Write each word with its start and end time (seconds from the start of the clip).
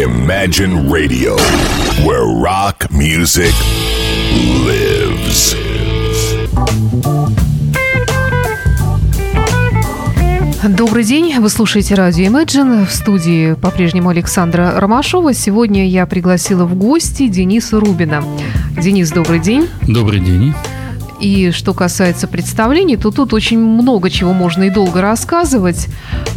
Imagine 0.00 0.88
Radio, 0.88 1.36
where 2.06 2.24
rock 2.24 2.88
music 2.90 3.52
lives. 4.64 5.54
Добрый 10.66 11.04
день, 11.04 11.38
вы 11.38 11.50
слушаете 11.50 11.96
радио 11.96 12.28
Imagine. 12.28 12.86
В 12.86 12.90
студии 12.90 13.52
по-прежнему 13.52 14.08
Александра 14.08 14.72
Ромашова. 14.80 15.34
Сегодня 15.34 15.86
я 15.86 16.06
пригласила 16.06 16.64
в 16.64 16.76
гости 16.76 17.28
Дениса 17.28 17.78
Рубина. 17.78 18.24
Денис, 18.80 19.10
добрый 19.10 19.38
день. 19.38 19.68
Добрый 19.86 20.20
день. 20.20 20.54
И 21.20 21.50
что 21.50 21.74
касается 21.74 22.26
представлений, 22.26 22.96
то 22.96 23.10
тут 23.10 23.34
очень 23.34 23.58
много 23.58 24.10
чего 24.10 24.32
можно 24.32 24.64
и 24.64 24.70
долго 24.70 25.00
рассказывать. 25.00 25.88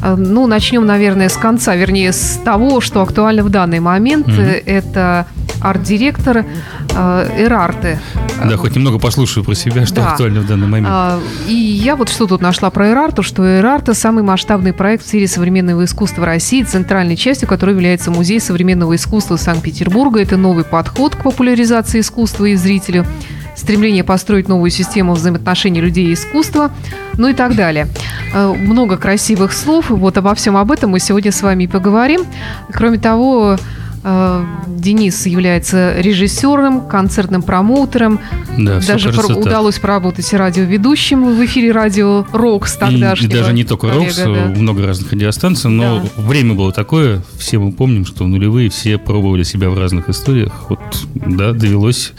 А, 0.01 0.15
ну, 0.15 0.45
начнем, 0.47 0.85
наверное, 0.85 1.29
с 1.29 1.37
конца, 1.37 1.75
вернее, 1.75 2.11
с 2.11 2.39
того, 2.43 2.81
что 2.81 3.01
актуально 3.01 3.43
в 3.43 3.49
данный 3.49 3.79
момент. 3.79 4.27
Mm-hmm. 4.27 4.63
Это 4.65 5.25
арт-директор 5.61 6.45
э, 6.93 7.29
Эрарты. 7.37 7.99
Да, 8.43 8.57
хоть 8.57 8.75
немного 8.75 8.99
послушаю 8.99 9.45
про 9.45 9.55
себя, 9.55 9.85
что 9.85 9.95
да. 9.95 10.11
актуально 10.11 10.41
в 10.41 10.47
данный 10.47 10.67
момент. 10.67 11.23
И 11.47 11.53
я 11.53 11.95
вот 11.95 12.09
что 12.09 12.27
тут 12.27 12.41
нашла 12.41 12.69
про 12.69 12.89
Эрарту, 12.89 13.23
что 13.23 13.59
Эрарта– 13.59 13.93
самый 13.93 14.23
масштабный 14.23 14.73
проект 14.73 15.05
в 15.05 15.07
сфере 15.07 15.27
современного 15.27 15.85
искусства 15.85 16.21
в 16.21 16.25
России, 16.25 16.63
центральной 16.63 17.15
частью 17.15 17.47
которой 17.47 17.71
является 17.71 18.11
Музей 18.11 18.41
современного 18.41 18.95
искусства 18.95 19.37
Санкт-Петербурга. 19.37 20.21
Это 20.21 20.35
новый 20.35 20.65
подход 20.65 21.15
к 21.15 21.23
популяризации 21.23 22.01
искусства 22.01 22.45
и 22.45 22.55
зрителю 22.55 23.05
стремление 23.55 24.03
построить 24.03 24.47
новую 24.47 24.71
систему 24.71 25.13
взаимоотношений 25.13 25.81
людей 25.81 26.07
и 26.07 26.13
искусства, 26.13 26.71
ну 27.17 27.29
и 27.29 27.33
так 27.33 27.55
далее. 27.55 27.87
Э, 28.33 28.53
много 28.53 28.97
красивых 28.97 29.53
слов. 29.53 29.89
Вот 29.89 30.17
обо 30.17 30.33
всем 30.35 30.57
об 30.57 30.71
этом 30.71 30.91
мы 30.91 30.99
сегодня 30.99 31.31
с 31.31 31.41
вами 31.41 31.65
и 31.65 31.67
поговорим. 31.67 32.25
Кроме 32.71 32.97
того, 32.97 33.57
Денис 34.03 35.25
является 35.25 35.99
режиссером, 35.99 36.87
концертным 36.87 37.41
промоутером. 37.41 38.19
Да, 38.57 38.81
даже 38.81 39.11
кажется, 39.11 39.35
удалось 39.35 39.79
поработать 39.79 40.31
радиоведущим 40.33 41.35
в 41.35 41.45
эфире 41.45 41.71
радио 41.71 42.25
Рокс 42.33 42.73
тогдашнего. 42.75 43.31
И, 43.31 43.33
и 43.33 43.39
даже 43.39 43.53
не 43.53 43.63
только 43.63 43.89
Рокс, 43.91 44.17
да. 44.17 44.53
много 44.55 44.85
разных 44.85 45.11
радиостанций, 45.13 45.69
но 45.69 46.01
да. 46.01 46.21
время 46.21 46.53
было 46.53 46.73
такое, 46.73 47.21
все 47.37 47.59
мы 47.59 47.71
помним, 47.71 48.05
что 48.05 48.25
в 48.25 48.27
нулевые 48.27 48.69
все 48.69 48.97
пробовали 48.97 49.43
себя 49.43 49.69
в 49.69 49.79
разных 49.79 50.09
историях. 50.09 50.51
Вот, 50.67 50.79
да, 51.15 51.53
довелось, 51.53 52.11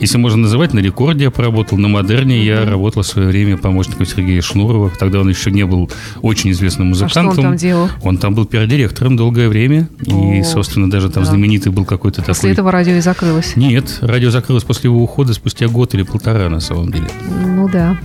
если 0.00 0.18
можно 0.18 0.42
называть, 0.42 0.74
на 0.74 0.78
рекорде 0.78 1.24
я 1.24 1.30
поработал, 1.32 1.76
на 1.76 1.88
модерне 1.88 2.36
mm-hmm. 2.36 2.44
я 2.44 2.64
работал 2.64 3.02
в 3.02 3.06
свое 3.06 3.28
время 3.28 3.56
помощником 3.56 4.06
Сергея 4.06 4.42
Шнурова. 4.42 4.92
Тогда 4.96 5.20
он 5.20 5.28
еще 5.28 5.50
не 5.50 5.66
был 5.66 5.90
очень 6.22 6.52
известным 6.52 6.88
музыкантом. 6.88 7.28
А 7.28 7.32
что 7.32 7.40
он 7.40 7.46
там 7.48 7.56
делал? 7.56 7.88
Он 8.02 8.16
там 8.18 8.34
был 8.34 8.44
пиар-директором 8.44 9.16
долгое 9.16 9.48
время. 9.48 9.88
О, 10.06 10.34
и, 10.34 10.42
собственно, 10.44 10.88
даже 10.88 11.10
там 11.16 11.24
да. 11.24 11.30
знаменитый 11.30 11.72
был 11.72 11.86
какой-то 11.86 12.16
после 12.16 12.26
такой... 12.26 12.34
После 12.34 12.52
этого 12.52 12.70
радио 12.70 12.92
и 12.92 13.00
закрылось? 13.00 13.56
Нет, 13.56 14.00
радио 14.02 14.30
закрылось 14.30 14.64
после 14.64 14.90
его 14.90 15.02
ухода 15.02 15.32
спустя 15.32 15.66
год 15.66 15.94
или 15.94 16.02
полтора, 16.02 16.50
на 16.50 16.60
самом 16.60 16.92
деле. 16.92 17.06
Ну 17.26 17.66
да. 17.70 17.96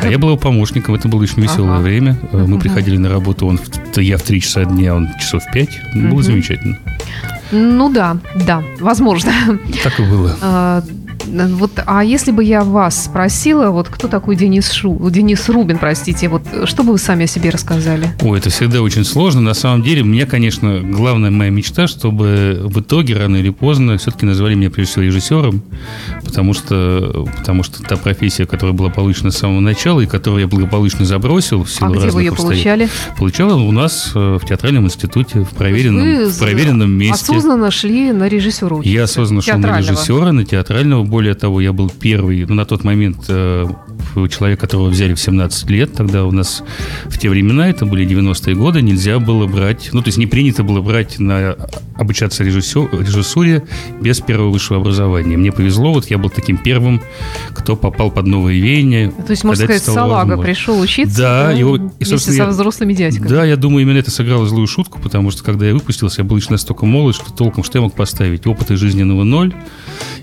А 0.00 0.06
я 0.06 0.18
был 0.20 0.28
его 0.28 0.38
помощником, 0.38 0.94
это 0.94 1.08
было 1.08 1.20
очень 1.20 1.42
веселое 1.42 1.74
ага. 1.74 1.82
время. 1.82 2.16
Мы 2.30 2.38
uh 2.38 2.60
приходили 2.60 2.96
на 2.96 3.08
работу, 3.08 3.48
он, 3.48 3.58
я 3.96 4.18
в 4.18 4.22
три 4.22 4.40
часа 4.40 4.64
дня, 4.64 4.94
он 4.94 5.08
часов 5.18 5.42
в 5.42 5.52
пять. 5.52 5.80
Было 5.96 6.22
замечательно. 6.22 6.78
Ну 7.50 7.92
да, 7.92 8.18
да, 8.46 8.62
возможно. 8.78 9.32
Так 9.82 9.98
и 9.98 10.04
было. 10.04 10.84
Вот, 11.30 11.72
а 11.86 12.04
если 12.04 12.32
бы 12.32 12.42
я 12.44 12.62
вас 12.62 13.04
спросила, 13.04 13.70
вот 13.70 13.88
кто 13.88 14.08
такой 14.08 14.36
Денис 14.36 14.70
Шу, 14.70 14.98
Денис 15.10 15.48
Рубин, 15.48 15.78
простите, 15.78 16.28
вот 16.28 16.42
что 16.64 16.82
бы 16.82 16.92
вы 16.92 16.98
сами 16.98 17.24
о 17.24 17.26
себе 17.26 17.50
рассказали? 17.50 18.10
Ой, 18.22 18.38
это 18.38 18.50
всегда 18.50 18.82
очень 18.82 19.04
сложно. 19.04 19.40
На 19.40 19.54
самом 19.54 19.82
деле, 19.82 20.02
меня, 20.02 20.26
конечно, 20.26 20.80
главная 20.80 21.30
моя 21.30 21.50
мечта, 21.50 21.86
чтобы 21.86 22.60
в 22.64 22.80
итоге 22.80 23.16
рано 23.16 23.36
или 23.36 23.50
поздно 23.50 23.96
все-таки 23.98 24.26
назвали 24.26 24.54
меня 24.54 24.70
прежде 24.70 24.92
всего 24.92 25.04
режиссером, 25.04 25.62
потому 26.24 26.54
что, 26.54 27.26
потому 27.38 27.62
что 27.62 27.82
та 27.82 27.96
профессия, 27.96 28.46
которая 28.46 28.74
была 28.74 28.90
получена 28.90 29.30
с 29.30 29.38
самого 29.38 29.60
начала 29.60 30.00
и 30.00 30.06
которую 30.06 30.40
я 30.40 30.48
благополучно 30.48 31.04
забросил 31.04 31.64
в 31.64 31.70
силу 31.70 31.94
а 31.94 31.96
где 31.96 32.10
вы 32.10 32.22
ее 32.22 32.32
получали? 32.32 32.88
Получала 33.18 33.54
у 33.54 33.72
нас 33.72 34.12
э, 34.14 34.38
в 34.40 34.46
театральном 34.46 34.86
институте, 34.86 35.40
в 35.40 35.50
проверенном, 35.50 36.30
в 36.30 36.38
проверенном 36.38 36.90
месте. 36.90 37.32
осознанно 37.32 37.70
шли 37.70 38.12
на 38.12 38.28
режиссеру? 38.28 38.82
Я 38.82 39.04
осознанно 39.04 39.42
шел 39.42 39.58
на 39.58 39.78
режиссера, 39.78 40.32
на 40.32 40.44
театрального 40.44 41.04
более 41.20 41.34
того, 41.34 41.60
я 41.60 41.74
был 41.74 41.90
первый, 41.90 42.46
ну, 42.46 42.54
на 42.54 42.64
тот 42.64 42.82
момент 42.82 43.26
э, 43.28 43.66
человек, 44.30 44.58
которого 44.58 44.88
взяли 44.88 45.12
в 45.12 45.20
17 45.20 45.68
лет. 45.68 45.92
Тогда 45.92 46.24
у 46.24 46.30
нас 46.30 46.62
в 47.04 47.18
те 47.18 47.28
времена, 47.28 47.68
это 47.68 47.84
были 47.84 48.06
90-е 48.06 48.54
годы, 48.54 48.80
нельзя 48.80 49.18
было 49.18 49.46
брать, 49.46 49.90
ну, 49.92 50.00
то 50.00 50.08
есть 50.08 50.16
не 50.16 50.26
принято 50.26 50.62
было 50.62 50.80
брать 50.80 51.18
на 51.18 51.56
обучаться 51.96 52.42
режиссер, 52.42 52.88
режиссуре 52.98 53.64
без 54.00 54.20
первого 54.20 54.48
высшего 54.48 54.80
образования. 54.80 55.36
Мне 55.36 55.52
повезло, 55.52 55.92
вот 55.92 56.06
я 56.06 56.16
был 56.16 56.30
таким 56.30 56.56
первым, 56.56 57.02
кто 57.50 57.76
попал 57.76 58.10
под 58.10 58.26
новые 58.26 58.58
веяния. 58.58 59.10
То 59.10 59.32
есть, 59.32 59.44
можно 59.44 59.64
сказать, 59.64 59.82
салага 59.82 60.30
возможно. 60.30 60.42
пришел 60.42 60.80
учиться 60.80 61.18
да, 61.18 61.44
да, 61.48 61.52
его, 61.52 61.76
и, 61.76 62.04
вместе 62.04 62.32
со 62.32 62.46
взрослыми 62.46 62.94
дядьками. 62.94 63.28
Да, 63.28 63.44
я 63.44 63.58
думаю, 63.58 63.82
именно 63.82 63.98
это 63.98 64.10
сыграло 64.10 64.46
злую 64.46 64.66
шутку, 64.66 64.98
потому 64.98 65.30
что, 65.30 65.44
когда 65.44 65.66
я 65.66 65.74
выпустился, 65.74 66.22
я 66.22 66.24
был 66.24 66.38
еще 66.38 66.48
настолько 66.50 66.86
молод, 66.86 67.14
что 67.14 67.30
толком 67.30 67.62
что 67.62 67.76
я 67.76 67.82
мог 67.82 67.94
поставить? 67.94 68.46
Опыта 68.46 68.74
жизненного 68.78 69.24
ноль. 69.24 69.54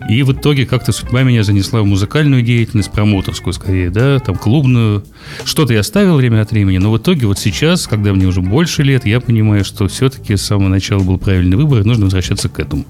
И 0.10 0.24
в 0.24 0.32
итоге 0.32 0.66
как-то 0.66 0.92
судьба 0.92 1.24
меня 1.24 1.44
занесла 1.44 1.82
в 1.82 1.86
музыкальную 1.86 2.42
деятельность, 2.42 2.92
промоутерскую 2.92 3.54
скорее, 3.54 3.90
да, 3.90 4.20
там 4.20 4.36
клубную. 4.36 5.04
Что-то 5.44 5.74
я 5.74 5.82
оставил 5.82 6.16
время 6.16 6.42
от 6.42 6.52
времени, 6.52 6.78
но 6.78 6.92
в 6.92 6.98
итоге 6.98 7.28
вот 7.28 7.40
сейчас, 7.40 7.88
когда 7.88 8.14
мне 8.14 8.26
уже 8.26 8.42
больше 8.42 8.84
лет, 8.84 9.06
я 9.06 9.20
понимаю, 9.20 9.66
что 9.66 9.88
все-таки 9.88 10.38
с 10.38 10.44
самого 10.44 10.70
начала 10.70 11.04
был 11.04 11.18
правильный 11.18 11.58
выбор, 11.58 11.82
и 11.82 11.84
нужно 11.84 12.06
возвращаться 12.06 12.48
к 12.48 12.60
этому. 12.60 12.86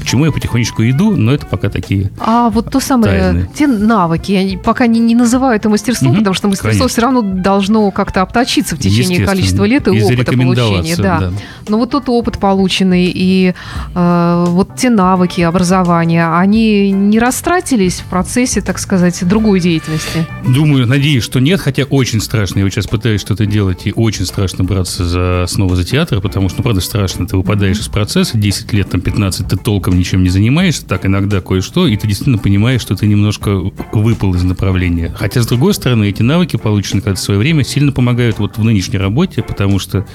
К 0.00 0.04
чему 0.04 0.26
я 0.26 0.32
потихонечку 0.32 0.82
иду, 0.84 1.16
но 1.16 1.32
это 1.32 1.46
пока 1.46 1.70
такие 1.70 2.10
А 2.20 2.50
вот 2.50 2.70
то 2.70 2.78
самое, 2.78 3.20
тайны. 3.20 3.50
те 3.54 3.66
навыки, 3.66 4.32
я 4.32 4.58
пока 4.58 4.86
не, 4.86 5.00
не 5.00 5.16
называю 5.16 5.56
это 5.56 5.68
мастерством, 5.68 6.10
угу, 6.10 6.18
потому 6.18 6.34
что 6.34 6.46
мастерство 6.46 6.70
конечно. 6.70 6.88
все 6.88 7.02
равно 7.02 7.22
должно 7.22 7.90
как-то 7.90 8.22
обточиться 8.22 8.76
в 8.76 8.78
течение 8.78 9.26
количества 9.26 9.64
лет 9.64 9.88
и, 9.88 9.96
и 9.96 10.02
опыта 10.02 10.32
получения. 10.32 10.96
Да. 10.96 11.20
да. 11.20 11.32
Но 11.68 11.78
вот 11.78 11.90
тот 11.90 12.08
опыт 12.08 12.38
полученный 12.38 13.10
и 13.12 13.54
э, 13.94 14.44
вот 14.48 14.76
те 14.76 14.90
навыки 14.90 15.40
образования, 15.40 16.32
они 16.32 16.59
не 16.60 17.18
растратились 17.18 18.00
в 18.00 18.04
процессе, 18.04 18.60
так 18.60 18.78
сказать, 18.78 19.26
другой 19.26 19.60
деятельности? 19.60 20.26
Думаю, 20.46 20.86
надеюсь, 20.86 21.24
что 21.24 21.40
нет, 21.40 21.60
хотя 21.60 21.84
очень 21.84 22.20
страшно. 22.20 22.58
Я 22.58 22.64
вот 22.64 22.72
сейчас 22.72 22.86
пытаюсь 22.86 23.20
что-то 23.20 23.46
делать, 23.46 23.86
и 23.86 23.92
очень 23.94 24.26
страшно 24.26 24.64
браться 24.64 25.04
за 25.04 25.44
снова 25.48 25.76
за 25.76 25.84
театр, 25.84 26.20
потому 26.20 26.48
что, 26.48 26.58
ну, 26.58 26.62
правда, 26.64 26.80
страшно. 26.80 27.26
Ты 27.26 27.36
выпадаешь 27.36 27.78
из 27.78 27.88
процесса, 27.88 28.38
10 28.38 28.72
лет, 28.72 28.90
там, 28.90 29.00
15, 29.00 29.48
ты 29.48 29.56
толком 29.56 29.98
ничем 29.98 30.22
не 30.22 30.28
занимаешься, 30.28 30.86
так 30.86 31.06
иногда 31.06 31.40
кое-что, 31.40 31.86
и 31.86 31.96
ты 31.96 32.06
действительно 32.06 32.38
понимаешь, 32.38 32.80
что 32.80 32.96
ты 32.96 33.06
немножко 33.06 33.50
выпал 33.92 34.34
из 34.34 34.42
направления. 34.42 35.14
Хотя, 35.16 35.42
с 35.42 35.46
другой 35.46 35.74
стороны, 35.74 36.08
эти 36.08 36.22
навыки, 36.22 36.56
полученные 36.56 37.02
когда 37.02 37.16
в 37.16 37.20
свое 37.20 37.38
время, 37.38 37.64
сильно 37.64 37.92
помогают 37.92 38.38
вот 38.38 38.58
в 38.58 38.64
нынешней 38.64 38.98
работе, 38.98 39.42
потому 39.42 39.78
что 39.78 40.06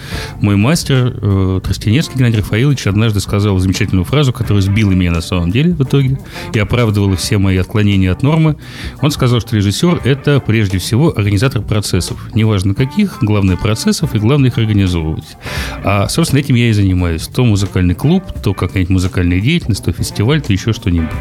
мой 0.41 0.55
мастер 0.55 1.17
э, 1.21 1.61
Тростенецкий 1.63 2.17
Геннадий 2.17 2.39
Рафаилович 2.39 2.87
однажды 2.87 3.19
сказал 3.19 3.57
замечательную 3.59 4.05
фразу, 4.05 4.33
которая 4.33 4.61
сбила 4.61 4.91
меня 4.91 5.11
на 5.11 5.21
самом 5.21 5.51
деле 5.51 5.73
в 5.73 5.83
итоге 5.83 6.17
и 6.53 6.59
оправдывала 6.59 7.15
все 7.15 7.37
мои 7.37 7.57
отклонения 7.57 8.11
от 8.11 8.23
нормы. 8.23 8.57
Он 9.01 9.11
сказал, 9.11 9.39
что 9.39 9.55
режиссер– 9.55 10.01
это 10.03 10.39
прежде 10.39 10.77
всего 10.77 11.13
организатор 11.15 11.61
процессов. 11.61 12.17
Неважно 12.33 12.73
каких, 12.73 13.17
главное 13.21 13.57
процессов 13.57 14.15
и 14.15 14.19
главное 14.19 14.49
их 14.49 14.57
организовывать. 14.57 15.37
А, 15.83 16.07
собственно, 16.07 16.39
этим 16.39 16.55
я 16.55 16.69
и 16.69 16.73
занимаюсь. 16.73 17.27
То 17.27 17.43
музыкальный 17.43 17.95
клуб, 17.95 18.23
то 18.43 18.53
какая-нибудь 18.53 18.89
музыкальная 18.89 19.39
деятельность, 19.39 19.83
то 19.83 19.91
фестиваль, 19.91 20.41
то 20.41 20.53
еще 20.53 20.73
что-нибудь. 20.73 21.11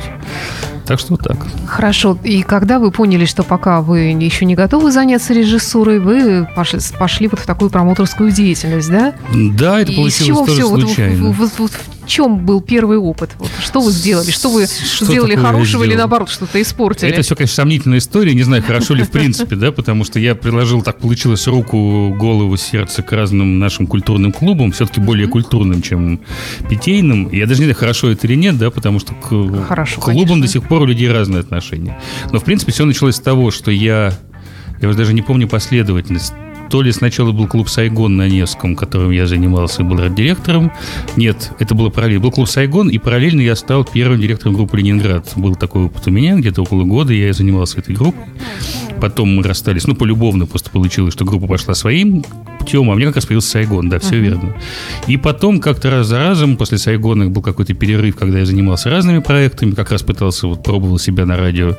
Так 0.87 0.99
что 0.99 1.17
так. 1.17 1.37
Хорошо. 1.67 2.19
И 2.25 2.43
когда 2.43 2.79
вы 2.79 2.91
поняли, 2.91 3.25
что 3.25 3.43
пока 3.43 3.81
вы 3.81 4.01
еще 4.01 4.45
не 4.45 4.55
готовы 4.55 4.93
заняться 4.93 5.33
режиссурой, 5.33 5.99
вы 5.99 6.49
пошли, 6.55 6.81
пошли 6.99 7.29
вот 7.29 7.41
в 7.41 7.47
такую 7.47 7.71
промоутерскую 7.71 8.31
деятельность, 8.31 8.91
да? 8.91 9.15
Да, 9.33 9.81
это 9.81 9.93
получилось 9.93 10.47
тоже 10.47 10.63
случайно. 10.63 11.29
Вот, 11.29 11.37
вот, 11.37 11.53
вот, 11.59 11.71
в 12.05 12.07
чем 12.07 12.45
был 12.45 12.61
первый 12.61 12.99
опыт? 12.99 13.31
Вот, 13.39 13.51
что 13.61 13.81
вы 13.81 13.91
сделали? 13.91 14.31
Что 14.31 14.51
вы 14.51 14.67
что 14.67 15.07
сделали 15.07 15.37
хорошего 15.37 15.85
или 15.85 15.95
наоборот 15.95 16.29
что-то 16.29 16.61
испортили? 16.61 17.11
Это 17.11 17.23
все, 17.23 17.35
конечно, 17.35 17.57
сомнительная 17.57 17.99
история. 17.99 18.35
Не 18.35 18.43
знаю, 18.43 18.63
хорошо 18.63 18.95
ли 18.95 19.05
в 19.05 19.11
принципе, 19.11 19.57
да, 19.57 19.73
потому 19.73 20.05
что 20.05 20.19
я 20.19 20.35
приложил, 20.35 20.83
так 20.83 20.99
получилось, 20.99 21.47
руку, 21.47 22.15
голову, 22.19 22.57
сердце 22.57 23.03
к 23.03 23.13
разным 23.13 23.59
нашим 23.59 23.87
культурным 23.87 24.33
клубам, 24.33 24.73
все-таки 24.73 25.01
более 25.01 25.29
культурным, 25.29 25.81
чем 25.83 26.21
питейным. 26.69 27.31
Я 27.31 27.47
даже 27.47 27.61
не 27.61 27.67
знаю, 27.67 27.77
хорошо 27.77 28.11
это 28.11 28.27
или 28.27 28.35
нет, 28.35 28.59
да, 28.59 28.71
потому 28.71 29.01
что 29.01 29.15
к 29.15 29.67
хорошо, 29.67 30.01
клубам 30.01 30.27
конечно. 30.27 30.43
до 30.43 30.49
сих 30.49 30.69
пор 30.69 30.74
пор 30.75 30.83
у 30.83 30.87
людей 30.87 31.09
разные 31.09 31.41
отношения. 31.41 32.01
Но, 32.33 32.41
в 32.41 32.45
принципе, 32.45 32.73
все 32.73 32.85
началось 32.85 33.15
с 33.15 33.21
того, 33.21 33.53
что 33.53 33.71
я, 33.71 34.13
я 34.81 34.93
даже 34.93 35.15
не 35.15 35.23
помню 35.23 35.47
последовательность, 35.47 36.33
то 36.71 36.83
ли 36.83 36.93
сначала 36.93 37.33
был 37.33 37.47
клуб 37.47 37.69
«Сайгон» 37.69 38.17
на 38.17 38.29
Невском, 38.29 38.77
которым 38.77 39.11
я 39.11 39.27
занимался 39.27 39.83
и 39.83 39.85
был 39.85 40.09
директором. 40.09 40.73
Нет, 41.17 41.53
это 41.59 41.75
было 41.75 41.91
параллельно. 41.91 42.23
Был 42.23 42.31
клуб 42.31 42.49
«Сайгон», 42.49 42.89
и 42.89 42.99
параллельно 42.99 43.41
я 43.41 43.57
стал 43.57 43.85
первым 43.85 44.21
директором 44.21 44.55
группы 44.55 44.77
«Ленинград». 44.79 45.33
Был 45.37 45.55
такой 45.55 45.85
опыт 45.85 46.07
у 46.07 46.11
меня, 46.11 46.37
где-то 46.37 46.63
около 46.63 46.85
года 46.85 47.13
я 47.13 47.33
занимался 47.33 47.79
этой 47.79 47.95
группой. 47.95 48.25
Потом 49.01 49.37
мы 49.37 49.43
расстались, 49.43 49.87
ну, 49.87 49.95
полюбовно 49.95 50.47
просто 50.47 50.71
получилось, 50.71 51.13
что 51.13 51.25
группа 51.25 51.47
пошла 51.47 51.75
своим 51.75 52.25
путем, 52.59 52.91
а 52.91 52.95
мне 52.95 53.07
как 53.07 53.17
раз 53.17 53.27
появился 53.27 53.51
Сайгон, 53.51 53.89
да, 53.91 53.99
все 53.99 54.15
uh-huh. 54.15 54.21
верно. 54.21 54.57
И 55.07 55.17
потом 55.17 55.61
как-то 55.61 55.91
раз 55.91 56.07
за 56.07 56.19
разом, 56.19 56.57
после 56.57 56.79
Сайгона 56.79 57.29
был 57.29 57.43
какой-то 57.43 57.75
перерыв, 57.75 58.17
когда 58.17 58.39
я 58.39 58.47
занимался 58.47 58.89
разными 58.89 59.19
проектами, 59.19 59.73
как 59.73 59.91
раз 59.91 60.03
пытался, 60.03 60.47
вот 60.47 60.65
пробовал 60.65 60.99
себя 60.99 61.27
на 61.27 61.37
радио 61.37 61.77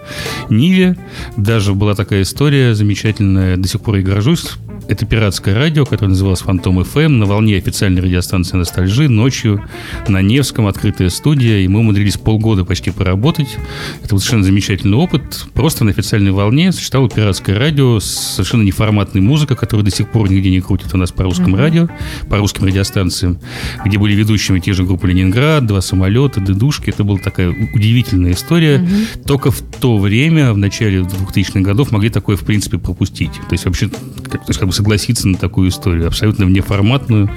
Ниве. 0.50 0.98
Даже 1.38 1.74
была 1.74 1.96
такая 1.96 2.22
история 2.22 2.76
замечательная, 2.76 3.58
до 3.58 3.68
сих 3.68 3.82
пор 3.82 3.96
и 3.96 4.02
горжусь, 4.02 4.52
это 4.88 5.06
пиратское 5.06 5.56
радио, 5.56 5.86
которое 5.86 6.10
называлось 6.10 6.42
Фантом 6.42 6.80
FM, 6.80 7.10
на 7.10 7.26
волне 7.26 7.58
официальной 7.58 8.02
радиостанции 8.02 8.58
Ностальжи, 8.58 9.10
ночью 9.10 9.64
на 10.08 10.22
Невском, 10.22 10.68
открытая 10.68 11.10
студия, 11.10 11.60
и 11.60 11.68
мы 11.68 11.80
умудрились 11.80 12.18
полгода 12.18 12.66
почти 12.66 12.92
поработать. 12.92 13.58
Это 14.04 14.16
был 14.16 14.20
совершенно 14.20 14.44
замечательный 14.44 14.98
опыт. 14.98 15.46
Просто 15.54 15.84
на 15.84 15.92
официальной 15.92 16.32
волне 16.32 16.72
существовало 16.72 17.10
пиратское 17.10 17.58
радио 17.58 18.00
с 18.00 18.06
совершенно 18.06 18.64
неформатной 18.64 19.22
музыкой, 19.22 19.58
которую 19.58 19.86
до 19.86 19.92
сих 19.92 20.12
пор 20.12 20.30
нигде 20.30 20.50
не 20.50 20.62
крутят 20.62 20.94
у 20.94 20.98
нас 20.98 21.12
по 21.12 21.24
русскому 21.24 21.56
mm-hmm. 21.56 21.60
радио, 21.60 21.90
по 22.30 22.38
русским 22.38 22.66
радиостанциям, 22.66 23.40
где 23.86 23.98
были 23.98 24.14
ведущими 24.14 24.60
те 24.60 24.74
же 24.74 24.84
группы 24.84 25.08
«Ленинград», 25.08 25.66
«Два 25.66 25.82
самолета», 25.82 26.42
«Дедушки». 26.42 26.90
Это 26.90 27.04
была 27.04 27.18
такая 27.18 27.56
удивительная 27.74 28.34
история. 28.34 28.78
Mm-hmm. 28.78 29.26
Только 29.26 29.52
в 29.52 29.62
то 29.62 29.98
время, 29.98 30.54
в 30.54 30.58
начале 30.58 31.00
2000-х 31.00 31.62
годов, 31.62 31.92
могли 31.92 32.10
такое, 32.10 32.38
в 32.38 32.44
принципе, 32.44 32.78
пропустить. 32.78 33.34
То 33.34 33.54
есть 33.54 33.66
вообще, 33.66 33.88
то 33.88 34.40
есть 34.48 34.60
как 34.60 34.68
бы 34.68 34.75
согласиться 34.76 35.28
на 35.28 35.38
такую 35.38 35.70
историю, 35.70 36.08
абсолютно 36.08 36.46
внеформатную, 36.46 37.30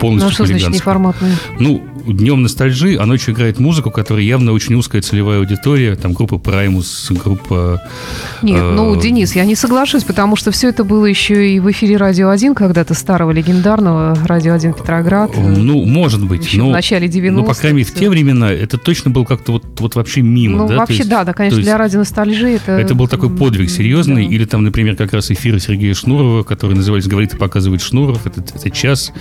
полностью 0.00 0.28
Ну, 0.28 0.30
а 0.30 0.32
что 0.32 0.46
значит 0.46 0.70
неформатную? 0.70 1.34
Ну, 1.58 1.84
днем 2.12 2.42
ностальжи, 2.42 2.96
а 2.98 3.06
ночью 3.06 3.34
играет 3.34 3.58
музыку, 3.58 3.90
которая 3.90 4.24
явно 4.24 4.52
очень 4.52 4.74
узкая 4.74 5.02
целевая 5.02 5.38
аудитория, 5.38 5.94
там 5.96 6.12
группа 6.12 6.38
Праймус, 6.38 7.10
группа... 7.10 7.82
Нет, 8.42 8.58
э, 8.58 8.72
ну, 8.74 8.96
Денис, 9.00 9.34
я 9.34 9.44
не 9.44 9.54
соглашусь, 9.54 10.04
потому 10.04 10.36
что 10.36 10.50
все 10.50 10.68
это 10.68 10.84
было 10.84 11.06
еще 11.06 11.50
и 11.50 11.60
в 11.60 11.70
эфире 11.70 11.96
«Радио 11.96 12.32
1», 12.32 12.54
когда-то 12.54 12.94
старого 12.94 13.30
легендарного 13.30 14.16
«Радио 14.24 14.54
1 14.54 14.74
Петроград». 14.74 15.30
Ну, 15.36 15.84
может 15.84 16.24
быть. 16.24 16.46
Еще 16.46 16.58
но, 16.58 16.68
в 16.68 16.72
начале 16.72 17.08
90-х. 17.08 17.30
Ну, 17.32 17.44
по 17.44 17.54
крайней 17.54 17.78
мере, 17.78 17.90
в 17.90 17.94
те 17.94 18.08
времена 18.08 18.52
это 18.52 18.78
точно 18.78 19.10
был 19.10 19.24
как-то 19.24 19.52
вот, 19.52 19.64
вот 19.80 19.94
вообще 19.94 20.22
мимо, 20.22 20.58
ну, 20.58 20.68
да? 20.68 20.76
вообще, 20.76 20.98
есть, 20.98 21.08
да, 21.08 21.24
да, 21.24 21.32
конечно, 21.32 21.60
для 21.60 21.76
«Радио 21.78 22.00
Ностальжи» 22.00 22.48
это... 22.48 22.72
Это 22.72 22.94
был 22.94 23.08
такой 23.08 23.30
подвиг 23.30 23.70
серьезный, 23.70 24.26
да. 24.26 24.34
или 24.34 24.44
там, 24.44 24.64
например, 24.64 24.96
как 24.96 25.12
раз 25.12 25.30
эфиры 25.30 25.60
Сергея 25.60 25.94
Шнурова, 25.94 26.42
который 26.42 26.74
назывались 26.74 27.06
«Говорит 27.06 27.34
и 27.34 27.36
показывает 27.36 27.82
Шнуров», 27.82 28.26
это, 28.26 28.40
это 28.40 28.70
час, 28.70 29.12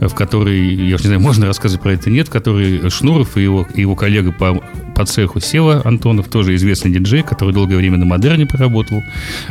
в 0.00 0.14
который, 0.14 0.74
я 0.74 0.94
уж 0.94 1.02
не 1.02 1.08
знаю, 1.08 1.20
можно 1.20 1.46
рассказывать 1.46 1.82
про 1.82 1.92
это, 1.92 2.10
нет, 2.10 2.27
который 2.28 2.88
Шнуров 2.90 3.36
и 3.36 3.42
его, 3.42 3.66
и 3.74 3.80
его 3.82 3.94
коллега 3.94 4.32
по, 4.32 4.62
по 4.94 5.06
цеху 5.06 5.40
Сева 5.40 5.82
Антонов, 5.84 6.28
тоже 6.28 6.54
известный 6.54 6.90
диджей, 6.90 7.22
который 7.22 7.54
долгое 7.54 7.76
время 7.76 7.98
на 7.98 8.04
Модерне 8.04 8.46
поработал. 8.46 9.02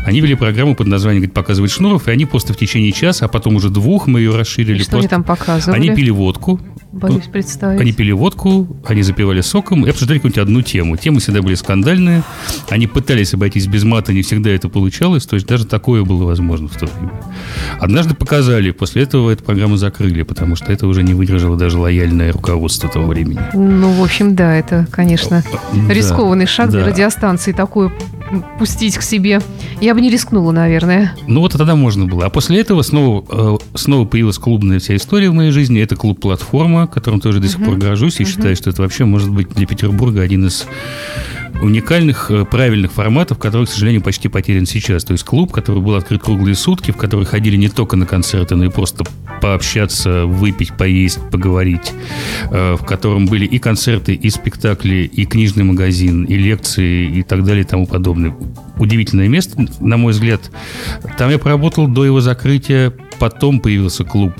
Они 0.06 0.22
вели 0.22 0.36
программу 0.36 0.76
под 0.76 0.88
названием 0.88 1.22
говорит, 1.22 1.34
«Показывает 1.34 1.72
Шнуров», 1.72 2.08
и 2.08 2.12
они 2.12 2.26
просто 2.26 2.54
в 2.54 2.58
течение 2.58 2.92
часа, 2.92 3.26
а 3.26 3.28
потом 3.28 3.56
уже 3.56 3.70
двух 3.70 4.08
мы 4.08 4.20
ее 4.20 4.36
расширили. 4.36 4.80
И 4.80 4.82
что 4.82 4.92
просто... 4.92 4.98
они 4.98 5.08
там 5.10 5.24
показывали? 5.24 5.80
Они 5.80 5.96
пили 5.96 6.10
водку. 6.10 6.60
Боюсь 6.92 7.26
представить. 7.26 7.82
Они 7.82 7.92
пили 7.92 8.12
водку, 8.12 8.68
они 8.86 9.04
запивали 9.04 9.42
соком 9.42 9.86
и 9.86 9.90
обсуждали 9.90 10.18
какую-нибудь 10.18 10.42
одну 10.42 10.62
тему. 10.62 10.98
Темы 10.98 11.20
всегда 11.20 11.42
были 11.42 11.56
скандальные. 11.56 12.24
Они 12.70 12.88
пытались 12.88 13.34
обойтись 13.34 13.68
без 13.68 13.84
мата, 13.84 14.14
не 14.14 14.22
всегда 14.22 14.50
это 14.50 14.70
получалось. 14.70 15.26
То 15.26 15.36
есть 15.36 15.48
даже 15.48 15.66
такое 15.66 16.04
было 16.04 16.24
возможно 16.24 16.68
в 16.68 16.78
то 16.78 16.88
время. 16.88 17.12
Однажды 17.80 18.16
показали, 18.16 18.72
после 18.72 19.04
этого 19.04 19.30
эту 19.30 19.44
программу 19.44 19.78
закрыли, 19.78 20.24
потому 20.24 20.56
что 20.56 20.72
это 20.72 20.88
уже 20.88 21.04
не 21.04 21.14
выдержало 21.14 21.58
даже 21.58 21.78
лояльное 21.78 22.32
руководство 22.32 22.67
того 22.76 23.08
времени. 23.08 23.40
Ну, 23.54 23.92
в 23.94 24.04
общем, 24.04 24.36
да, 24.36 24.56
это, 24.56 24.88
конечно, 24.92 25.44
да, 25.74 25.94
рискованный 25.94 26.46
шаг 26.46 26.72
да. 26.72 26.80
для 26.80 26.86
радиостанции 26.88 27.52
такое 27.52 27.92
пустить 28.60 28.98
к 28.98 29.02
себе. 29.02 29.42
Я 29.80 29.94
бы 29.94 30.02
не 30.02 30.10
рискнула, 30.10 30.52
наверное. 30.52 31.14
Ну 31.28 31.42
вот 31.42 31.54
тогда 31.54 31.76
можно 31.76 32.06
было. 32.06 32.26
А 32.26 32.30
после 32.30 32.60
этого 32.60 32.82
снова, 32.82 33.26
э, 33.30 33.78
снова 33.78 34.06
появилась 34.06 34.38
клубная 34.38 34.80
вся 34.80 34.96
история 34.96 35.30
в 35.30 35.34
моей 35.34 35.52
жизни. 35.52 35.82
Это 35.82 35.96
клуб-платформа, 35.96 36.88
которым 36.88 37.20
тоже 37.20 37.40
до 37.40 37.48
сих 37.48 37.60
uh-huh. 37.60 37.66
пор 37.66 37.76
горжусь. 37.78 38.20
И 38.20 38.24
uh-huh. 38.24 38.28
считаю, 38.28 38.56
что 38.56 38.70
это 38.70 38.82
вообще 38.82 39.06
может 39.06 39.30
быть 39.30 39.50
для 39.50 39.66
Петербурга 39.66 40.22
один 40.22 40.48
из 40.48 40.66
уникальных, 41.62 42.32
э, 42.32 42.46
правильных 42.46 42.92
форматов, 42.92 43.38
который, 43.38 43.66
к 43.66 43.70
сожалению, 43.70 44.02
почти 44.02 44.28
потерян 44.28 44.66
сейчас. 44.66 45.04
То 45.04 45.14
есть 45.14 45.24
клуб, 45.24 45.52
который 45.52 45.82
был 45.82 45.96
открыт 45.96 46.22
круглые 46.22 46.56
сутки, 46.56 46.92
в 46.92 46.98
который 46.98 47.26
ходили 47.26 47.56
не 47.56 47.70
только 47.70 47.96
на 47.96 48.06
концерты, 48.06 48.56
но 48.56 48.66
и 48.66 48.70
просто 48.70 49.06
пообщаться, 49.42 50.26
выпить, 50.26 50.74
поесть, 50.74 51.20
поговорить, 51.32 51.94
в 52.50 52.86
котором 52.86 53.26
были 53.26 53.46
и 53.46 53.60
концерты, 53.60 54.14
и 54.14 54.30
спектакли, 54.30 55.10
и 55.12 55.26
книжный 55.26 55.64
магазин, 55.64 56.24
и 56.24 56.36
лекции, 56.36 57.20
и 57.20 57.24
так 57.24 57.44
далее, 57.44 57.64
и 57.64 57.68
тому 57.68 57.88
подобное. 57.88 58.36
Удивительное 58.78 59.28
место, 59.28 59.66
на 59.80 59.98
мой 59.98 60.14
взгляд. 60.14 60.52
Там 61.18 61.30
я 61.30 61.40
поработал 61.40 61.88
до 61.88 62.06
его 62.06 62.22
закрытия, 62.22 62.94
потом 63.20 63.60
появился 63.60 64.04
клуб 64.04 64.34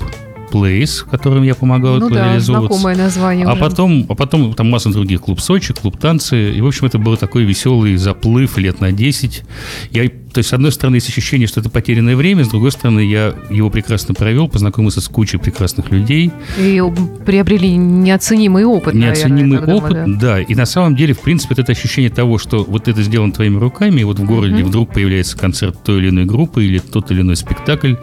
Place, 0.50 1.04
которым 1.08 1.42
я 1.42 1.54
помогал 1.54 1.98
ну 1.98 2.08
да, 2.08 2.40
знакомое 2.40 2.96
название 2.96 3.46
а 3.46 3.52
уже. 3.52 3.60
потом, 3.60 4.06
а 4.08 4.14
потом 4.14 4.54
там 4.54 4.70
масса 4.70 4.90
других. 4.90 5.20
Клуб 5.20 5.40
Сочи, 5.40 5.74
клуб 5.74 5.98
танцы. 5.98 6.52
И, 6.52 6.60
в 6.60 6.66
общем, 6.66 6.86
это 6.86 6.98
был 6.98 7.16
такой 7.16 7.44
веселый 7.44 7.96
заплыв 7.96 8.56
лет 8.56 8.80
на 8.80 8.90
10. 8.90 9.42
Я 9.90 10.10
то 10.32 10.38
есть, 10.38 10.50
с 10.50 10.52
одной 10.52 10.72
стороны, 10.72 10.96
есть 10.96 11.08
ощущение, 11.08 11.46
что 11.46 11.60
это 11.60 11.70
потерянное 11.70 12.16
время, 12.16 12.44
с 12.44 12.48
другой 12.48 12.72
стороны, 12.72 13.00
я 13.00 13.34
его 13.50 13.70
прекрасно 13.70 14.14
провел, 14.14 14.48
познакомился 14.48 15.00
с 15.00 15.08
кучей 15.08 15.38
прекрасных 15.38 15.90
людей. 15.90 16.30
И 16.58 16.82
приобрели 17.24 17.76
неоценимый 17.76 18.64
опыт, 18.64 18.94
Неоценимый 18.94 19.60
наверное, 19.60 19.74
опыт, 19.74 20.18
да. 20.18 20.36
да. 20.36 20.40
И 20.40 20.54
на 20.54 20.66
самом 20.66 20.96
деле, 20.96 21.14
в 21.14 21.20
принципе, 21.20 21.54
это 21.58 21.72
ощущение 21.72 22.10
того, 22.10 22.38
что 22.38 22.64
вот 22.64 22.88
это 22.88 23.02
сделано 23.02 23.32
твоими 23.32 23.58
руками, 23.58 24.00
и 24.00 24.04
вот 24.04 24.18
в 24.18 24.24
городе 24.24 24.56
mm-hmm. 24.56 24.64
вдруг 24.64 24.92
появляется 24.92 25.36
концерт 25.36 25.76
той 25.82 25.98
или 25.98 26.10
иной 26.10 26.24
группы 26.24 26.64
или 26.64 26.78
тот 26.78 27.10
или 27.10 27.22
иной 27.22 27.36
спектакль, 27.36 27.94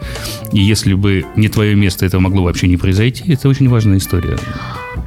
и 0.52 0.60
если 0.60 0.94
бы 0.94 1.24
не 1.36 1.48
твое 1.48 1.74
место, 1.74 2.06
это 2.06 2.20
могло 2.20 2.44
вообще 2.44 2.68
не 2.68 2.76
произойти, 2.76 3.32
это 3.32 3.48
очень 3.48 3.68
важная 3.68 3.98
история. 3.98 4.36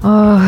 А, 0.02 0.42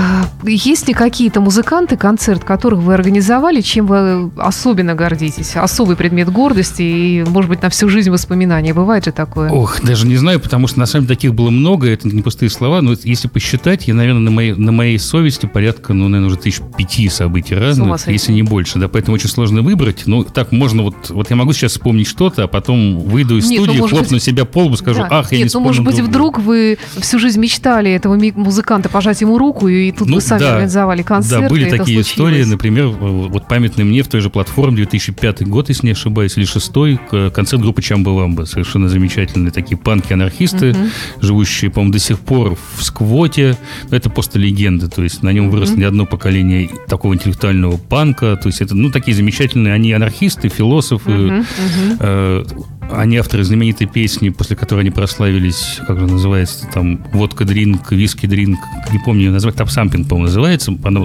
есть 0.43 0.87
ли 0.87 0.93
какие-то 0.93 1.41
музыканты, 1.41 1.97
концерт 1.97 2.43
которых 2.43 2.79
вы 2.79 2.93
организовали, 2.93 3.61
чем 3.61 3.87
вы 3.87 4.31
особенно 4.37 4.95
гордитесь? 4.95 5.55
Особый 5.55 5.95
предмет 5.95 6.29
гордости 6.29 6.81
и, 6.81 7.23
может 7.27 7.49
быть, 7.49 7.61
на 7.61 7.69
всю 7.69 7.89
жизнь 7.89 8.09
воспоминания. 8.09 8.73
Бывает 8.73 9.05
же 9.05 9.11
такое? 9.11 9.49
Ох, 9.49 9.81
даже 9.81 10.07
не 10.07 10.15
знаю, 10.15 10.39
потому 10.39 10.67
что 10.67 10.79
на 10.79 10.85
самом 10.85 11.05
деле 11.05 11.15
таких 11.15 11.33
было 11.33 11.49
много, 11.49 11.89
это 11.89 12.07
не 12.07 12.21
пустые 12.21 12.49
слова, 12.49 12.81
но 12.81 12.95
если 13.03 13.27
посчитать, 13.27 13.87
я, 13.87 13.93
наверное, 13.93 14.21
на 14.21 14.31
моей, 14.31 14.53
на 14.53 14.71
моей 14.71 14.97
совести 14.97 15.45
порядка, 15.45 15.93
ну, 15.93 16.07
наверное, 16.07 16.27
уже 16.27 16.37
тысяч 16.37 16.61
пяти 16.77 17.09
событий 17.09 17.55
разных, 17.55 18.07
если 18.07 18.31
не 18.31 18.43
больше, 18.43 18.79
да, 18.79 18.87
поэтому 18.87 19.15
очень 19.15 19.29
сложно 19.29 19.61
выбрать. 19.61 20.03
Ну, 20.05 20.23
так 20.23 20.51
можно 20.51 20.83
вот, 20.83 21.09
вот 21.09 21.29
я 21.29 21.35
могу 21.35 21.53
сейчас 21.53 21.73
вспомнить 21.73 22.07
что-то, 22.07 22.43
а 22.43 22.47
потом 22.47 22.99
выйду 22.99 23.37
из 23.37 23.49
Нет, 23.49 23.59
ну, 23.59 23.65
студии, 23.65 23.79
ну, 23.79 23.87
хлопну 23.87 24.15
быть... 24.15 24.23
себя 24.23 24.45
по 24.45 24.63
лбу, 24.63 24.77
скажу, 24.77 25.01
да. 25.01 25.07
ах, 25.09 25.31
я 25.31 25.39
Нет, 25.39 25.53
не 25.53 25.59
ну, 25.59 25.65
может 25.65 25.83
быть, 25.83 25.99
вдруг 25.99 26.39
вы 26.39 26.77
всю 26.99 27.19
жизнь 27.19 27.39
мечтали 27.39 27.91
этого 27.91 28.17
музыканта 28.35 28.89
пожать 28.89 29.19
ему 29.21 29.37
руку, 29.41 29.67
и 29.67 29.91
тут 29.91 30.07
ну, 30.07 30.15
вы 30.15 30.21
сами 30.21 30.39
да, 30.39 30.53
организовали 30.53 31.01
концерт. 31.01 31.43
Да, 31.43 31.49
были 31.49 31.69
такие 31.69 32.01
истории, 32.01 32.43
например, 32.43 32.87
вот 32.87 33.47
памятный 33.47 33.83
мне 33.83 34.03
в 34.03 34.07
той 34.07 34.21
же 34.21 34.29
платформе 34.29 34.77
2005 34.77 35.47
год, 35.47 35.69
если 35.69 35.87
не 35.87 35.91
ошибаюсь, 35.93 36.37
или 36.37 36.45
шестой, 36.45 36.99
концерт 37.33 37.61
группы 37.61 37.81
Чамба 37.81 38.09
Вамба. 38.09 38.45
Совершенно 38.45 38.87
замечательные 38.89 39.51
такие 39.51 39.77
панки-анархисты, 39.77 40.71
угу. 40.71 40.79
живущие, 41.21 41.71
по-моему, 41.71 41.93
до 41.93 41.99
сих 41.99 42.19
пор 42.19 42.57
в 42.77 42.83
сквоте. 42.83 43.57
Это 43.89 44.09
просто 44.09 44.39
легенда, 44.39 44.89
то 44.89 45.03
есть 45.03 45.23
на 45.23 45.31
нем 45.33 45.49
выросло 45.49 45.73
угу. 45.73 45.81
не 45.81 45.85
одно 45.85 46.05
поколение 46.05 46.69
такого 46.87 47.13
интеллектуального 47.13 47.77
панка. 47.77 48.37
То 48.37 48.47
есть 48.47 48.61
это, 48.61 48.75
ну, 48.75 48.91
такие 48.91 49.15
замечательные, 49.15 49.73
они 49.73 49.91
анархисты, 49.93 50.49
философы, 50.49 51.11
угу, 51.11 51.35
угу. 51.35 51.97
Э, 51.99 52.43
они 52.91 53.17
авторы 53.17 53.43
знаменитой 53.43 53.87
песни, 53.87 54.29
после 54.29 54.55
которой 54.55 54.81
они 54.81 54.91
прославились, 54.91 55.79
как 55.87 55.99
же 55.99 56.05
называется, 56.05 56.67
там, 56.73 57.03
водка 57.13 57.45
дринк, 57.45 57.91
виски 57.91 58.25
дринк, 58.25 58.59
не 58.91 58.99
помню 58.99 59.25
ее 59.25 59.31
назвать, 59.31 59.55
Тапсампинг, 59.55 60.07
по-моему, 60.07 60.27
называется. 60.27 60.77
Она 60.83 61.01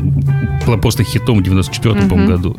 была 0.67 0.77
просто 0.77 1.05
хитом 1.05 1.39
в 1.39 1.43
94 1.43 1.95
mm-hmm. 1.95 2.27
году. 2.27 2.57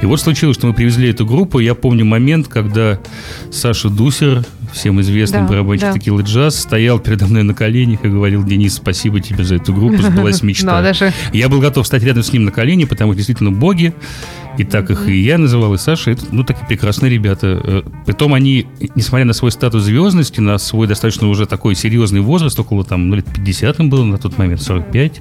И 0.00 0.06
вот 0.06 0.20
случилось, 0.20 0.56
что 0.56 0.66
мы 0.66 0.74
привезли 0.74 1.10
эту 1.10 1.26
группу. 1.26 1.58
Я 1.58 1.74
помню 1.74 2.04
момент, 2.04 2.48
когда 2.48 2.98
Саша 3.50 3.88
Дусер, 3.88 4.44
всем 4.72 5.00
известный 5.00 5.40
да, 5.40 5.48
барабанщик 5.48 5.88
да. 5.88 5.92
Текила 5.92 6.22
Джаз, 6.22 6.58
стоял 6.58 6.98
передо 6.98 7.26
мной 7.26 7.42
на 7.42 7.54
коленях 7.54 8.04
и 8.04 8.08
говорил, 8.08 8.44
Денис, 8.44 8.74
спасибо 8.74 9.20
тебе 9.20 9.44
за 9.44 9.56
эту 9.56 9.72
группу, 9.72 10.02
сбылась 10.02 10.42
мечта. 10.42 10.92
Я 11.32 11.48
был 11.48 11.60
готов 11.60 11.86
стать 11.86 12.02
рядом 12.02 12.22
с 12.22 12.32
ним 12.32 12.44
на 12.44 12.50
колени, 12.50 12.84
потому 12.84 13.12
что 13.12 13.18
действительно 13.18 13.50
боги 13.50 13.94
И 14.58 14.64
так 14.64 14.90
их 14.90 15.08
и 15.08 15.20
я 15.20 15.38
называл, 15.38 15.74
и 15.74 15.78
Саша. 15.78 16.10
Это, 16.10 16.26
ну, 16.30 16.44
такие 16.44 16.66
прекрасные 16.66 17.10
ребята. 17.10 17.60
Э, 17.62 17.82
притом 18.06 18.34
они, 18.34 18.66
несмотря 18.94 19.24
на 19.24 19.32
свой 19.32 19.50
статус 19.50 19.84
звездности, 19.84 20.40
на 20.40 20.58
свой 20.58 20.86
достаточно 20.86 21.28
уже 21.28 21.46
такой 21.46 21.74
серьезный 21.74 22.20
возраст, 22.20 22.58
около 22.58 22.84
там, 22.84 23.08
ну, 23.08 23.16
лет 23.16 23.26
50 23.26 23.80
им 23.80 23.90
было 23.90 24.04
на 24.04 24.18
тот 24.18 24.38
момент, 24.38 24.62
45, 24.62 25.20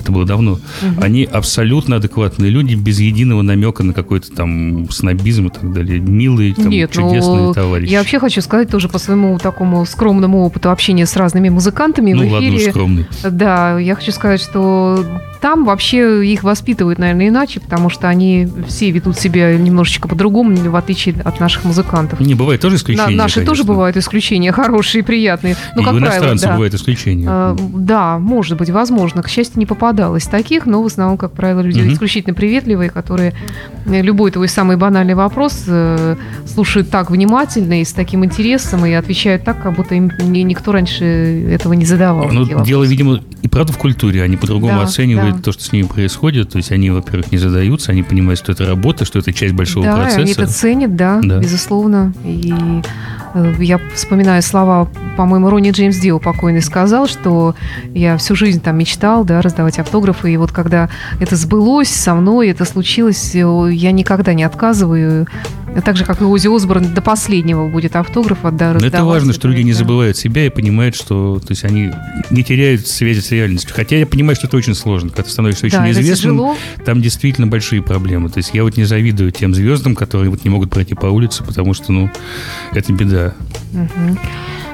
это 0.00 0.12
было 0.12 0.24
давно, 0.24 0.52
угу. 0.52 0.60
они 1.00 1.24
абсолютно 1.24 1.96
адекватные 1.96 2.50
люди, 2.50 2.74
без 2.74 3.00
единого 3.00 3.42
намека 3.42 3.82
на 3.82 3.92
какой-то 3.92 4.32
там 4.32 4.90
снобизм 4.90 5.48
и 5.48 5.50
так 5.50 5.72
далее. 5.72 6.00
Милые, 6.00 6.54
там, 6.54 6.68
Нет, 6.68 6.90
ну, 6.94 7.02
чудесные 7.02 7.42
ну, 7.48 7.54
товарищи. 7.54 7.90
Я 7.90 7.98
вообще 7.98 8.18
хочу 8.18 8.40
сказать 8.40 8.70
тоже 8.70 8.88
по 8.88 8.98
своему 8.98 9.38
такому 9.38 9.84
скромному 9.84 10.44
опыту 10.44 10.70
общения 10.70 11.06
с 11.06 11.16
разными 11.16 11.48
музыкантами 11.48 12.12
ну, 12.12 12.22
в 12.22 12.38
эфире. 12.38 12.56
Ладно, 12.56 12.70
скромный. 12.70 13.06
Да, 13.30 13.78
я 13.78 13.94
хочу 13.94 14.12
сказать, 14.12 14.40
что 14.40 15.04
там 15.40 15.64
вообще 15.64 16.26
их 16.26 16.42
воспитывают, 16.42 16.98
наверное, 16.98 17.28
иначе, 17.28 17.60
потому 17.60 17.90
что 17.90 18.08
они 18.08 18.48
все 18.68 18.90
ведут 18.90 19.18
себя 19.18 19.56
немножечко 19.56 20.08
по-другому, 20.08 20.54
в 20.54 20.76
отличие 20.76 21.14
от 21.24 21.40
наших 21.40 21.64
музыкантов. 21.64 22.20
Не, 22.20 22.34
бывает 22.34 22.60
тоже 22.60 22.76
исключения, 22.76 23.10
На, 23.10 23.24
Наши 23.24 23.36
конечно. 23.36 23.52
тоже 23.52 23.64
бывают 23.64 23.96
исключения, 23.96 24.52
хорошие, 24.58 25.02
приятные. 25.02 25.56
Но, 25.74 25.82
и 25.82 25.84
как 25.84 25.94
у 25.94 25.98
правило, 25.98 26.34
да. 26.36 26.52
бывают 26.52 26.74
исключения. 26.74 27.26
А, 27.28 27.56
да, 27.58 28.18
может 28.18 28.56
быть, 28.58 28.70
возможно. 28.70 29.22
К 29.22 29.28
счастью, 29.28 29.58
не 29.58 29.66
попадалось 29.66 30.24
таких, 30.24 30.66
но 30.66 30.82
в 30.82 30.86
основном, 30.86 31.18
как 31.18 31.32
правило, 31.32 31.60
люди 31.60 31.80
угу. 31.80 31.92
исключительно 31.92 32.34
приветливые, 32.34 32.90
которые 32.90 33.34
э, 33.86 34.02
любой 34.02 34.30
твой 34.30 34.48
самый 34.48 34.76
банальный 34.76 35.14
вопрос 35.14 35.64
э, 35.66 36.16
слушают 36.46 36.90
так 36.90 37.10
внимательно 37.10 37.80
и 37.80 37.84
с 37.84 37.92
таким 37.92 38.24
интересом, 38.24 38.86
и 38.86 38.92
отвечают 38.92 39.44
так, 39.44 39.62
как 39.62 39.74
будто 39.74 39.94
им 39.94 40.12
никто 40.28 40.72
раньше 40.72 41.04
этого 41.04 41.72
не 41.72 41.84
задавал. 41.84 42.28
Ну, 42.30 42.64
дело, 42.64 42.84
видимо, 42.84 43.20
и 43.42 43.48
правда 43.48 43.72
в 43.72 43.78
культуре, 43.78 44.22
они 44.22 44.36
по-другому 44.36 44.78
да, 44.78 44.82
оценивают 44.84 45.36
да. 45.36 45.42
то, 45.42 45.52
что 45.52 45.62
с 45.62 45.72
ними 45.72 45.86
происходит. 45.86 46.50
То 46.50 46.58
есть 46.58 46.72
они, 46.72 46.90
во-первых, 46.90 47.32
не 47.32 47.38
задаются, 47.38 47.92
они 47.92 48.02
понимают, 48.02 48.38
что 48.38 48.52
это 48.52 48.57
работа, 48.64 49.04
что 49.04 49.18
это 49.18 49.32
часть 49.32 49.54
большого 49.54 49.84
да, 49.84 49.96
процесса. 49.96 50.20
Они 50.20 50.32
это 50.32 50.46
ценят, 50.46 50.96
да, 50.96 51.20
да. 51.22 51.38
безусловно. 51.38 52.12
И 52.24 52.54
э, 53.34 53.54
я 53.58 53.80
вспоминаю 53.94 54.42
слова, 54.42 54.88
по-моему, 55.16 55.50
Ронни 55.50 55.70
Джеймс 55.70 55.96
Дио 55.96 56.18
покойный 56.18 56.62
сказал, 56.62 57.06
что 57.08 57.54
я 57.94 58.16
всю 58.16 58.34
жизнь 58.36 58.60
там 58.60 58.76
мечтал, 58.78 59.24
да, 59.24 59.42
раздавать 59.42 59.78
автографы, 59.78 60.32
и 60.32 60.36
вот 60.36 60.52
когда 60.52 60.88
это 61.20 61.36
сбылось 61.36 61.90
со 61.90 62.14
мной, 62.14 62.48
это 62.48 62.64
случилось, 62.64 63.34
э, 63.34 63.70
я 63.72 63.92
никогда 63.92 64.34
не 64.34 64.44
отказываю 64.44 65.26
так 65.84 65.96
же, 65.96 66.04
как 66.04 66.20
и 66.20 66.24
Ози 66.24 66.48
Осборн, 66.48 66.94
до 66.94 67.02
последнего 67.02 67.68
будет 67.68 67.96
автограф 67.96 68.44
отдавать. 68.44 68.80
Но 68.80 68.86
это 68.86 69.04
важно, 69.04 69.32
что 69.32 69.48
люди 69.48 69.62
не 69.62 69.72
забывают 69.72 70.16
себя 70.16 70.46
и 70.46 70.50
понимают, 70.50 70.94
что 70.94 71.40
то 71.40 71.52
есть 71.52 71.64
они 71.64 71.90
не 72.30 72.42
теряют 72.42 72.86
связи 72.86 73.20
с 73.20 73.30
реальностью. 73.30 73.74
Хотя 73.74 73.96
я 73.96 74.06
понимаю, 74.06 74.36
что 74.36 74.46
это 74.46 74.56
очень 74.56 74.74
сложно. 74.74 75.10
Когда 75.10 75.24
ты 75.24 75.30
становишься 75.30 75.66
очень 75.66 75.78
да, 75.78 75.90
известным, 75.90 76.56
там 76.84 77.00
действительно 77.02 77.46
большие 77.46 77.82
проблемы. 77.82 78.28
То 78.30 78.38
есть 78.38 78.50
я 78.54 78.62
вот 78.62 78.76
не 78.76 78.84
завидую 78.84 79.32
тем 79.32 79.54
звездам, 79.54 79.94
которые 79.94 80.30
вот 80.30 80.44
не 80.44 80.50
могут 80.50 80.70
пройти 80.70 80.94
по 80.94 81.06
улице, 81.06 81.44
потому 81.44 81.74
что, 81.74 81.92
ну, 81.92 82.10
это 82.72 82.92
беда. 82.92 83.34
Угу. 83.72 84.18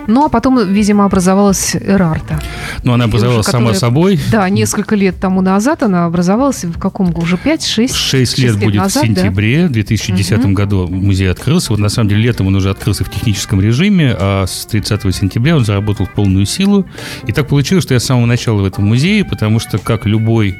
Ну, 0.06 0.24
а 0.24 0.28
потом, 0.28 0.66
видимо, 0.72 1.04
образовалась 1.04 1.76
Эрарта. 1.76 2.40
Ну, 2.82 2.92
она 2.92 3.04
образовалась 3.04 3.46
сама 3.46 3.74
собой. 3.74 4.20
Да, 4.30 4.48
несколько 4.48 4.96
лет 4.96 5.16
тому 5.20 5.40
назад 5.40 5.82
она 5.82 6.06
образовалась 6.06 6.64
в 6.64 6.78
каком 6.78 7.16
уже 7.16 7.36
5-6? 7.36 7.94
6 7.94 8.38
лет, 8.38 8.52
лет 8.52 8.64
будет 8.64 8.82
назад, 8.82 9.04
в 9.04 9.06
сентябре 9.06 9.62
да? 9.62 9.68
2010 9.68 10.38
угу. 10.38 10.52
году 10.52 10.88
музей 10.88 11.30
открылся. 11.30 11.70
Вот 11.70 11.78
на 11.78 11.88
самом 11.88 12.08
деле 12.08 12.22
летом 12.22 12.46
он 12.46 12.56
уже 12.56 12.70
открылся 12.70 13.04
в 13.04 13.10
техническом 13.10 13.60
режиме, 13.60 14.14
а 14.18 14.46
с 14.46 14.66
30 14.66 15.14
сентября 15.14 15.56
он 15.56 15.64
заработал 15.64 16.06
полную 16.06 16.46
силу. 16.46 16.86
И 17.26 17.32
так 17.32 17.48
получилось, 17.48 17.84
что 17.84 17.94
я 17.94 18.00
с 18.00 18.04
самого 18.04 18.26
начала 18.26 18.60
в 18.60 18.64
этом 18.64 18.84
музее, 18.84 19.24
потому 19.24 19.58
что, 19.58 19.78
как 19.78 20.06
любой 20.06 20.56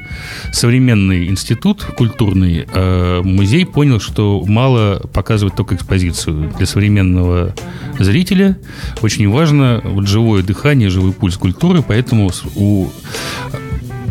современный 0.53 1.29
институт 1.29 1.85
культурный, 1.97 2.67
э, 2.73 3.21
музей 3.23 3.67
понял, 3.67 4.01
что 4.01 4.43
мало 4.47 5.01
показывать 5.13 5.55
только 5.55 5.75
экспозицию. 5.75 6.53
Для 6.57 6.67
современного 6.67 7.55
зрителя 7.99 8.57
очень 9.03 9.29
важно 9.35 9.81
вот 9.85 10.07
живое 10.07 10.43
дыхание, 10.43 10.89
живой 10.89 11.13
пульс 11.13 11.37
культуры, 11.37 11.83
поэтому 11.87 12.31
у 12.57 12.89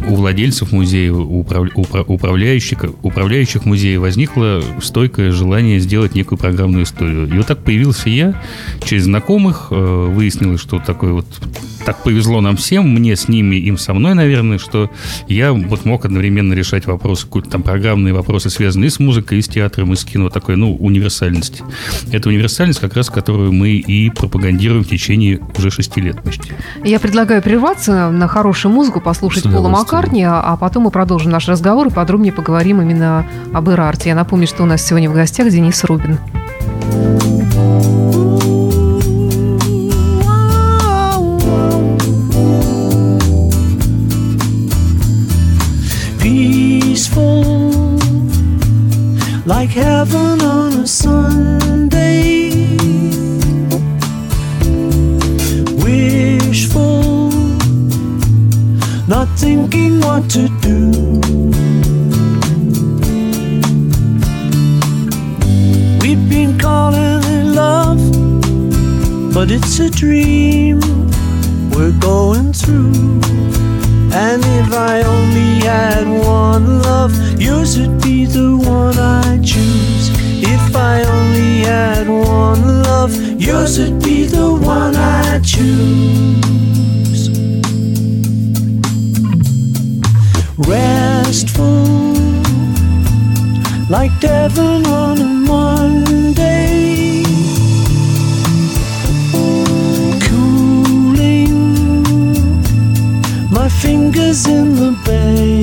у 0.08 0.16
владельцев 0.16 0.72
музея, 0.72 1.14
у 1.14 1.40
управляющих, 1.40 2.86
управляющих 3.04 3.66
музея 3.66 4.00
возникло 4.00 4.62
стойкое 4.82 5.32
желание 5.32 5.80
сделать 5.80 6.14
некую 6.14 6.38
программную 6.38 6.84
историю. 6.84 7.28
И 7.28 7.38
вот 7.38 7.48
так 7.48 7.60
появился 7.60 8.10
я 8.10 8.42
через 8.84 9.04
знакомых, 9.06 9.68
э, 9.72 9.76
выяснилось, 10.14 10.60
что 10.60 10.80
такое 10.80 11.14
вот 11.14 11.26
так 11.86 12.04
повезло 12.04 12.42
нам 12.42 12.58
всем, 12.58 12.94
мне 12.94 13.16
с 13.16 13.28
ними, 13.28 13.56
им 13.56 13.78
со 13.78 13.94
мной, 13.94 14.14
наверное, 14.14 14.58
что 14.58 14.90
я 15.28 15.54
вот 15.54 15.86
мог 15.86 16.06
одновременно 16.06 16.54
решать 16.54 16.86
вопросы, 16.86 17.28
какие-то 17.28 17.50
там 17.50 17.64
программные 17.64 18.14
вопросы, 18.14 18.50
связанные 18.50 18.90
с 18.90 19.00
музыкой, 19.00 19.40
и 19.40 19.42
с 19.42 19.48
театром, 19.48 19.94
и 19.94 19.96
с 19.96 20.04
кино, 20.04 20.30
такой, 20.30 20.56
ну, 20.56 20.76
универсальность. 20.76 21.62
Это 22.12 22.30
универсальность, 22.30 22.80
как 22.80 22.96
раз 22.96 23.10
которую 23.10 23.52
мы 23.52 23.70
и 23.72 24.10
пропагандируем 24.10 24.84
в 24.84 24.88
течение 24.88 25.40
уже 25.58 25.70
шести 25.72 26.02
лет 26.02 26.22
почти. 26.24 26.54
Я 26.84 27.00
предлагаю 27.00 27.42
прерваться 27.42 28.10
на 28.10 28.28
хорошую 28.28 28.74
музыку, 28.74 29.02
послушать 29.02 29.44
Пола 29.44 29.70
Маккартни, 29.70 30.24
а 30.26 30.58
потом 30.58 30.84
мы 30.84 30.92
продолжим 30.92 31.32
наш 31.32 31.48
разговор 31.48 31.88
и 31.88 31.92
подробнее 31.92 32.34
поговорим 32.34 32.82
именно 32.82 33.26
об 33.54 33.70
Ирарте. 33.70 34.10
Я 34.10 34.16
напомню, 34.16 34.48
что 34.48 34.64
у 34.64 34.66
нас 34.66 34.86
сегодня 34.86 35.10
в 35.10 35.14
гостях 35.14 35.50
Денис 35.50 35.84
Рубин. 35.84 36.18
Like 49.46 49.70
heaven 49.70 50.42
on 50.42 50.74
a 50.74 50.88
Sunday. 50.88 52.50
Wishful, 55.84 57.30
not 59.08 59.28
thinking 59.38 60.00
what 60.02 60.30
to 60.32 60.48
do. 60.62 60.92
We've 66.02 66.30
been 66.30 66.58
calling 66.58 67.22
it 67.24 67.46
love, 67.56 68.02
but 69.34 69.52
it's 69.52 69.80
a 69.80 69.90
dream 69.90 70.80
we're 71.72 71.98
going 72.00 72.54
through. 72.54 73.33
And 74.16 74.44
if 74.46 74.72
I 74.72 75.02
only 75.02 75.66
had 75.66 76.08
one 76.08 76.82
love, 76.84 77.14
yours 77.42 77.80
would 77.80 78.00
be 78.00 78.26
the 78.26 78.56
one 78.56 78.96
I 79.00 79.40
choose. 79.42 80.12
If 80.44 80.76
I 80.76 81.02
only 81.04 81.62
had 81.62 82.08
one 82.08 82.84
love, 82.84 83.16
yours 83.42 83.80
would 83.80 84.04
be 84.04 84.26
the 84.26 84.54
one 84.54 84.96
I 84.96 85.40
choose. 85.40 87.30
Restful, 90.60 91.86
like 93.90 94.12
Devon 94.20 94.86
on 94.86 95.18
a 95.18 95.26
Monday. 95.26 96.73
Fingers 104.34 104.48
in 104.48 104.76
the 104.76 104.92
bay. 105.06 105.62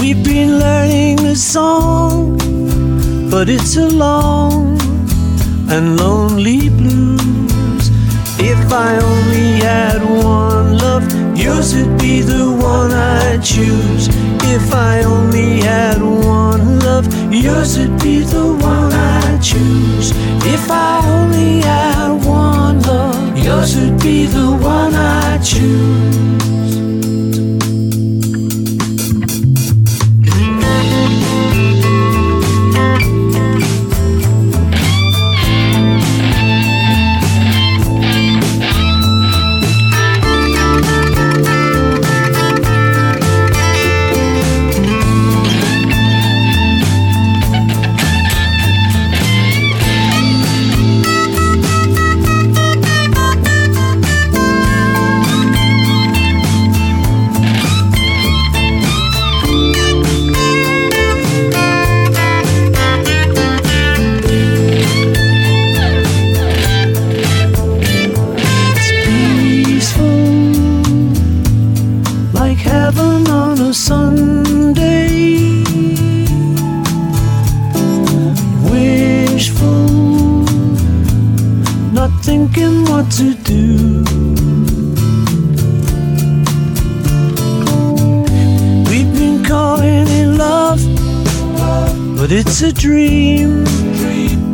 We've 0.00 0.22
been 0.24 0.58
learning 0.58 1.20
a 1.26 1.34
song, 1.34 2.38
but 3.30 3.48
it's 3.48 3.76
a 3.76 3.88
long 3.88 4.78
and 5.68 5.98
lonely 5.98 6.68
blues. 6.68 7.90
If 8.38 8.72
I 8.72 8.98
only 8.98 9.60
had 9.64 10.02
one 10.02 10.78
love, 10.78 11.04
yours 11.36 11.74
would 11.74 11.98
be 11.98 12.20
the 12.22 12.50
one 12.50 12.92
I'd 12.92 13.42
choose. 13.42 14.08
If 14.54 14.72
I 14.72 15.02
only 15.02 15.60
had 15.60 16.00
one 16.02 16.78
love, 16.80 17.06
yours 17.32 17.78
would 17.78 17.98
be 18.00 18.20
the 18.20 18.54
one 18.54 18.92
I'd 18.92 19.42
choose. 19.42 20.12
If 20.44 20.70
I 20.70 21.02
only 21.06 21.60
had 21.60 22.24
one 22.24 22.80
love, 22.82 23.25
yours 23.46 23.76
would 23.76 24.02
be 24.02 24.26
the 24.26 24.50
one 24.60 24.92
I'd 24.94 25.40
choose. 25.42 26.55
Sunday. 73.76 75.62
Wishful, 78.70 79.68
not 81.92 82.10
thinking 82.24 82.86
what 82.86 83.10
to 83.12 83.34
do. 83.34 84.02
We've 88.88 89.12
been 89.12 89.44
calling 89.44 90.08
in 90.08 90.38
love, 90.38 90.80
but 92.16 92.32
it's 92.32 92.62
a 92.62 92.72
dream 92.72 93.64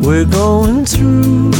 we're 0.02 0.24
going 0.24 0.84
through. 0.84 1.52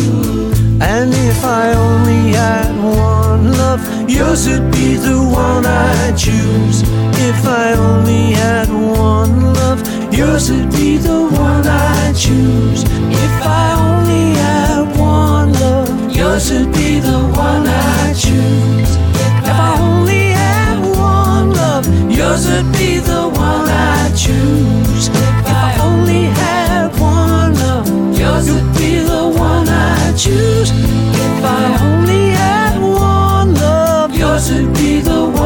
And 0.83 1.15
if 1.15 1.45
I 1.45 1.73
only 1.75 2.33
had 2.33 2.75
one 2.83 3.53
love, 3.53 4.11
yours 4.11 4.49
would 4.49 4.69
be 4.73 4.97
the 4.97 5.23
one 5.23 5.65
I 5.65 6.13
choose. 6.17 7.02
If 7.35 7.47
I 7.49 7.73
only 7.73 8.33
had 8.33 8.69
one 8.69 9.55
love, 9.55 9.81
yours 10.15 10.51
would 10.51 10.71
be 10.71 10.99
the 10.99 11.21
one 11.49 11.67
I 11.67 12.13
choose. 12.13 12.83
If 13.25 13.35
I 13.43 13.67
only 13.87 14.35
had 14.43 14.85
one 14.99 15.53
love, 15.55 16.15
yours 16.15 16.51
would 16.53 16.73
be 16.73 17.01
the 17.01 17.21
one 17.47 17.65
I 17.67 18.13
choose. 18.25 18.93
If 19.29 19.47
I 19.67 19.77
only 19.81 20.25
had 20.43 20.79
one 20.95 21.53
love, 21.53 21.87
yours 22.11 22.47
would 22.49 22.71
be 22.73 22.99
the 22.99 23.23
one 23.49 23.69
I 23.69 24.13
choose. 24.25 25.09
If 25.09 25.47
I 25.65 25.71
only 25.89 26.25
had 26.43 26.89
one 27.01 27.55
love, 27.65 27.89
yours 28.21 28.47
would 28.53 28.71
be 28.77 28.93
the 29.13 29.25
one 29.49 29.69
I 29.69 30.13
choose. 30.25 30.71
If 30.71 31.45
I 31.45 31.65
only 31.89 32.25
had 32.43 32.79
one 32.79 33.55
love, 33.55 34.15
yours 34.15 34.53
would 34.53 34.73
be 34.75 35.01
the 35.01 35.21
one 35.25 35.42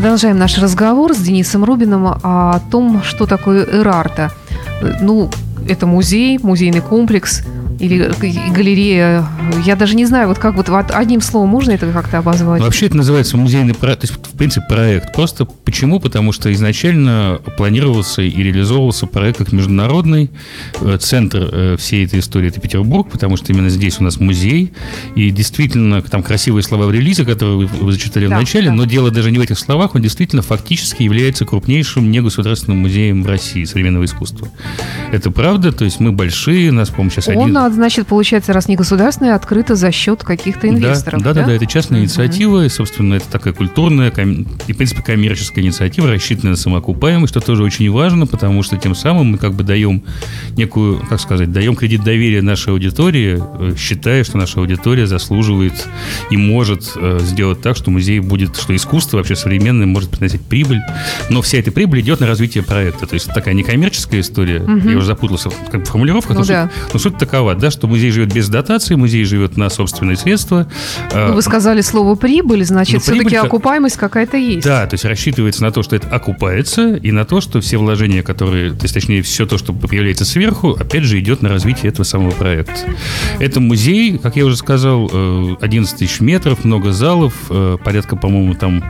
Продолжаем 0.00 0.38
наш 0.38 0.56
разговор 0.56 1.12
с 1.12 1.18
Денисом 1.18 1.62
Рубиным 1.62 2.06
о 2.06 2.58
том, 2.70 3.02
что 3.02 3.26
такое 3.26 3.66
Эрарта. 3.66 4.32
Ну, 5.02 5.28
это 5.68 5.86
музей, 5.86 6.38
музейный 6.42 6.80
комплекс 6.80 7.42
или 7.80 8.12
галерея. 8.52 9.26
Я 9.64 9.74
даже 9.74 9.96
не 9.96 10.04
знаю, 10.04 10.28
вот 10.28 10.38
как 10.38 10.54
вот 10.54 10.68
одним 10.90 11.20
словом 11.22 11.48
можно 11.48 11.72
это 11.72 11.90
как-то 11.90 12.18
обозвать? 12.18 12.60
Ну, 12.60 12.66
вообще 12.66 12.86
это 12.86 12.96
называется 12.96 13.36
музейный 13.36 13.74
проект, 13.74 14.02
то 14.02 14.06
есть, 14.06 14.20
в 14.22 14.36
принципе, 14.36 14.66
проект. 14.68 15.14
Просто 15.14 15.46
почему? 15.46 15.98
Потому 15.98 16.32
что 16.32 16.52
изначально 16.52 17.40
планировался 17.56 18.22
и 18.22 18.42
реализовывался 18.42 19.06
проект 19.06 19.38
как 19.38 19.52
международный. 19.52 20.30
Э, 20.80 20.98
центр 21.00 21.48
э, 21.50 21.76
всей 21.78 22.04
этой 22.04 22.20
истории– 22.20 22.48
это 22.50 22.60
Петербург, 22.60 23.08
потому 23.10 23.36
что 23.36 23.52
именно 23.52 23.70
здесь 23.70 23.98
у 23.98 24.04
нас 24.04 24.20
музей. 24.20 24.72
И 25.16 25.30
действительно, 25.30 26.02
там 26.02 26.22
красивые 26.22 26.62
слова 26.62 26.86
в 26.86 26.92
релизе, 26.92 27.24
которые 27.24 27.56
вы, 27.56 27.66
вы 27.66 27.92
зачитали 27.92 28.26
да, 28.26 28.36
в 28.36 28.40
начале, 28.40 28.68
да. 28.68 28.74
но 28.74 28.84
дело 28.84 29.10
даже 29.10 29.30
не 29.30 29.38
в 29.38 29.40
этих 29.40 29.58
словах, 29.58 29.94
он 29.94 30.02
действительно 30.02 30.42
фактически 30.42 31.02
является 31.02 31.46
крупнейшим 31.46 32.10
негосударственным 32.10 32.80
музеем 32.80 33.22
в 33.22 33.26
России 33.26 33.64
современного 33.64 34.04
искусства. 34.04 34.48
Это 35.12 35.30
правда, 35.30 35.72
то 35.72 35.86
есть 35.86 35.98
мы 35.98 36.12
большие, 36.12 36.72
нас, 36.72 36.90
по-моему, 36.90 37.10
сейчас 37.10 37.28
он 37.28 37.34
один 37.38 37.69
значит, 37.72 38.06
получается, 38.06 38.52
раз 38.52 38.68
не 38.68 38.76
государственная, 38.76 39.34
открыто 39.34 39.74
за 39.74 39.90
счет 39.92 40.22
каких-то 40.24 40.68
инвесторов. 40.68 41.22
Да, 41.22 41.32
да, 41.32 41.40
да, 41.42 41.46
да, 41.48 41.52
это 41.54 41.66
частная 41.66 42.00
инициатива, 42.00 42.64
и, 42.64 42.68
собственно, 42.68 43.14
это 43.14 43.26
такая 43.28 43.52
культурная 43.52 44.10
и, 44.66 44.72
в 44.72 44.76
принципе, 44.76 45.02
коммерческая 45.02 45.64
инициатива, 45.64 46.08
рассчитанная 46.08 46.52
на 46.52 46.56
самоокупаемость, 46.56 47.32
что 47.32 47.40
тоже 47.40 47.62
очень 47.62 47.90
важно, 47.90 48.26
потому 48.26 48.62
что 48.62 48.76
тем 48.76 48.94
самым 48.94 49.32
мы 49.32 49.38
как 49.38 49.54
бы 49.54 49.62
даем 49.64 50.02
некую, 50.56 51.00
как 51.08 51.20
сказать, 51.20 51.52
даем 51.52 51.76
кредит 51.76 52.02
доверия 52.02 52.42
нашей 52.42 52.72
аудитории, 52.72 53.40
э, 53.40 53.74
считая, 53.76 54.24
что 54.24 54.38
наша 54.38 54.60
аудитория 54.60 55.06
заслуживает 55.06 55.88
и 56.30 56.36
может 56.36 56.92
э, 56.96 57.18
сделать 57.20 57.60
так, 57.62 57.76
что 57.76 57.90
музей 57.90 58.20
будет, 58.20 58.56
что 58.56 58.74
искусство 58.74 59.18
вообще 59.18 59.36
современное 59.36 59.86
может 59.86 60.10
приносить 60.10 60.42
прибыль, 60.42 60.80
но 61.28 61.42
вся 61.42 61.58
эта 61.58 61.72
прибыль 61.72 62.00
идет 62.00 62.20
на 62.20 62.26
развитие 62.26 62.64
проекта. 62.64 63.06
То 63.06 63.14
есть 63.14 63.28
такая 63.32 63.54
некоммерческая 63.54 64.20
история, 64.20 64.60
угу. 64.60 64.88
я 64.88 64.96
уже 64.96 65.06
запутался 65.06 65.50
в 65.50 65.84
формулировках, 65.84 66.34
ну, 66.34 66.40
но, 66.40 66.46
да. 66.46 66.70
суть, 66.84 66.92
но 66.94 66.98
суть 66.98 67.18
такова, 67.18 67.54
да, 67.60 67.70
что 67.70 67.86
музей 67.86 68.10
живет 68.10 68.32
без 68.32 68.48
дотации, 68.48 68.94
музей 68.94 69.24
живет 69.24 69.56
на 69.56 69.70
собственные 69.70 70.16
средства. 70.16 70.66
Ну, 71.14 71.34
вы 71.34 71.42
сказали 71.42 71.80
слово 71.80 72.14
прибыль, 72.14 72.64
значит, 72.64 72.94
ну, 72.94 73.00
все-таки 73.00 73.24
прибыль, 73.26 73.46
окупаемость 73.46 73.96
какая-то 73.96 74.36
есть. 74.36 74.66
Да, 74.66 74.86
то 74.86 74.94
есть 74.94 75.04
рассчитывается 75.04 75.62
на 75.62 75.70
то, 75.70 75.82
что 75.82 75.96
это 75.96 76.08
окупается, 76.08 76.96
и 76.96 77.12
на 77.12 77.24
то, 77.24 77.40
что 77.40 77.60
все 77.60 77.76
вложения, 77.76 78.22
которые, 78.22 78.70
то 78.70 78.82
есть, 78.82 78.94
точнее, 78.94 79.22
все 79.22 79.46
то, 79.46 79.58
что 79.58 79.72
появляется 79.72 80.24
сверху, 80.24 80.70
опять 80.72 81.04
же, 81.04 81.20
идет 81.20 81.42
на 81.42 81.50
развитие 81.50 81.90
этого 81.90 82.04
самого 82.04 82.30
проекта. 82.30 82.72
Это 83.38 83.60
музей, 83.60 84.18
как 84.18 84.36
я 84.36 84.44
уже 84.44 84.56
сказал, 84.56 85.10
11 85.60 85.94
э, 85.94 85.98
тысяч 85.98 86.20
метров, 86.20 86.64
много 86.64 86.92
залов, 86.92 87.34
э, 87.50 87.76
порядка, 87.82 88.16
по-моему, 88.16 88.54
там 88.54 88.82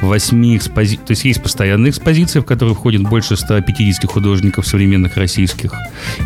8 0.00 0.56
экспозиций, 0.56 1.04
то 1.04 1.10
есть 1.10 1.24
есть 1.24 1.42
постоянные 1.42 1.90
экспозиции, 1.90 2.40
в 2.40 2.44
которые 2.44 2.74
входит 2.74 3.02
больше 3.02 3.36
150 3.36 4.10
художников 4.10 4.66
современных 4.66 5.16
российских, 5.16 5.74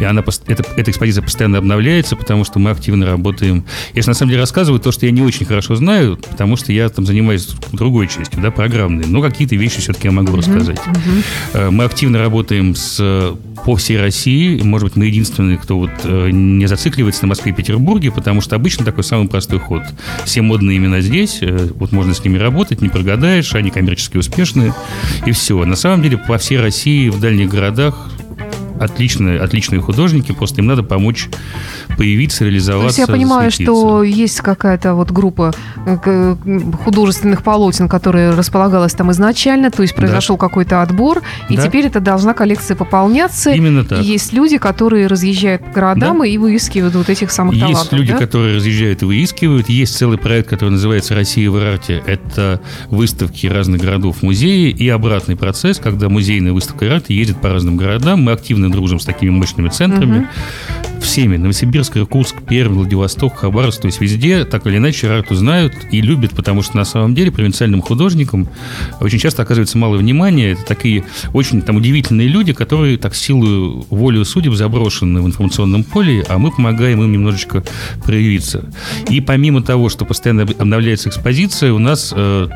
и 0.00 0.04
она, 0.04 0.22
эта, 0.46 0.64
эта 0.76 0.90
экспозиция 0.90 1.22
постоянно 1.22 1.58
обновляется 1.58 1.85
появляется, 1.86 2.16
потому 2.16 2.44
что 2.44 2.58
мы 2.58 2.70
активно 2.70 3.06
работаем. 3.06 3.64
Я 3.94 4.02
же 4.02 4.08
на 4.08 4.14
самом 4.14 4.30
деле 4.30 4.40
рассказываю 4.40 4.80
то, 4.80 4.90
что 4.90 5.06
я 5.06 5.12
не 5.12 5.22
очень 5.22 5.46
хорошо 5.46 5.76
знаю, 5.76 6.16
потому 6.16 6.56
что 6.56 6.72
я 6.72 6.88
там 6.88 7.06
занимаюсь 7.06 7.48
другой 7.72 8.08
частью, 8.08 8.42
да, 8.42 8.50
программной. 8.50 9.06
Но 9.06 9.22
какие-то 9.22 9.54
вещи 9.54 9.80
все-таки 9.80 10.08
я 10.08 10.12
могу 10.12 10.32
uh-huh, 10.32 10.38
рассказать. 10.38 10.80
Uh-huh. 11.54 11.70
Мы 11.70 11.84
активно 11.84 12.18
работаем 12.18 12.74
с, 12.74 13.36
по 13.64 13.76
всей 13.76 14.00
России. 14.00 14.60
Может 14.62 14.88
быть, 14.88 14.96
мы 14.96 15.06
единственные, 15.06 15.58
кто 15.58 15.78
вот 15.78 15.90
э, 16.02 16.30
не 16.32 16.66
зацикливается 16.66 17.22
на 17.22 17.28
Москве 17.28 17.52
и 17.52 17.54
Петербурге, 17.54 18.10
потому 18.10 18.40
что 18.40 18.56
обычно 18.56 18.84
такой 18.84 19.04
самый 19.04 19.28
простой 19.28 19.60
ход. 19.60 19.82
Все 20.24 20.42
модные 20.42 20.78
имена 20.78 21.00
здесь, 21.00 21.38
э, 21.40 21.68
вот 21.76 21.92
можно 21.92 22.14
с 22.14 22.24
ними 22.24 22.36
работать, 22.36 22.82
не 22.82 22.88
прогадаешь, 22.88 23.54
они 23.54 23.70
коммерчески 23.70 24.16
успешные, 24.16 24.74
и 25.24 25.30
все. 25.30 25.64
На 25.64 25.76
самом 25.76 26.02
деле, 26.02 26.18
по 26.18 26.36
всей 26.36 26.58
России, 26.58 27.10
в 27.10 27.20
дальних 27.20 27.48
городах 27.48 28.10
отличные, 28.80 29.40
отличные 29.40 29.80
художники, 29.80 30.32
просто 30.32 30.60
им 30.60 30.66
надо 30.66 30.82
помочь 30.82 31.28
появиться, 31.96 32.44
реализоваться. 32.44 32.96
То 32.96 33.00
есть 33.00 33.08
я 33.08 33.14
понимаю, 33.14 33.50
что 33.50 34.02
есть 34.02 34.40
какая-то 34.40 34.94
вот 34.94 35.10
группа 35.10 35.52
э, 35.86 36.36
художественных 36.84 37.42
полотен, 37.42 37.88
которая 37.88 38.34
располагалась 38.36 38.92
там 38.92 39.10
изначально, 39.12 39.70
то 39.70 39.82
есть 39.82 39.94
произошел 39.94 40.36
да. 40.36 40.40
какой-то 40.40 40.82
отбор, 40.82 41.22
и 41.48 41.56
да. 41.56 41.66
теперь 41.66 41.86
это 41.86 42.00
должна 42.00 42.34
коллекция 42.34 42.76
пополняться. 42.76 43.50
Именно 43.50 43.84
так. 43.84 44.02
И 44.02 44.04
есть 44.04 44.32
люди, 44.32 44.58
которые 44.58 45.06
разъезжают 45.06 45.64
по 45.64 45.70
городам 45.70 46.20
да. 46.20 46.26
и 46.26 46.38
выискивают 46.38 46.94
вот 46.94 47.08
этих 47.08 47.30
самых 47.30 47.54
есть 47.54 47.66
талантов. 47.66 47.92
Есть 47.92 48.00
люди, 48.00 48.12
да? 48.12 48.18
которые 48.18 48.56
разъезжают 48.56 49.02
и 49.02 49.04
выискивают. 49.04 49.68
Есть 49.68 49.96
целый 49.96 50.18
проект, 50.18 50.48
который 50.48 50.70
называется 50.70 51.14
«Россия 51.14 51.50
в 51.50 51.56
арте». 51.56 52.02
Это 52.06 52.60
выставки 52.90 53.46
разных 53.46 53.80
городов 53.80 54.22
музеи 54.22 54.70
и 54.70 54.88
обратный 54.88 55.36
процесс, 55.36 55.78
когда 55.78 56.08
музейная 56.08 56.52
выставка 56.52 56.94
арта 56.94 57.12
ездит 57.12 57.40
по 57.40 57.48
разным 57.48 57.76
городам. 57.76 58.22
Мы 58.22 58.32
активно 58.32 58.65
дружим 58.68 59.00
с 59.00 59.04
такими 59.04 59.30
мощными 59.30 59.68
центрами. 59.68 60.18
Угу. 60.18 61.00
Всеми. 61.00 61.36
Новосибирск, 61.36 61.96
Иркутск, 61.96 62.42
Пермь, 62.42 62.74
Владивосток, 62.74 63.36
Хабаровск. 63.36 63.82
То 63.82 63.86
есть 63.86 64.00
везде 64.00 64.44
так 64.44 64.66
или 64.66 64.78
иначе 64.78 65.08
арту 65.08 65.34
знают 65.34 65.74
и 65.90 66.00
любят, 66.00 66.32
потому 66.32 66.62
что 66.62 66.76
на 66.76 66.84
самом 66.84 67.14
деле 67.14 67.30
провинциальным 67.30 67.80
художникам 67.80 68.48
очень 69.00 69.18
часто 69.18 69.42
оказывается 69.42 69.78
мало 69.78 69.96
внимания. 69.96 70.52
Это 70.52 70.64
такие 70.64 71.04
очень 71.32 71.62
там 71.62 71.76
удивительные 71.76 72.28
люди, 72.28 72.52
которые 72.52 72.98
так 72.98 73.14
силу 73.14 73.86
волю 73.90 74.24
судеб 74.24 74.54
заброшены 74.54 75.22
в 75.22 75.26
информационном 75.26 75.84
поле, 75.84 76.24
а 76.28 76.38
мы 76.38 76.50
помогаем 76.50 77.02
им 77.02 77.12
немножечко 77.12 77.62
проявиться. 78.04 78.64
И 79.08 79.20
помимо 79.20 79.62
того, 79.62 79.88
что 79.88 80.04
постоянно 80.04 80.42
обновляется 80.42 81.08
экспозиция, 81.08 81.72
у 81.72 81.78
нас 81.78 82.12
э, 82.16 82.48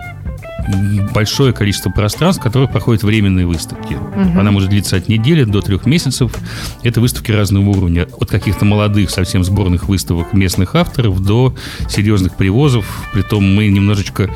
большое 1.13 1.53
количество 1.53 1.91
пространств, 1.91 2.41
в 2.41 2.45
которых 2.45 2.71
проходят 2.71 3.03
временные 3.03 3.47
выставки. 3.47 3.95
Угу. 3.95 4.41
Она 4.41 4.51
может 4.51 4.71
длиться 4.71 4.97
от 4.97 5.09
недели 5.09 5.45
до 5.45 5.61
трех 5.61 5.87
месяцев. 5.87 6.33
Это 6.83 7.01
выставки 7.01 7.33
разного 7.33 7.69
уровня. 7.71 8.09
От 8.19 8.31
каких-то 8.31 8.65
молодых, 8.65 9.11
совсем 9.11 9.45
сборных 9.45 9.89
выставок 9.89 10.33
местных 10.33 10.75
авторов 10.75 11.23
до 11.23 11.55
серьезных 11.89 12.37
привозов. 12.37 13.09
Притом 13.13 13.55
мы 13.55 13.69
немножечко 13.69 14.31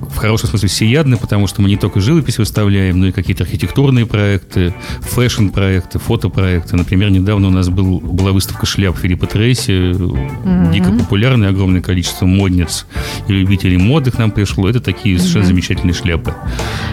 в 0.00 0.16
хорошем 0.16 0.48
смысле 0.48 0.68
всеядны, 0.68 1.16
потому 1.16 1.46
что 1.46 1.62
мы 1.62 1.68
не 1.68 1.76
только 1.76 2.00
живопись 2.00 2.38
выставляем, 2.38 2.98
но 2.98 3.08
и 3.08 3.12
какие-то 3.12 3.44
архитектурные 3.44 4.06
проекты, 4.06 4.74
фэшн-проекты, 5.00 5.98
фотопроекты. 5.98 6.76
Например, 6.76 7.10
недавно 7.10 7.48
у 7.48 7.50
нас 7.50 7.68
был, 7.68 8.00
была 8.00 8.32
выставка 8.32 8.66
шляп 8.66 8.96
Филиппа 8.96 9.26
Трейси, 9.26 9.92
mm-hmm. 9.92 10.72
дико 10.72 10.92
популярная, 10.92 11.50
огромное 11.50 11.82
количество 11.82 12.26
модниц 12.26 12.86
и 13.28 13.32
любителей 13.32 13.76
моды 13.76 14.10
к 14.10 14.18
нам 14.18 14.30
пришло. 14.30 14.68
Это 14.68 14.80
такие 14.80 15.18
совершенно 15.18 15.42
mm-hmm. 15.42 15.46
замечательные 15.46 15.94
шляпы. 15.94 16.34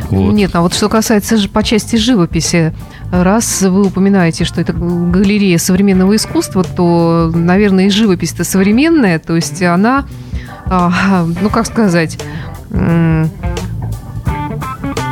Вот. 0.09 0.33
Нет, 0.33 0.55
а 0.55 0.61
вот 0.61 0.73
что 0.73 0.89
касается 0.89 1.37
по 1.49 1.63
части 1.63 1.95
живописи, 1.95 2.73
раз 3.11 3.61
вы 3.61 3.85
упоминаете, 3.85 4.43
что 4.43 4.61
это 4.61 4.73
галерея 4.73 5.57
современного 5.57 6.15
искусства, 6.15 6.63
то, 6.63 7.31
наверное, 7.33 7.87
и 7.87 7.89
живопись-то 7.89 8.43
современная, 8.43 9.19
то 9.19 9.35
есть 9.35 9.61
она, 9.61 10.05
ну 10.69 11.49
как 11.49 11.65
сказать, 11.65 12.17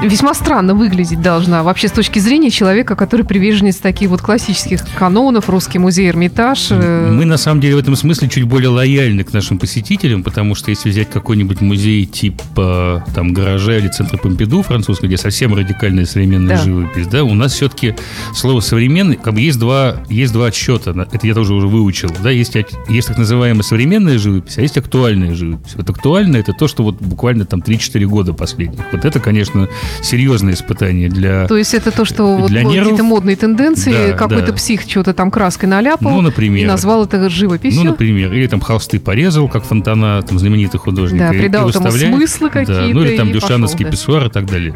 весьма 0.08 0.34
странно 0.34 0.74
выглядеть 0.76 1.22
должна. 1.22 1.63
Вообще, 1.63 1.88
с 1.88 1.91
точки 1.91 2.20
зрения 2.20 2.50
человека, 2.50 2.96
который 2.96 3.26
приверженец 3.26 3.78
таких 3.78 4.10
вот 4.10 4.22
классических 4.22 4.82
канонов, 4.98 5.50
Русский 5.50 5.80
музей 5.80 6.10
Эрмитаж. 6.10 6.68
э, 6.72 7.10
Мы, 7.12 7.26
на 7.26 7.38
самом 7.38 7.62
деле, 7.62 7.76
в 7.76 7.80
этом 7.80 7.96
смысле 7.96 8.30
чуть 8.30 8.44
более 8.44 8.70
лояльны 8.70 9.24
к 9.24 9.34
нашим 9.34 9.58
посетителям, 9.60 10.24
потому 10.24 10.56
что 10.56 10.72
если 10.72 10.89
взять 10.89 11.10
какой-нибудь 11.10 11.62
музей 11.62 12.06
типа 12.06 13.04
там 13.13 13.34
гаража 13.34 13.78
или 13.78 13.88
центра 13.88 14.18
Помпиду 14.18 14.62
французского, 14.62 15.08
где 15.08 15.18
совсем 15.18 15.54
радикальная 15.56 16.06
современная 16.06 16.58
Да. 16.58 16.63
живопись, 16.63 17.08
да, 17.08 17.24
у 17.24 17.34
нас 17.34 17.54
все-таки 17.54 17.96
слово 18.34 18.60
современный, 18.60 19.15
как 19.15 19.34
бы 19.34 19.41
есть 19.41 19.60
два, 19.60 19.98
есть 20.10 20.34
два 20.34 20.48
отсчета, 20.48 20.91
это 21.12 21.28
я 21.28 21.34
тоже 21.34 21.54
уже 21.54 21.68
выучил, 21.68 22.12
да, 22.24 22.30
есть, 22.30 22.56
есть 22.89 23.08
так 23.08 23.18
называемая 23.18 23.63
современная 23.63 24.18
живопись, 24.18 24.58
а 24.58 24.62
есть 24.62 24.78
актуальная 24.78 25.34
живопись. 25.36 25.76
Вот 25.76 25.89
актуальная 25.89 26.39
это 26.41 26.54
то, 26.54 26.68
что 26.68 26.84
вот 26.84 26.98
буквально 27.02 27.46
там 27.46 27.60
3-4 27.62 28.06
года 28.06 28.34
последних. 28.34 28.82
Вот 28.91 29.06
это, 29.06 29.20
конечно, 29.20 29.68
серьезное 30.01 30.53
испытание 30.53 31.10
для 31.10 31.47
То 31.47 31.58
есть 31.58 31.73
это 31.73 31.91
то, 31.91 32.05
что 32.05 32.38
вот 32.38 32.51
какие-то 32.51 33.03
модные 33.03 33.36
тенденции, 33.36 34.12
Да, 34.12 34.17
какой-то 34.17 34.47
да. 34.47 34.53
псих 34.53 34.81
что-то 34.81 35.13
там 35.13 35.31
краской 35.31 35.67
наляпал 35.69 36.12
Ну, 36.12 36.21
например. 36.21 36.63
и 36.63 36.67
назвал 36.67 37.05
это 37.05 37.29
живописью. 37.29 37.84
Ну, 37.84 37.91
например, 37.91 38.34
или 38.34 38.47
там 38.47 38.60
холсты 38.62 38.99
порезал, 38.99 39.47
как 39.47 39.63
Фонтана, 39.65 40.21
там 40.21 40.39
знаменитый 40.39 40.79
художник. 40.79 41.19
Да, 41.19 41.31
и- 41.34 41.36
и 41.38 41.39
придал 41.41 41.69
этому 41.69 41.86
выставляет. 41.86 42.15
смыслы 42.15 42.47
Да, 42.49 42.53
какие-то 42.60 42.93
ну 42.95 43.03
или 43.03 43.17
там 43.17 43.29
и 43.29 43.34
дюшановский 43.34 43.86
да. 43.86 43.91
писсуар 43.91 44.25
и 44.27 44.29
так 44.29 44.45
далее. 44.45 44.73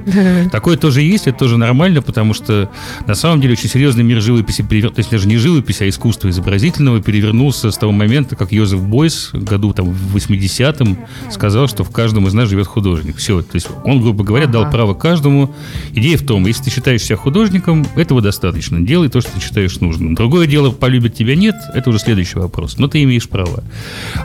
Такое 0.52 0.78
тоже 0.78 1.02
есть, 1.02 1.28
это 1.28 1.38
тоже 1.38 1.58
нормально, 1.58 2.02
потому 2.02 2.34
что 2.34 2.70
на 3.06 3.16
самом 3.16 3.42
деле 3.42 3.54
очень 3.54 3.70
серьезный 3.70 4.04
мир 4.04 4.22
живописи, 4.22 4.64
то 4.64 4.76
есть 4.98 5.10
даже 5.12 5.28
не 5.28 5.38
живописи, 5.38 5.84
а 5.84 5.90
искусства 5.90 6.30
изобразительного 6.30 7.02
перевернулся 7.02 7.72
с 7.72 7.78
того 7.78 7.92
момента, 7.92 8.36
как 8.36 8.52
Йозеф 8.52 8.82
Бойс 8.82 9.30
году 9.34 9.74
там 9.74 9.90
в 9.90 10.16
80-м 10.16 10.98
сказал, 11.32 11.68
что 11.68 11.84
в 11.84 11.92
каждом 11.92 12.28
из 12.28 12.34
нас 12.34 12.50
живет 12.50 12.68
художник. 12.68 13.18
Все, 13.18 13.42
то 13.42 13.56
есть 13.56 13.68
он, 13.84 14.02
грубо 14.02 14.24
говоря, 14.24 14.48
дал 14.48 14.70
право 14.70 14.94
каждому. 15.00 15.54
Идея 15.94 16.18
в 16.18 16.26
том, 16.26 16.46
если 16.46 16.66
ты 16.66 16.70
считаешь 16.70 17.02
себя 17.02 17.16
художником, 17.16 17.86
этого 17.96 18.22
достаточно. 18.22 18.80
Делай 18.82 19.10
то, 19.10 19.22
что 19.22 19.32
ты 19.32 19.40
считаешь 19.40 19.80
нужным. 19.80 20.14
Другое 20.14 20.46
дело, 20.46 20.72
полюбит 20.72 21.16
тебя 21.16 21.36
нет, 21.36 21.56
это 21.74 21.90
уже 21.90 22.00
следующий 22.00 22.38
вопрос. 22.38 22.78
Но 22.78 22.88
ты 22.88 23.02
имеешь 23.04 23.28
право. 23.28 23.64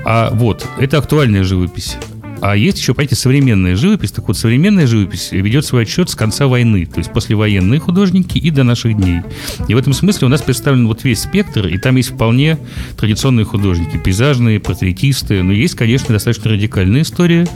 А 0.05 0.31
вот, 0.31 0.67
это 0.79 0.99
актуальная 0.99 1.45
живопись. 1.45 1.97
А 2.41 2.57
есть 2.57 2.79
еще, 2.79 2.95
понимаете, 2.95 3.17
современная 3.17 3.77
живопись. 3.77 4.13
Так 4.13 4.29
вот, 4.29 4.37
современная 4.37 4.87
живопись 4.87 5.31
ведет 5.33 5.65
свой 5.65 5.83
отчет 5.83 6.11
с 6.11 6.15
конца 6.15 6.47
войны, 6.47 6.85
то 6.87 6.99
есть 6.99 7.13
послевоенные 7.13 7.81
художники 7.81 8.37
и 8.39 8.51
до 8.51 8.65
наших 8.65 8.97
дней. 8.97 9.23
И 9.67 9.75
в 9.75 9.79
этом 9.79 9.93
смысле 9.93 10.27
у 10.27 10.31
нас 10.31 10.43
представлен 10.43 10.87
вот 10.87 11.05
весь 11.05 11.23
спектр, 11.23 11.67
и 11.67 11.79
там 11.79 11.97
есть 11.97 12.11
вполне 12.11 12.59
традиционные 12.99 13.47
художники, 13.47 13.97
пейзажные, 13.97 14.61
портретисты, 14.61 15.43
но 15.43 15.53
есть, 15.53 15.75
конечно, 15.75 16.13
достаточно 16.13 16.51
радикальная 16.51 17.03
история. 17.03 17.49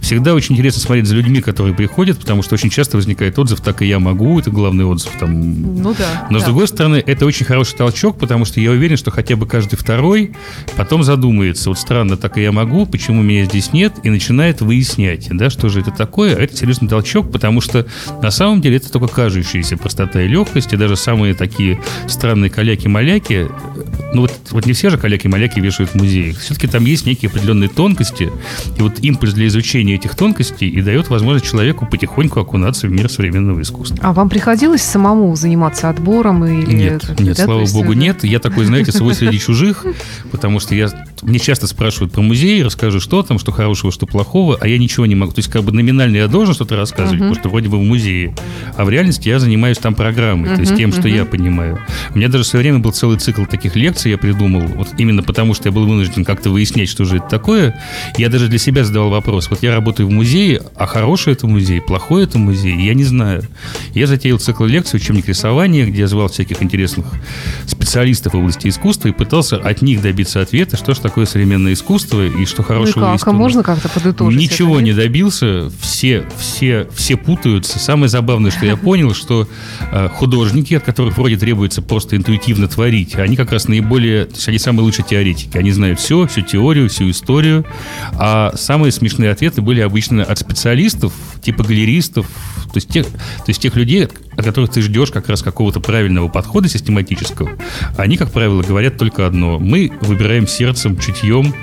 Всегда 0.00 0.34
очень 0.34 0.54
интересно 0.54 0.82
смотреть 0.82 1.06
за 1.06 1.14
людьми, 1.14 1.40
которые 1.40 1.74
приходят, 1.74 2.18
потому 2.18 2.42
что 2.42 2.54
очень 2.54 2.70
часто 2.70 2.98
возникает 2.98 3.38
отзыв 3.38 3.60
«так 3.60 3.80
и 3.80 3.86
я 3.86 3.98
могу», 3.98 4.38
это 4.38 4.50
главный 4.50 4.84
отзыв 4.84 5.12
там 5.18 5.80
Ну 5.82 5.94
да. 5.96 6.26
но, 6.30 6.38
с 6.38 6.42
да. 6.42 6.48
другой 6.48 6.68
стороны, 6.68 7.02
это 7.04 7.24
очень 7.24 7.46
хороший 7.46 7.76
толчок, 7.76 8.18
потому 8.18 8.44
что 8.44 8.60
я 8.60 8.70
уверен, 8.72 8.96
что 8.98 9.10
хотя 9.10 9.36
бы 9.36 9.46
каждый 9.46 9.76
второй 9.76 10.32
потом 10.76 11.02
задумается, 11.02 11.70
вот 11.70 11.78
странно, 11.78 12.18
так 12.18 12.36
и 12.36 12.42
я 12.42 12.52
могу, 12.52 12.84
почему 12.84 13.22
меня 13.22 13.46
здесь 13.46 13.72
нет, 13.72 13.94
и 14.02 14.10
начинает 14.10 14.33
выяснять, 14.60 15.28
да, 15.30 15.50
что 15.50 15.68
же 15.68 15.80
это 15.80 15.90
такое. 15.90 16.36
А 16.36 16.40
это 16.40 16.56
серьезный 16.56 16.88
толчок, 16.88 17.30
потому 17.30 17.60
что 17.60 17.86
на 18.22 18.30
самом 18.30 18.60
деле 18.60 18.76
это 18.76 18.90
только 18.90 19.08
кажущаяся 19.08 19.76
простота 19.76 20.22
и 20.22 20.28
легкость, 20.28 20.72
и 20.72 20.76
даже 20.76 20.96
самые 20.96 21.34
такие 21.34 21.80
странные 22.06 22.50
каляки-маляки, 22.50 23.48
ну 24.12 24.22
вот, 24.22 24.32
вот 24.50 24.66
не 24.66 24.72
все 24.72 24.90
же 24.90 24.98
каляки-маляки 24.98 25.60
вешают 25.60 25.90
в 25.90 25.94
музеях. 25.96 26.38
Все-таки 26.38 26.66
там 26.66 26.84
есть 26.84 27.06
некие 27.06 27.28
определенные 27.28 27.68
тонкости, 27.68 28.30
и 28.78 28.82
вот 28.82 29.00
импульс 29.00 29.34
для 29.34 29.46
изучения 29.48 29.94
этих 29.94 30.14
тонкостей 30.14 30.68
и 30.68 30.80
дает 30.82 31.10
возможность 31.10 31.50
человеку 31.50 31.86
потихоньку 31.86 32.40
окунаться 32.40 32.86
в 32.86 32.90
мир 32.90 33.10
современного 33.10 33.60
искусства. 33.60 33.98
А 34.02 34.12
вам 34.12 34.28
приходилось 34.28 34.82
самому 34.82 35.34
заниматься 35.36 35.88
отбором 35.88 36.44
или 36.44 36.74
Нет, 36.74 37.06
как-то, 37.06 37.22
нет, 37.22 37.36
да, 37.36 37.44
слава 37.44 37.60
есть, 37.60 37.74
богу, 37.74 37.92
нет. 37.92 38.24
Я 38.24 38.38
такой, 38.38 38.64
знаете, 38.66 38.92
свой 38.92 39.14
среди 39.14 39.38
чужих, 39.38 39.84
потому 40.30 40.60
что 40.60 40.74
я 40.74 40.88
мне 41.24 41.38
часто 41.38 41.66
спрашивают 41.66 42.12
про 42.12 42.20
музей, 42.20 42.62
расскажу, 42.62 43.00
что 43.00 43.22
там, 43.22 43.38
что 43.38 43.50
хорошего, 43.50 43.90
что 43.90 44.06
плохого, 44.14 44.56
а 44.60 44.68
я 44.68 44.78
ничего 44.78 45.06
не 45.06 45.16
могу. 45.16 45.32
То 45.32 45.40
есть, 45.40 45.50
как 45.50 45.64
бы 45.64 45.72
номинально 45.72 46.18
я 46.18 46.28
должен 46.28 46.54
что-то 46.54 46.76
рассказывать, 46.76 47.18
потому 47.18 47.34
что 47.34 47.48
вроде 47.48 47.68
бы 47.68 47.78
в 47.78 47.82
музее. 47.82 48.32
А 48.76 48.84
в 48.84 48.88
реальности 48.88 49.28
я 49.28 49.40
занимаюсь 49.40 49.78
там 49.78 49.96
программой, 49.96 50.54
то 50.54 50.60
есть 50.60 50.76
тем, 50.76 50.92
что 50.92 51.08
я 51.08 51.24
понимаю. 51.24 51.80
У 52.14 52.18
меня 52.18 52.28
даже 52.28 52.44
в 52.44 52.46
свое 52.46 52.62
время 52.62 52.78
был 52.78 52.92
целый 52.92 53.18
цикл 53.18 53.44
таких 53.44 53.74
лекций, 53.74 54.12
я 54.12 54.18
придумал, 54.18 54.60
вот 54.60 54.88
именно 54.98 55.24
потому, 55.24 55.52
что 55.52 55.68
я 55.68 55.72
был 55.72 55.84
вынужден 55.84 56.24
как-то 56.24 56.50
выяснять, 56.50 56.88
что 56.88 57.04
же 57.04 57.16
это 57.16 57.26
такое. 57.28 57.74
Я 58.16 58.28
даже 58.28 58.46
для 58.46 58.58
себя 58.58 58.84
задавал 58.84 59.10
вопрос. 59.10 59.50
Вот 59.50 59.64
я 59.64 59.74
работаю 59.74 60.06
в 60.06 60.12
музее, 60.12 60.62
а 60.76 60.86
хороший 60.86 61.32
это 61.32 61.48
музей, 61.48 61.80
плохой 61.80 62.22
это 62.22 62.38
музей, 62.38 62.80
я 62.80 62.94
не 62.94 63.04
знаю. 63.04 63.42
Я 63.94 64.06
затеял 64.06 64.38
цикл 64.38 64.64
лекций 64.64 64.98
«Учебник 64.98 65.26
рисования», 65.26 65.86
где 65.86 66.02
я 66.02 66.06
звал 66.06 66.28
всяких 66.28 66.62
интересных 66.62 67.06
специалистов 67.66 68.34
в 68.34 68.36
области 68.36 68.68
искусства 68.68 69.08
и 69.08 69.12
пытался 69.12 69.56
от 69.56 69.82
них 69.82 70.02
добиться 70.02 70.40
ответа, 70.40 70.76
что 70.76 70.94
же 70.94 71.00
такое 71.00 71.26
современное 71.26 71.72
искусство 71.72 72.24
и 72.24 72.44
что 72.46 72.62
Ну 72.62 72.64
и 72.64 72.68
хорошего 72.68 73.00
как? 73.00 73.12
есть 73.14 73.24
А 73.26 73.32
можно 73.32 73.62
как-то 73.62 73.88
подытожить? 74.04 74.38
Ничего 74.38 74.80
не 74.80 74.92
добился, 74.92 75.70
все, 75.80 76.24
все, 76.38 76.86
все 76.94 77.16
путаются. 77.16 77.78
Самое 77.78 78.08
забавное, 78.08 78.50
что 78.50 78.66
я 78.66 78.76
понял, 78.76 79.14
что 79.14 79.48
э, 79.90 80.08
художники, 80.08 80.74
от 80.74 80.84
которых 80.84 81.16
вроде 81.16 81.36
требуется 81.36 81.82
просто 81.82 82.16
интуитивно 82.16 82.68
творить, 82.68 83.16
они 83.16 83.36
как 83.36 83.52
раз 83.52 83.68
наиболее, 83.68 84.26
то 84.26 84.34
есть 84.34 84.48
они 84.48 84.58
самые 84.58 84.84
лучшие 84.84 85.04
теоретики. 85.04 85.56
Они 85.56 85.70
знают 85.72 86.00
все, 86.00 86.26
всю 86.26 86.42
теорию, 86.42 86.88
всю 86.88 87.10
историю. 87.10 87.64
А 88.12 88.52
самые 88.56 88.92
смешные 88.92 89.30
ответы 89.30 89.62
были 89.62 89.80
обычно 89.80 90.22
от 90.22 90.38
специалистов, 90.38 91.12
типа 91.42 91.64
галеристов, 91.64 92.26
то 92.26 92.76
есть 92.76 92.88
тех, 92.88 93.06
то 93.06 93.48
есть 93.48 93.60
тех 93.60 93.76
людей, 93.76 94.04
от 94.04 94.44
которых 94.44 94.70
ты 94.70 94.82
ждешь 94.82 95.10
как 95.10 95.28
раз 95.28 95.42
какого-то 95.42 95.80
правильного 95.80 96.28
подхода 96.28 96.68
систематического. 96.68 97.50
Они, 97.96 98.16
как 98.16 98.32
правило, 98.32 98.62
говорят 98.62 98.98
только 98.98 99.26
одно. 99.26 99.58
Мы 99.58 99.92
выбираем 100.00 100.46
сердцем, 100.46 100.98
чутьем, 100.98 101.54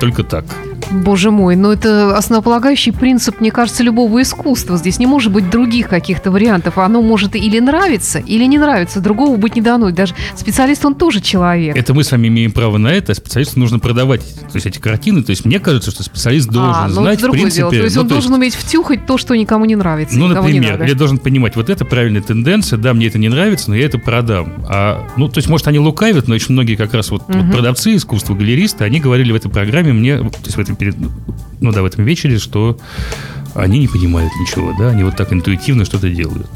только 0.00 0.22
так. 0.22 0.44
Боже 0.90 1.30
мой, 1.30 1.56
но 1.56 1.72
это 1.72 2.16
основополагающий 2.16 2.92
принцип, 2.92 3.40
мне 3.40 3.50
кажется, 3.50 3.82
любого 3.82 4.22
искусства. 4.22 4.76
Здесь 4.76 4.98
не 4.98 5.06
может 5.06 5.32
быть 5.32 5.50
других 5.50 5.88
каких-то 5.88 6.30
вариантов. 6.30 6.78
Оно 6.78 7.02
может 7.02 7.36
или 7.36 7.58
нравиться, 7.58 8.18
или 8.18 8.44
не 8.44 8.58
нравиться. 8.58 9.00
Другого 9.00 9.36
быть 9.36 9.54
не 9.54 9.62
дано. 9.62 9.90
Даже 9.90 10.14
специалист, 10.36 10.84
он 10.84 10.94
тоже 10.94 11.20
человек. 11.20 11.76
Это 11.76 11.94
мы 11.94 12.04
с 12.04 12.10
вами 12.12 12.28
имеем 12.28 12.52
право 12.52 12.78
на 12.78 12.88
это, 12.88 13.12
а 13.12 13.14
специалисту 13.14 13.58
нужно 13.58 13.78
продавать 13.78 14.20
то 14.20 14.56
есть 14.56 14.66
эти 14.66 14.78
картины. 14.78 15.22
То 15.22 15.30
есть 15.30 15.44
мне 15.44 15.60
кажется, 15.60 15.90
что 15.90 16.02
специалист 16.02 16.48
должен 16.48 16.74
а, 16.74 16.88
ну, 16.88 16.94
знать, 16.94 17.22
в 17.22 17.30
принципе... 17.30 17.60
дело. 17.60 17.70
То 17.70 17.76
есть 17.76 17.96
ну, 17.96 18.02
он 18.02 18.08
должен 18.08 18.32
уметь 18.34 18.54
втюхать 18.54 19.06
то, 19.06 19.18
что 19.18 19.34
никому 19.34 19.64
не 19.64 19.76
нравится. 19.76 20.18
ну, 20.18 20.28
например, 20.28 20.82
или 20.82 20.92
должен 20.92 21.18
понимать, 21.18 21.56
вот 21.56 21.70
это 21.70 21.84
правильная 21.84 22.22
тенденция, 22.22 22.78
да, 22.78 22.94
мне 22.94 23.06
это 23.06 23.18
не 23.18 23.28
нравится, 23.28 23.70
но 23.70 23.76
я 23.76 23.86
это 23.86 23.98
продам. 23.98 24.64
А, 24.68 25.06
ну, 25.16 25.28
то 25.28 25.38
есть, 25.38 25.48
может, 25.48 25.68
они 25.68 25.78
лукавят, 25.78 26.28
но 26.28 26.34
очень 26.34 26.52
многие 26.52 26.76
как 26.76 26.94
раз 26.94 27.10
вот, 27.10 27.22
вот 27.28 27.52
продавцы 27.52 27.96
искусства, 27.96 28.34
галеристы, 28.34 28.84
они 28.84 29.00
говорили 29.00 29.32
в 29.32 29.36
этой 29.36 29.50
программе 29.50 29.92
мне, 29.92 30.18
то 30.18 30.28
есть 30.44 30.56
в 30.56 30.60
этом 30.60 30.76
перед, 30.80 30.96
ну 31.60 31.72
да, 31.72 31.82
в 31.82 31.84
этом 31.84 32.04
вечере, 32.04 32.38
что 32.38 32.78
они 33.54 33.80
не 33.80 33.88
понимают 33.88 34.32
ничего, 34.40 34.72
да, 34.78 34.88
они 34.90 35.04
вот 35.04 35.16
так 35.16 35.32
интуитивно 35.32 35.84
что-то 35.84 36.08
делают. 36.08 36.48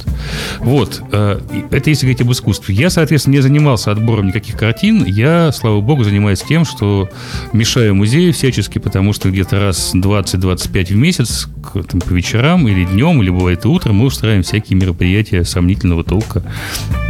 Вот, 0.59 1.03
э, 1.13 1.41
это 1.71 1.91
если 1.91 2.07
говорить 2.07 2.23
об 2.23 2.33
искусстве. 2.33 2.75
Я, 2.75 2.91
соответственно, 2.91 3.35
не 3.35 3.41
занимался 3.41 3.91
отбором 3.91 4.29
никаких 4.29 4.57
картин, 4.57 5.05
я, 5.05 5.53
слава 5.53 5.81
богу, 5.81 6.05
занимаюсь 6.05 6.43
тем, 6.43 6.65
что 6.65 7.09
мешаю 7.53 7.95
музею 7.95 8.33
всячески, 8.33 8.79
потому 8.79 9.13
что 9.13 9.31
где-то 9.31 9.59
раз 9.61 9.95
20-25 9.95 10.87
в 10.87 10.97
месяц, 10.97 11.49
там, 11.73 12.01
по 12.01 12.13
вечерам 12.13 12.69
или 12.69 12.85
днем, 12.85 13.23
или 13.23 13.31
бывает 13.31 13.65
и 13.65 13.69
утром, 13.69 13.97
мы 13.97 14.07
устраиваем 14.07 14.43
всякие 14.43 14.79
мероприятия 14.79 15.45
сомнительного 15.45 16.05
толка, 16.05 16.43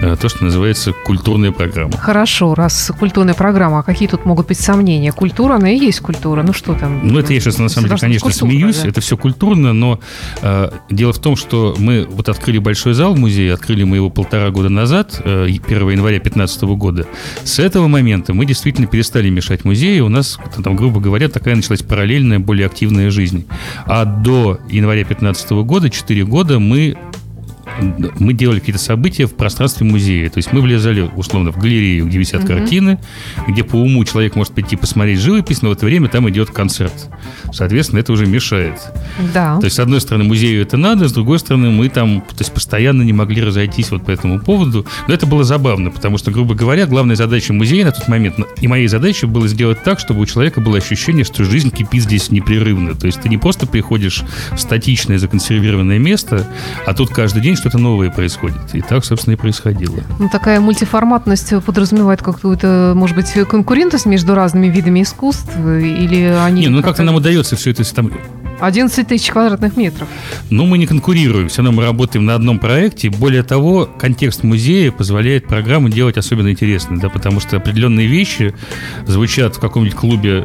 э, 0.00 0.16
то, 0.20 0.28
что 0.28 0.44
называется 0.44 0.92
культурная 1.04 1.52
программа. 1.52 1.96
Хорошо, 1.96 2.54
раз 2.54 2.90
культурная 2.98 3.34
программа, 3.34 3.80
а 3.80 3.82
какие 3.82 4.08
тут 4.08 4.24
могут 4.24 4.48
быть 4.48 4.58
сомнения? 4.58 5.12
Культура, 5.12 5.54
она 5.54 5.70
и 5.70 5.78
есть 5.78 6.00
культура. 6.00 6.42
Ну 6.42 6.52
что 6.52 6.74
там? 6.74 7.06
Ну, 7.06 7.18
это 7.18 7.32
я 7.32 7.40
сейчас, 7.40 7.58
на 7.58 7.68
самом 7.68 7.88
деле, 7.88 8.00
конечно, 8.00 8.30
культура, 8.30 8.50
смеюсь. 8.50 8.80
да. 8.82 8.88
Это 8.88 9.00
все 9.00 9.16
культурно, 9.16 9.73
но 9.74 10.00
э, 10.42 10.70
дело 10.90 11.12
в 11.12 11.18
том, 11.18 11.36
что 11.36 11.74
мы 11.78 12.06
вот 12.08 12.28
открыли 12.28 12.58
большой 12.58 12.94
зал 12.94 13.14
в 13.14 13.18
музее, 13.18 13.52
открыли 13.52 13.84
мы 13.84 13.96
его 13.96 14.10
полтора 14.10 14.50
года 14.50 14.68
назад, 14.68 15.20
э, 15.24 15.46
1 15.46 15.90
января 15.90 16.18
2015 16.18 16.62
года. 16.76 17.06
С 17.44 17.58
этого 17.58 17.88
момента 17.88 18.32
мы 18.34 18.46
действительно 18.46 18.86
перестали 18.86 19.28
мешать 19.30 19.64
музею. 19.64 20.06
У 20.06 20.08
нас, 20.08 20.38
там, 20.62 20.76
грубо 20.76 21.00
говоря, 21.00 21.28
такая 21.28 21.56
началась 21.56 21.82
параллельная, 21.82 22.38
более 22.38 22.66
активная 22.66 23.10
жизнь. 23.10 23.46
А 23.86 24.04
до 24.04 24.58
января 24.70 25.02
2015 25.02 25.50
года, 25.64 25.90
4 25.90 26.24
года, 26.24 26.58
мы 26.58 26.96
мы 28.18 28.32
делали 28.32 28.60
какие-то 28.60 28.80
события 28.80 29.26
в 29.26 29.34
пространстве 29.34 29.86
музея. 29.86 30.28
То 30.30 30.38
есть 30.38 30.52
мы 30.52 30.60
влезали, 30.60 31.08
условно, 31.16 31.52
в 31.52 31.58
галерею, 31.58 32.06
где 32.06 32.18
висят 32.18 32.42
mm-hmm. 32.42 32.58
картины, 32.58 32.98
где 33.48 33.64
по 33.64 33.76
уму 33.76 34.04
человек 34.04 34.36
может 34.36 34.52
прийти 34.52 34.76
посмотреть 34.76 35.20
живопись, 35.20 35.62
но 35.62 35.70
в 35.70 35.72
это 35.72 35.86
время 35.86 36.08
там 36.08 36.28
идет 36.30 36.50
концерт. 36.50 37.08
Соответственно, 37.52 38.00
это 38.00 38.12
уже 38.12 38.26
мешает. 38.26 38.80
Да. 39.32 39.58
То 39.58 39.64
есть, 39.64 39.76
с 39.76 39.78
одной 39.78 40.00
стороны, 40.00 40.24
музею 40.24 40.62
это 40.62 40.76
надо, 40.76 41.08
с 41.08 41.12
другой 41.12 41.38
стороны, 41.38 41.70
мы 41.70 41.88
там 41.88 42.20
то 42.20 42.40
есть, 42.40 42.52
постоянно 42.52 43.02
не 43.02 43.12
могли 43.12 43.42
разойтись 43.42 43.90
вот 43.90 44.04
по 44.04 44.10
этому 44.10 44.40
поводу. 44.40 44.86
Но 45.08 45.14
это 45.14 45.26
было 45.26 45.44
забавно, 45.44 45.90
потому 45.90 46.18
что, 46.18 46.30
грубо 46.30 46.54
говоря, 46.54 46.86
главная 46.86 47.16
задача 47.16 47.52
музея 47.52 47.84
на 47.84 47.92
тот 47.92 48.08
момент, 48.08 48.36
и 48.60 48.68
моей 48.68 48.88
задачей 48.88 49.26
было 49.26 49.48
сделать 49.48 49.82
так, 49.82 50.00
чтобы 50.00 50.20
у 50.20 50.26
человека 50.26 50.60
было 50.60 50.78
ощущение, 50.78 51.24
что 51.24 51.44
жизнь 51.44 51.70
кипит 51.70 52.02
здесь 52.02 52.30
непрерывно. 52.30 52.94
То 52.94 53.06
есть 53.06 53.20
ты 53.20 53.28
не 53.28 53.38
просто 53.38 53.66
приходишь 53.66 54.22
в 54.52 54.58
статичное 54.58 55.18
законсервированное 55.18 55.98
место, 55.98 56.46
а 56.86 56.94
тут 56.94 57.10
каждый 57.10 57.42
день 57.42 57.56
что-то 57.64 57.78
новое 57.78 58.10
происходит. 58.10 58.74
И 58.74 58.82
так, 58.82 59.06
собственно, 59.06 59.32
и 59.32 59.36
происходило. 59.38 59.96
Ну, 60.18 60.28
такая 60.28 60.60
мультиформатность 60.60 61.54
подразумевает 61.64 62.20
какую-то, 62.20 62.92
может 62.94 63.16
быть, 63.16 63.32
конкурентность 63.48 64.04
между 64.04 64.34
разными 64.34 64.66
видами 64.66 65.00
искусств? 65.00 65.50
Или 65.56 66.24
они... 66.44 66.60
Не, 66.60 66.68
ну 66.68 66.82
как-то 66.82 67.04
нам 67.04 67.14
удается 67.14 67.56
все 67.56 67.70
это 67.70 67.82
там 67.94 68.10
11 68.60 69.08
тысяч 69.08 69.30
квадратных 69.30 69.78
метров. 69.78 70.08
Ну, 70.50 70.66
мы 70.66 70.76
не 70.76 70.86
конкурируем, 70.86 71.48
все 71.48 71.62
равно 71.62 71.72
мы 71.80 71.86
работаем 71.86 72.26
на 72.26 72.34
одном 72.34 72.58
проекте. 72.58 73.08
Более 73.08 73.42
того, 73.42 73.86
контекст 73.86 74.42
музея 74.42 74.92
позволяет 74.92 75.46
программу 75.46 75.88
делать 75.88 76.18
особенно 76.18 76.50
интересной, 76.50 76.98
да, 76.98 77.08
потому 77.08 77.40
что 77.40 77.56
определенные 77.56 78.06
вещи 78.06 78.54
звучат 79.06 79.56
в 79.56 79.60
каком-нибудь 79.60 79.96
клубе 79.96 80.44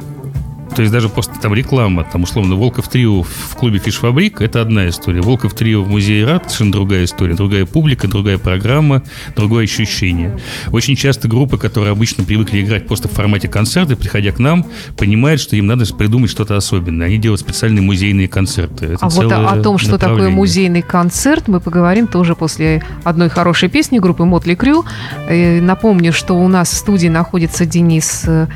то 0.75 0.82
есть 0.82 0.91
даже 0.91 1.10
просто 1.10 1.34
там 1.41 1.53
реклама, 1.53 2.03
там 2.03 2.23
условно 2.23 2.55
Волков 2.55 2.88
Трио 2.88 3.23
в 3.23 3.55
клубе 3.55 3.79
Фишфабрик, 3.79 4.41
это 4.41 4.62
одна 4.62 4.88
история. 4.89 5.21
Волков 5.21 5.53
Трио 5.53 5.84
в 5.84 5.89
музее 5.89 6.25
РАД 6.25 6.43
совершенно 6.43 6.71
другая 6.71 7.03
история, 7.05 7.34
другая 7.34 7.65
публика, 7.65 8.08
другая 8.08 8.38
программа, 8.38 9.03
другое 9.36 9.65
ощущение. 9.65 10.39
Очень 10.71 10.95
часто 10.95 11.27
группы, 11.27 11.58
которые 11.58 11.91
обычно 11.91 12.23
привыкли 12.23 12.62
играть 12.62 12.88
просто 12.88 13.08
в 13.08 13.12
формате 13.12 13.47
концерта, 13.47 13.95
приходя 13.95 14.32
к 14.32 14.39
нам, 14.39 14.65
понимают, 14.97 15.41
что 15.41 15.55
им 15.55 15.67
надо 15.67 15.86
придумать 15.93 16.29
что-то 16.29 16.55
особенное. 16.55 17.08
Они 17.08 17.17
делают 17.17 17.41
специальные 17.41 17.82
музейные 17.82 18.27
концерты. 18.27 18.86
Это 18.86 18.97
а 19.01 19.10
вот 19.10 19.32
о 19.32 19.62
том, 19.62 19.77
что 19.77 19.97
такое 19.97 20.29
музейный 20.29 20.82
концерт, 20.82 21.47
мы 21.47 21.60
поговорим 21.60 22.08
тоже 22.08 22.36
после 22.36 22.84
одной 23.03 23.29
хорошей 23.29 23.69
песни 23.69 23.99
группы 23.99 24.25
Мотли 24.25 24.55
Крю. 24.55 24.86
Напомню, 25.29 26.13
что 26.13 26.36
у 26.36 26.47
нас 26.47 26.69
в 26.69 26.75
студии 26.75 27.08
находится 27.08 27.65
Денис 27.65 28.23
э, 28.25 28.47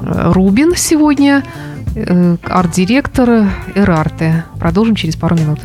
Рубин 0.00 0.74
сегодня, 0.76 1.44
э, 1.94 2.36
арт-директор 2.42 3.48
Эрарте. 3.74 4.44
Продолжим 4.58 4.94
через 4.94 5.16
пару 5.16 5.36
минут. 5.36 5.60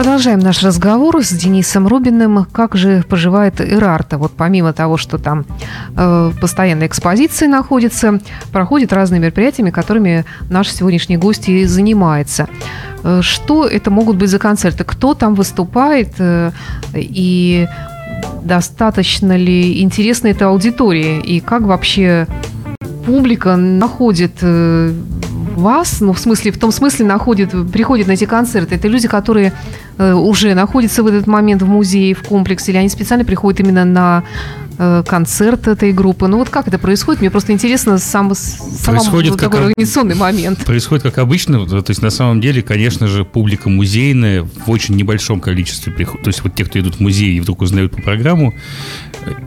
Продолжаем 0.00 0.38
наш 0.38 0.62
разговор 0.62 1.22
с 1.22 1.30
Денисом 1.30 1.86
Рубиным. 1.86 2.46
Как 2.52 2.74
же 2.74 3.04
поживает 3.06 3.60
Ирарта? 3.60 4.16
Вот 4.16 4.32
помимо 4.34 4.72
того, 4.72 4.96
что 4.96 5.18
там 5.18 5.44
э, 5.94 6.32
постоянно 6.40 6.86
экспозиции 6.86 7.46
находятся, 7.46 8.18
проходят 8.50 8.94
разные 8.94 9.20
мероприятия, 9.20 9.70
которыми 9.70 10.24
наш 10.48 10.70
сегодняшний 10.70 11.18
гость 11.18 11.50
и 11.50 11.66
занимается. 11.66 12.48
Э, 13.04 13.20
что 13.20 13.66
это 13.66 13.90
могут 13.90 14.16
быть 14.16 14.30
за 14.30 14.38
концерты? 14.38 14.84
Кто 14.84 15.12
там 15.12 15.34
выступает? 15.34 16.14
Э, 16.18 16.52
и 16.94 17.68
достаточно 18.42 19.36
ли 19.36 19.82
интересна 19.82 20.28
эта 20.28 20.46
аудитория? 20.46 21.20
И 21.20 21.40
как 21.40 21.60
вообще 21.60 22.26
публика 23.04 23.56
находит 23.56 24.38
э, 24.40 24.94
вас, 25.60 26.00
ну, 26.00 26.12
в 26.12 26.18
смысле, 26.18 26.52
в 26.52 26.58
том 26.58 26.72
смысле 26.72 27.06
находит, 27.06 27.50
приходят 27.70 28.06
на 28.06 28.12
эти 28.12 28.24
концерты, 28.24 28.74
это 28.74 28.88
люди, 28.88 29.08
которые 29.08 29.52
э, 29.98 30.12
уже 30.12 30.54
находятся 30.54 31.02
в 31.02 31.06
этот 31.06 31.26
момент 31.26 31.62
в 31.62 31.68
музее, 31.68 32.14
в 32.14 32.22
комплексе, 32.22 32.72
или 32.72 32.78
они 32.78 32.88
специально 32.88 33.24
приходят 33.24 33.60
именно 33.60 33.84
на 33.84 34.24
э, 34.78 35.04
концерт 35.06 35.68
этой 35.68 35.92
группы. 35.92 36.26
Ну 36.26 36.38
вот 36.38 36.48
как 36.48 36.66
это 36.68 36.78
происходит? 36.78 37.20
Мне 37.20 37.30
просто 37.30 37.52
интересно 37.52 37.98
сам, 37.98 38.34
сам 38.34 38.96
происходит 38.96 39.32
вот 39.32 39.40
такой 39.40 39.60
организационный 39.66 40.14
момент. 40.14 40.64
Происходит 40.64 41.04
как 41.04 41.18
обычно. 41.18 41.66
То 41.66 41.84
есть 41.86 42.02
на 42.02 42.10
самом 42.10 42.40
деле, 42.40 42.62
конечно 42.62 43.06
же, 43.06 43.24
публика 43.24 43.68
музейная 43.68 44.42
в 44.42 44.70
очень 44.70 44.96
небольшом 44.96 45.40
количестве 45.40 45.92
приходит. 45.92 46.24
То 46.24 46.28
есть 46.28 46.42
вот 46.42 46.54
те, 46.54 46.64
кто 46.64 46.78
идут 46.80 46.96
в 46.96 47.00
музей 47.00 47.36
и 47.36 47.40
вдруг 47.40 47.60
узнают 47.62 47.94
по 47.94 48.02
программу, 48.02 48.54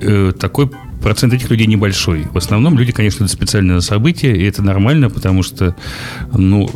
э, 0.02 0.32
такой 0.39 0.69
процент 1.03 1.33
этих 1.33 1.49
людей 1.49 1.67
небольшой. 1.67 2.23
В 2.31 2.37
основном 2.37 2.77
люди, 2.77 2.91
конечно, 2.91 3.25
это 3.25 3.33
специальное 3.33 3.81
событие, 3.81 4.35
и 4.35 4.43
это 4.45 4.63
нормально, 4.63 5.09
потому 5.09 5.43
что, 5.43 5.75
ну, 6.31 6.69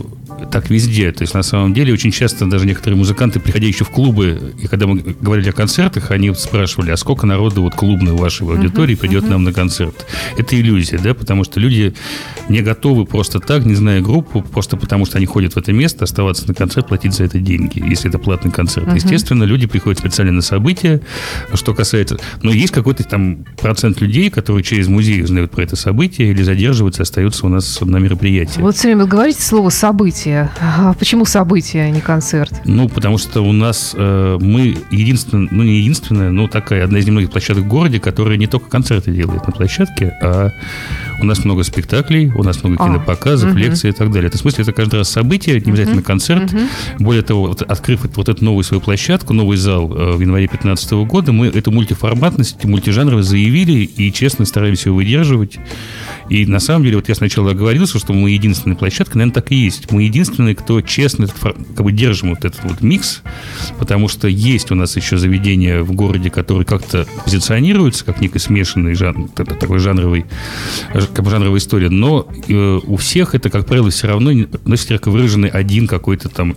так 0.52 0.70
везде. 0.70 1.12
То 1.12 1.24
есть, 1.24 1.34
на 1.34 1.44
самом 1.44 1.74
деле, 1.74 1.94
очень 1.94 2.12
часто 2.12 2.46
даже 2.46 2.66
некоторые 2.66 2.98
музыканты, 2.98 3.40
приходящие 3.40 3.86
в 3.86 3.90
клубы, 3.90 4.54
и 4.62 4.68
когда 4.68 4.88
мы 4.88 5.00
говорили 5.20 5.50
о 5.50 5.54
концертах, 5.54 6.12
они 6.12 6.34
спрашивали, 6.34 6.92
а 6.92 6.98
сколько 6.98 7.26
народу 7.26 7.62
вот 7.62 7.76
клубной 7.76 8.14
вашей 8.14 8.48
аудитории 8.48 8.96
uh-huh, 8.96 9.00
придет 9.00 9.24
uh-huh. 9.24 9.32
нам 9.32 9.44
на 9.44 9.54
концерт? 9.54 10.06
Это 10.38 10.60
иллюзия, 10.60 10.98
да, 10.98 11.14
потому 11.14 11.44
что 11.44 11.60
люди 11.60 11.94
не 12.50 12.62
готовы 12.62 13.06
просто 13.06 13.40
так, 13.40 13.66
не 13.66 13.76
зная 13.76 14.02
группу, 14.02 14.42
просто 14.42 14.78
потому 14.78 15.06
что 15.06 15.18
они 15.18 15.26
ходят 15.26 15.54
в 15.54 15.58
это 15.58 15.74
место, 15.74 16.04
оставаться 16.04 16.48
на 16.48 16.54
концерт, 16.54 16.88
платить 16.88 17.14
за 17.14 17.24
это 17.24 17.40
деньги, 17.40 17.84
если 17.86 18.10
это 18.10 18.20
платный 18.20 18.52
концерт. 18.52 18.88
Uh-huh. 18.88 18.96
Естественно, 18.96 19.44
люди 19.44 19.68
приходят 19.68 20.00
специально 20.00 20.32
на 20.32 20.42
события, 20.42 21.02
что 21.54 21.74
касается... 21.74 22.18
Но 22.44 22.52
есть 22.52 22.74
какой-то 22.74 23.04
там 23.04 23.46
процент 23.60 24.02
людей, 24.02 24.30
которые 24.30 24.64
через 24.64 24.88
музей 24.88 25.24
узнают 25.24 25.52
про 25.52 25.64
это 25.64 25.76
событие 25.76 26.32
или 26.32 26.44
задерживаются, 26.44 27.04
остаются 27.04 27.46
у 27.46 27.50
нас 27.50 27.82
на 27.82 27.98
мероприятии. 27.98 28.60
Вот 28.60 28.76
все 28.76 28.90
время 28.90 29.06
говорите 29.06 29.42
слово 29.42 29.70
«событие» 29.70 30.27
событие. 30.28 30.50
А 30.62 30.94
почему 30.94 31.26
событие, 31.26 31.84
а 31.84 31.90
не 31.90 32.02
концерт? 32.02 32.54
Ну, 32.66 32.90
потому 32.90 33.18
что 33.18 33.42
у 33.42 33.52
нас 33.52 33.94
э, 33.96 34.38
мы 34.40 34.78
единственная, 34.92 35.48
ну 35.52 35.64
не 35.64 35.80
единственная, 35.80 36.32
но 36.32 36.48
такая 36.48 36.84
одна 36.84 37.00
из 37.00 37.06
немногих 37.06 37.32
площадок 37.32 37.64
в 37.64 37.68
городе, 37.68 38.00
которая 38.00 38.38
не 38.38 38.48
только 38.48 38.70
концерты 38.70 39.12
делает 39.12 39.46
на 39.46 39.54
площадке, 39.54 40.14
а 40.22 40.52
у 41.20 41.26
нас 41.26 41.44
много 41.46 41.64
спектаклей, 41.64 42.32
у 42.36 42.44
нас 42.44 42.64
много 42.64 42.84
а, 42.84 42.88
кинопоказов, 42.88 43.52
угу. 43.52 43.60
лекций 43.60 43.90
и 43.90 43.94
так 43.94 44.12
далее. 44.12 44.28
Это 44.28 44.38
в 44.38 44.42
смысле 44.42 44.64
это 44.64 44.74
каждый 44.74 44.98
раз 44.98 45.10
событие, 45.10 45.60
не 45.60 45.72
обязательно 45.72 46.04
концерт. 46.04 46.54
Угу. 46.54 46.62
Более 47.00 47.24
того, 47.24 47.48
вот, 47.48 47.62
открыв 47.62 48.02
вот 48.16 48.30
эту 48.30 48.44
новую 48.44 48.64
свою 48.64 48.82
площадку, 48.82 49.34
новый 49.34 49.58
зал 49.58 49.92
э, 49.94 50.16
в 50.16 50.22
январе 50.22 50.48
2015 50.48 50.92
года, 51.08 51.32
мы 51.32 51.48
эту 51.48 51.72
мультиформатность, 51.72 52.64
мультижанровость 52.66 53.30
заявили 53.30 53.84
и 53.84 54.12
честно 54.12 54.46
стараемся 54.46 54.90
ее 54.90 54.94
выдерживать. 54.94 55.58
И 56.30 56.46
на 56.46 56.60
самом 56.60 56.84
деле, 56.84 56.98
вот 56.98 57.10
я 57.10 57.16
сначала 57.16 57.52
оговорился, 57.52 58.00
что 58.00 58.14
мы 58.14 58.32
единственная 58.32 58.76
площадка, 58.76 59.18
наверное, 59.18 59.36
так 59.36 59.52
и 59.52 59.56
есть. 59.56 59.92
Мы 59.92 60.04
единственные, 60.04 60.56
кто 60.56 60.82
честно 60.82 61.28
как 61.28 61.84
бы 61.84 61.92
держим 61.92 62.30
вот 62.30 62.44
этот 62.44 62.64
вот 62.64 62.82
микс, 62.82 63.22
потому 63.80 64.08
что 64.08 64.28
есть 64.28 64.72
у 64.72 64.76
нас 64.76 64.96
еще 64.96 65.18
заведения 65.18 65.82
в 65.82 65.94
городе, 65.94 66.30
которые 66.30 66.66
как-то 66.66 67.08
позиционируются 67.24 68.04
как 68.04 68.20
некий 68.20 68.40
смешанный 68.40 68.94
жанр, 68.94 69.30
такой 69.30 69.80
жанровый, 69.80 70.26
жанровая 71.30 71.60
история, 71.60 71.90
но 71.90 72.28
э, 72.48 72.80
у 72.84 72.98
всех 72.98 73.36
это, 73.36 73.50
как 73.50 73.66
правило, 73.66 73.90
все 73.90 74.08
равно 74.08 74.32
носит 74.66 74.92
ярко 74.92 75.10
выраженный 75.10 75.50
один 75.50 75.88
какой-то 75.88 76.30
там 76.30 76.56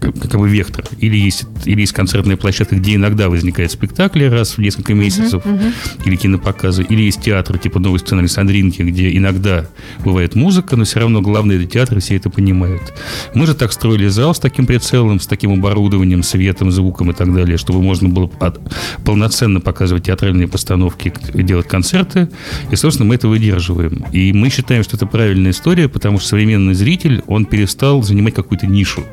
как 0.00 0.40
бы 0.40 0.48
вектор. 0.48 0.84
Или 0.98 1.16
есть, 1.16 1.44
или 1.64 1.80
есть 1.80 1.92
концертная 1.92 2.36
площадка, 2.36 2.76
где 2.76 2.94
иногда 2.94 3.28
возникает 3.28 3.70
спектакли 3.70 4.24
раз 4.24 4.56
в 4.56 4.58
несколько 4.58 4.94
месяцев, 4.94 5.44
uh-huh, 5.44 5.60
uh-huh. 5.60 6.06
или 6.06 6.16
кинопоказы, 6.16 6.82
или 6.82 7.02
есть 7.02 7.20
театры 7.20 7.58
типа 7.58 7.78
новой 7.78 7.98
сцены 7.98 8.20
Александринки, 8.20 8.82
где 8.82 9.14
иногда 9.16 9.66
бывает 10.04 10.34
музыка, 10.34 10.76
но 10.76 10.84
все 10.84 11.00
равно 11.00 11.20
главное 11.20 11.56
это 11.56 11.66
театры, 11.66 12.00
все 12.00 12.16
это 12.16 12.30
понимают. 12.30 12.94
Мы 13.34 13.46
же 13.46 13.54
так 13.54 13.72
строили 13.72 14.08
зал 14.08 14.34
с 14.34 14.38
таким 14.38 14.66
прицелом, 14.66 15.20
с 15.20 15.26
таким 15.26 15.52
оборудованием, 15.52 16.22
светом, 16.22 16.70
звуком 16.70 17.10
и 17.10 17.14
так 17.14 17.32
далее, 17.34 17.58
чтобы 17.58 17.82
можно 17.82 18.08
было 18.08 18.30
от, 18.40 18.60
полноценно 19.04 19.60
показывать 19.60 20.04
театральные 20.04 20.48
постановки, 20.48 21.12
делать 21.34 21.68
концерты, 21.68 22.28
и, 22.70 22.76
собственно, 22.76 23.08
мы 23.08 23.16
это 23.16 23.28
выдерживаем. 23.28 24.04
И 24.12 24.32
мы 24.32 24.48
считаем, 24.48 24.82
что 24.82 24.96
это 24.96 25.06
правильная 25.06 25.50
история, 25.50 25.88
потому 25.88 26.18
что 26.18 26.28
современный 26.28 26.74
зритель, 26.74 27.22
он 27.26 27.44
перестал 27.44 28.02
занимать 28.02 28.34
какую-то 28.34 28.66
нишу. 28.66 29.04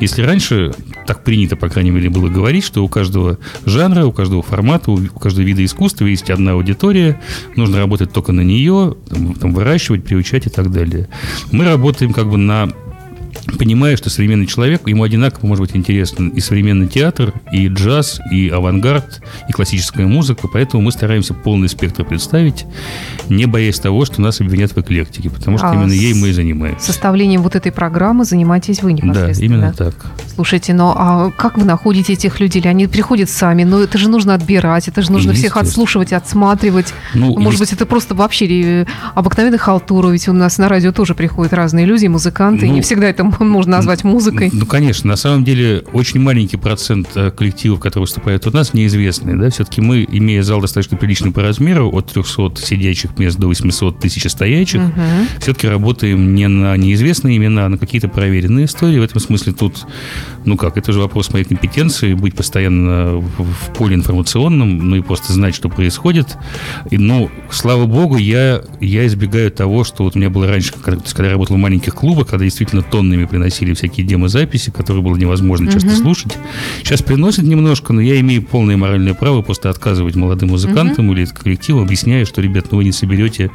Если 0.00 0.22
раньше, 0.22 0.72
так 1.06 1.24
принято, 1.24 1.56
по 1.56 1.68
крайней 1.68 1.90
мере, 1.90 2.10
было 2.10 2.28
говорить, 2.28 2.64
что 2.64 2.84
у 2.84 2.88
каждого 2.88 3.38
жанра, 3.64 4.04
у 4.04 4.12
каждого 4.12 4.42
формата, 4.42 4.90
у 4.90 4.98
каждого 5.18 5.44
вида 5.44 5.64
искусства 5.64 6.06
есть 6.06 6.30
одна 6.30 6.52
аудитория, 6.52 7.20
нужно 7.56 7.78
работать 7.78 8.12
только 8.12 8.32
на 8.32 8.42
нее, 8.42 8.96
там, 9.40 9.52
выращивать, 9.52 10.04
приучать 10.04 10.46
и 10.46 10.50
так 10.50 10.70
далее. 10.70 11.08
Мы 11.52 11.64
работаем 11.64 12.12
как 12.12 12.28
бы 12.28 12.36
на 12.36 12.70
понимая, 13.58 13.96
что 13.96 14.10
современный 14.10 14.46
человек, 14.46 14.86
ему 14.88 15.02
одинаково 15.02 15.46
может 15.46 15.62
быть 15.62 15.76
интересен 15.76 16.28
и 16.28 16.40
современный 16.40 16.88
театр, 16.88 17.32
и 17.52 17.68
джаз, 17.68 18.20
и 18.30 18.48
авангард, 18.48 19.22
и 19.48 19.52
классическая 19.52 20.06
музыка, 20.06 20.48
поэтому 20.52 20.82
мы 20.82 20.92
стараемся 20.92 21.34
полный 21.34 21.68
спектр 21.68 22.04
представить, 22.04 22.66
не 23.28 23.46
боясь 23.46 23.78
того, 23.78 24.04
что 24.04 24.20
нас 24.20 24.40
обвинят 24.40 24.72
в 24.72 24.78
эклектике, 24.78 25.30
потому 25.30 25.58
что 25.58 25.70
а 25.70 25.74
именно 25.74 25.92
ей 25.92 26.14
мы 26.14 26.28
и 26.28 26.32
занимаемся. 26.32 26.86
Составлением 26.86 27.42
вот 27.42 27.54
этой 27.56 27.72
программы 27.72 28.24
занимаетесь 28.24 28.82
вы 28.82 28.92
непосредственно? 28.92 29.34
Да, 29.34 29.44
именно 29.44 29.72
так. 29.72 29.94
Слушайте, 30.34 30.74
но 30.74 30.94
а 30.96 31.30
как 31.30 31.56
вы 31.56 31.64
находите 31.64 32.12
этих 32.12 32.40
людей? 32.40 32.62
Они 32.62 32.86
приходят 32.86 33.30
сами, 33.30 33.64
но 33.64 33.80
это 33.80 33.98
же 33.98 34.08
нужно 34.08 34.34
отбирать, 34.34 34.88
это 34.88 35.02
же 35.02 35.12
нужно 35.12 35.32
всех 35.32 35.56
отслушивать, 35.56 36.12
отсматривать. 36.12 36.92
Ну, 37.14 37.38
Может 37.38 37.60
есть... 37.60 37.60
быть, 37.60 37.72
это 37.72 37.86
просто 37.86 38.14
вообще 38.14 38.86
обыкновенный 39.14 39.58
халтура, 39.58 40.10
ведь 40.10 40.28
у 40.28 40.32
нас 40.32 40.58
на 40.58 40.68
радио 40.68 40.92
тоже 40.92 41.14
приходят 41.14 41.52
разные 41.52 41.86
люди, 41.86 42.06
музыканты, 42.06 42.66
ну, 42.66 42.72
и 42.72 42.74
не 42.76 42.80
всегда 42.80 43.08
это 43.08 43.24
можно 43.44 43.76
назвать 43.76 44.04
музыкой. 44.04 44.50
Ну, 44.52 44.66
конечно, 44.66 45.08
на 45.08 45.16
самом 45.16 45.44
деле 45.44 45.84
очень 45.92 46.20
маленький 46.20 46.56
процент 46.56 47.08
э, 47.14 47.30
коллективов, 47.30 47.80
которые 47.80 48.02
выступают 48.02 48.46
у 48.46 48.50
нас, 48.50 48.74
неизвестные. 48.74 49.36
Да? 49.36 49.50
Все-таки 49.50 49.80
мы, 49.80 50.06
имея 50.10 50.42
зал 50.42 50.60
достаточно 50.60 50.96
приличный 50.96 51.32
по 51.32 51.42
размеру, 51.42 51.90
от 51.90 52.12
300 52.12 52.54
сидячих 52.56 53.18
мест 53.18 53.38
до 53.38 53.48
800 53.48 53.98
тысяч 53.98 54.30
стоячих, 54.30 54.80
угу. 54.80 55.00
все-таки 55.40 55.68
работаем 55.68 56.34
не 56.34 56.48
на 56.48 56.76
неизвестные 56.76 57.36
имена, 57.36 57.66
а 57.66 57.68
на 57.68 57.78
какие-то 57.78 58.08
проверенные 58.08 58.66
истории. 58.66 58.98
В 58.98 59.02
этом 59.02 59.20
смысле 59.20 59.52
тут, 59.52 59.86
ну 60.44 60.56
как, 60.56 60.76
это 60.76 60.92
же 60.92 61.00
вопрос 61.00 61.32
моей 61.32 61.44
компетенции, 61.44 62.14
быть 62.14 62.34
постоянно 62.34 63.16
в, 63.16 63.44
в 63.44 63.72
поле 63.74 63.94
информационном, 63.94 64.88
ну 64.88 64.96
и 64.96 65.00
просто 65.02 65.32
знать, 65.32 65.54
что 65.54 65.68
происходит. 65.68 66.36
И, 66.90 66.98
ну, 66.98 67.30
слава 67.50 67.86
богу, 67.86 68.16
я, 68.16 68.62
я 68.80 69.06
избегаю 69.06 69.50
того, 69.50 69.84
что 69.84 70.04
вот 70.04 70.16
у 70.16 70.18
меня 70.18 70.30
было 70.30 70.46
раньше, 70.46 70.72
когда, 70.72 71.02
когда 71.02 71.26
я 71.26 71.32
работал 71.32 71.56
в 71.56 71.58
маленьких 71.58 71.94
клубах, 71.94 72.28
когда 72.28 72.44
действительно 72.44 72.82
тоннами 72.82 73.25
приносили 73.26 73.74
всякие 73.74 74.06
демозаписи, 74.06 74.70
которые 74.70 75.02
было 75.02 75.16
невозможно 75.16 75.70
часто 75.70 75.88
угу. 75.88 75.96
слушать. 75.96 76.36
Сейчас 76.78 77.02
приносят 77.02 77.44
немножко, 77.44 77.92
но 77.92 78.00
я 78.00 78.18
имею 78.20 78.42
полное 78.42 78.76
моральное 78.76 79.14
право 79.14 79.42
просто 79.42 79.70
отказывать 79.70 80.14
молодым 80.16 80.50
музыкантам 80.50 81.08
угу. 81.08 81.16
или 81.16 81.26
коллективу, 81.26 81.82
объясняя, 81.82 82.24
что, 82.24 82.40
ребят, 82.40 82.66
ну 82.70 82.78
вы 82.78 82.84
не 82.84 82.92
соберете 82.92 83.50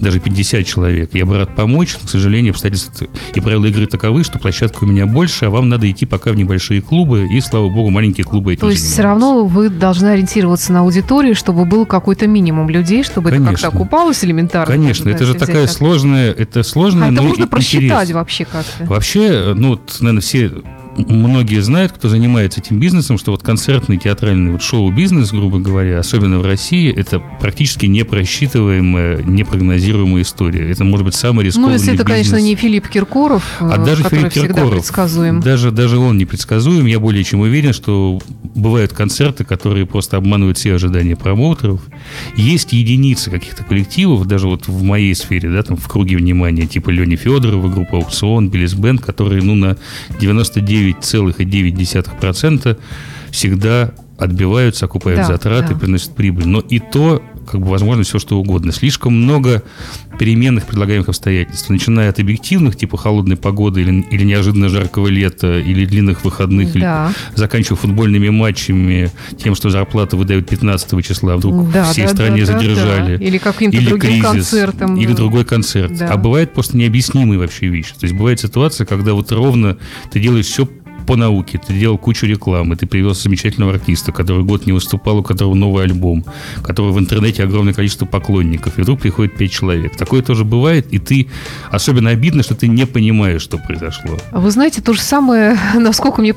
даже 0.00 0.20
50 0.20 0.66
человек. 0.66 1.10
Я 1.14 1.26
бы 1.26 1.36
рад 1.36 1.54
помочь, 1.54 1.96
но, 2.00 2.06
к 2.06 2.10
сожалению, 2.10 2.52
обстоятельства 2.52 3.06
и 3.34 3.40
правила 3.40 3.66
игры 3.66 3.86
таковы, 3.86 4.24
что 4.24 4.38
площадка 4.38 4.84
у 4.84 4.86
меня 4.86 5.06
больше, 5.06 5.46
а 5.46 5.50
вам 5.50 5.68
надо 5.68 5.90
идти 5.90 6.06
пока 6.06 6.32
в 6.32 6.36
небольшие 6.36 6.80
клубы, 6.82 7.28
и, 7.30 7.40
слава 7.40 7.68
богу, 7.68 7.90
маленькие 7.90 8.24
клубы 8.24 8.52
этим 8.52 8.60
То 8.62 8.70
есть 8.70 8.84
все 8.84 9.02
равно 9.02 9.46
вы 9.46 9.68
должны 9.68 10.08
ориентироваться 10.08 10.72
на 10.72 10.80
аудиторию, 10.80 11.34
чтобы 11.34 11.64
был 11.64 11.86
какой-то 11.86 12.26
минимум 12.26 12.68
людей, 12.68 13.02
чтобы 13.04 13.30
Конечно. 13.30 13.50
это 13.50 13.62
как-то 13.62 13.76
окупалось 13.76 14.24
элементарно. 14.24 14.74
Конечно, 14.74 15.08
это 15.08 15.24
же 15.24 15.34
такая 15.34 15.66
сложная, 15.66 16.32
это 16.32 16.62
сложная, 16.62 17.08
а 17.08 17.12
это 17.12 17.22
можно 17.22 17.46
просчитать 17.46 18.10
вообще 18.12 18.44
как-то? 18.44 18.84
Вообще, 18.94 19.54
ну, 19.56 19.80
наверное, 19.98 20.20
все 20.20 20.52
многие 20.96 21.60
знают, 21.60 21.92
кто 21.92 22.08
занимается 22.08 22.60
этим 22.60 22.78
бизнесом, 22.78 23.18
что 23.18 23.30
вот 23.30 23.42
концертный, 23.42 23.98
театральный 23.98 24.52
вот 24.52 24.62
шоу-бизнес, 24.62 25.30
грубо 25.32 25.58
говоря, 25.58 25.98
особенно 25.98 26.38
в 26.38 26.46
России, 26.46 26.92
это 26.92 27.22
практически 27.40 27.86
непросчитываемая, 27.86 29.22
непрогнозируемая 29.22 30.22
история. 30.22 30.70
Это 30.70 30.84
может 30.84 31.06
быть 31.06 31.14
самый 31.14 31.44
рискованный 31.46 31.68
Ну, 31.68 31.74
если 31.74 31.94
это, 31.94 32.04
бизнес. 32.04 32.30
конечно, 32.30 32.46
не 32.46 32.54
Филипп 32.54 32.88
Киркоров, 32.88 33.44
а 33.60 33.78
даже 33.78 34.02
который 34.02 34.30
Филипп 34.30 34.32
Киркоров, 34.32 34.72
предсказуем. 34.72 35.40
Даже, 35.40 35.70
даже 35.70 35.98
он 35.98 36.18
непредсказуем. 36.18 36.86
Я 36.86 37.00
более 37.00 37.24
чем 37.24 37.40
уверен, 37.40 37.72
что 37.72 38.20
бывают 38.54 38.92
концерты, 38.92 39.44
которые 39.44 39.86
просто 39.86 40.16
обманывают 40.16 40.58
все 40.58 40.74
ожидания 40.74 41.16
промоутеров. 41.16 41.80
Есть 42.36 42.72
единицы 42.72 43.30
каких-то 43.30 43.64
коллективов, 43.64 44.26
даже 44.26 44.48
вот 44.48 44.68
в 44.68 44.82
моей 44.82 45.14
сфере, 45.14 45.50
да, 45.50 45.62
там 45.62 45.76
в 45.76 45.88
круге 45.88 46.16
внимания, 46.16 46.66
типа 46.66 46.90
Лени 46.90 47.16
Федорова, 47.16 47.68
группа 47.68 47.96
Аукцион, 47.96 48.48
Биллис 48.48 48.74
Бенд, 48.74 49.00
которые, 49.00 49.42
ну, 49.42 49.54
на 49.54 49.76
99 50.20 50.83
99,9% 50.92 52.76
всегда 53.30 53.92
отбиваются, 54.18 54.84
окупают 54.84 55.20
Да, 55.20 55.26
затраты, 55.26 55.74
да. 55.74 55.80
приносят 55.80 56.14
прибыль. 56.14 56.46
Но 56.46 56.60
и 56.60 56.78
то, 56.78 57.22
как 57.44 57.60
бы, 57.60 57.68
возможно, 57.68 58.02
все 58.04 58.18
что 58.18 58.38
угодно. 58.38 58.72
Слишком 58.72 59.14
много 59.14 59.62
переменных 60.18 60.66
предлагаемых 60.66 61.08
обстоятельств, 61.08 61.68
начиная 61.70 62.10
от 62.10 62.18
объективных, 62.18 62.76
типа 62.76 62.96
холодной 62.96 63.36
погоды 63.36 63.82
или, 63.82 64.02
или 64.10 64.24
неожиданно 64.24 64.68
жаркого 64.68 65.08
лета, 65.08 65.58
или 65.58 65.84
длинных 65.84 66.24
выходных, 66.24 66.72
Да. 66.74 67.12
или 67.30 67.36
заканчивая 67.38 67.76
футбольными 67.78 68.28
матчами, 68.28 69.10
тем, 69.42 69.54
что 69.54 69.70
зарплаты 69.70 70.16
выдают 70.16 70.48
15 70.48 71.02
числа, 71.02 71.34
а 71.34 71.36
вдруг 71.36 71.70
Да, 71.72 71.90
всей 71.92 72.02
да, 72.06 72.08
стране 72.10 72.44
да, 72.44 72.52
да, 72.52 72.58
задержали. 72.58 73.16
да. 73.16 73.24
Или 73.24 73.38
каким-то 73.38 73.76
или 73.76 73.88
другим 73.88 74.10
кризис, 74.22 74.50
концертом. 74.50 74.96
Или 74.96 75.12
другой 75.12 75.44
концерт. 75.44 75.96
Да. 75.98 76.08
А 76.10 76.16
бывает 76.16 76.52
просто 76.52 76.76
необъяснимые 76.76 77.38
вообще 77.38 77.66
вещи. 77.68 77.92
То 77.94 78.04
есть 78.06 78.14
бывает 78.14 78.40
ситуация, 78.40 78.84
когда 78.86 79.14
вот 79.14 79.32
ровно 79.32 79.76
ты 80.12 80.20
делаешь 80.20 80.46
все 80.46 80.68
по 81.06 81.16
науке, 81.16 81.60
ты 81.64 81.74
делал 81.74 81.98
кучу 81.98 82.26
рекламы, 82.26 82.76
ты 82.76 82.86
привез 82.86 83.22
замечательного 83.22 83.74
артиста, 83.74 84.12
который 84.12 84.44
год 84.44 84.66
не 84.66 84.72
выступал, 84.72 85.18
у 85.18 85.22
которого 85.22 85.54
новый 85.54 85.84
альбом, 85.84 86.24
которого 86.62 86.92
в 86.92 86.98
интернете 86.98 87.44
огромное 87.44 87.74
количество 87.74 88.06
поклонников, 88.06 88.78
и 88.78 88.82
вдруг 88.82 89.00
приходит 89.00 89.36
пять 89.36 89.52
человек. 89.52 89.96
Такое 89.96 90.22
тоже 90.22 90.44
бывает, 90.44 90.86
и 90.90 90.98
ты 90.98 91.28
особенно 91.70 92.10
обидно, 92.10 92.42
что 92.42 92.54
ты 92.54 92.68
не 92.68 92.86
понимаешь, 92.86 93.42
что 93.42 93.58
произошло. 93.58 94.18
А 94.30 94.40
Вы 94.40 94.50
знаете, 94.50 94.80
то 94.80 94.92
же 94.92 95.00
самое, 95.00 95.58
насколько 95.74 96.20
мне 96.20 96.34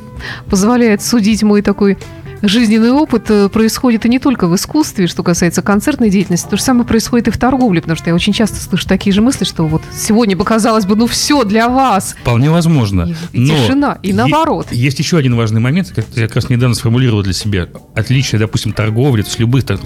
позволяет 0.49 1.01
судить 1.01 1.43
мой 1.43 1.61
такой 1.61 1.97
жизненный 2.41 2.91
опыт, 2.91 3.29
э, 3.29 3.49
происходит 3.49 4.05
и 4.05 4.09
не 4.09 4.19
только 4.19 4.47
в 4.47 4.55
искусстве, 4.55 5.07
что 5.07 5.23
касается 5.23 5.61
концертной 5.61 6.09
деятельности, 6.09 6.47
то 6.49 6.57
же 6.57 6.63
самое 6.63 6.85
происходит 6.85 7.27
и 7.27 7.31
в 7.31 7.37
торговле, 7.37 7.81
потому 7.81 7.97
что 7.97 8.09
я 8.09 8.15
очень 8.15 8.33
часто 8.33 8.57
слышу 8.57 8.87
такие 8.87 9.13
же 9.13 9.21
мысли, 9.21 9.45
что 9.45 9.65
вот 9.65 9.81
сегодня 9.95 10.35
бы 10.37 10.43
казалось 10.45 10.85
бы, 10.85 10.95
ну 10.95 11.07
все 11.07 11.43
для 11.43 11.67
вас. 11.69 12.15
Вполне 12.21 12.49
возможно. 12.49 13.13
И- 13.33 13.43
и 13.43 13.47
тишина, 13.47 13.97
и 14.03 14.13
наоборот. 14.13 14.67
Есть 14.71 14.99
еще 14.99 15.17
один 15.17 15.35
важный 15.35 15.61
момент, 15.61 15.91
как 15.95 16.05
я 16.15 16.27
как 16.27 16.35
раз 16.35 16.49
недавно 16.49 16.75
сформулировал 16.75 17.23
для 17.23 17.33
себя. 17.33 17.67
Отличие, 17.95 18.39
допустим, 18.39 18.71
торговли, 18.73 19.21
то 19.21 19.27
есть, 19.29 19.39
любых, 19.39 19.63
то 19.65 19.77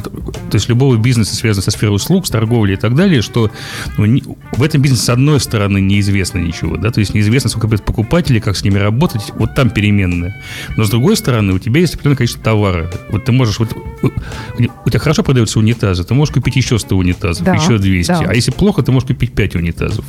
есть 0.53 0.69
любого 0.69 0.95
бизнеса, 0.97 1.35
связанного 1.35 1.63
со 1.65 1.71
сферой 1.71 1.95
услуг, 1.95 2.25
с 2.27 2.29
торговлей 2.29 2.73
и 2.75 2.77
так 2.77 2.95
далее, 2.95 3.21
что 3.21 3.49
ну, 3.97 4.05
не- 4.05 4.23
в 4.53 4.63
этом 4.63 4.81
бизнесе, 4.81 5.03
с 5.05 5.09
одной 5.09 5.39
стороны, 5.39 5.79
неизвестно 5.79 6.39
ничего, 6.39 6.77
да, 6.77 6.91
то 6.91 6.99
есть 6.99 7.13
неизвестно, 7.13 7.49
сколько 7.49 7.67
будет 7.67 7.83
покупателей, 7.85 8.39
как 8.41 8.55
с 8.57 8.63
ними 8.63 8.77
работать, 8.77 9.31
вот 9.35 9.55
там 9.55 9.69
переменная. 9.69 10.41
Но 10.77 10.83
с 10.83 10.89
другой 10.89 11.15
стороны, 11.17 11.53
у 11.53 11.59
тебя 11.59 11.81
есть 11.81 11.93
определенное 11.95 12.17
количество 12.17 12.40
товара. 12.41 12.89
Вот 13.09 13.25
ты 13.25 13.31
можешь, 13.31 13.59
вот, 13.59 13.69
у, 14.85 14.89
тебя 14.89 14.99
хорошо 14.99 15.23
продаются 15.23 15.59
унитазы, 15.59 16.03
ты 16.03 16.13
можешь 16.13 16.33
купить 16.33 16.55
еще 16.55 16.77
100 16.79 16.95
унитазов, 16.97 17.45
Да, 17.45 17.55
еще 17.55 17.77
200. 17.77 18.11
да. 18.11 18.19
А 18.27 18.33
если 18.33 18.51
плохо, 18.51 18.81
ты 18.81 18.91
можешь 18.91 19.07
купить 19.07 19.33
5 19.33 19.55
унитазов. 19.55 20.05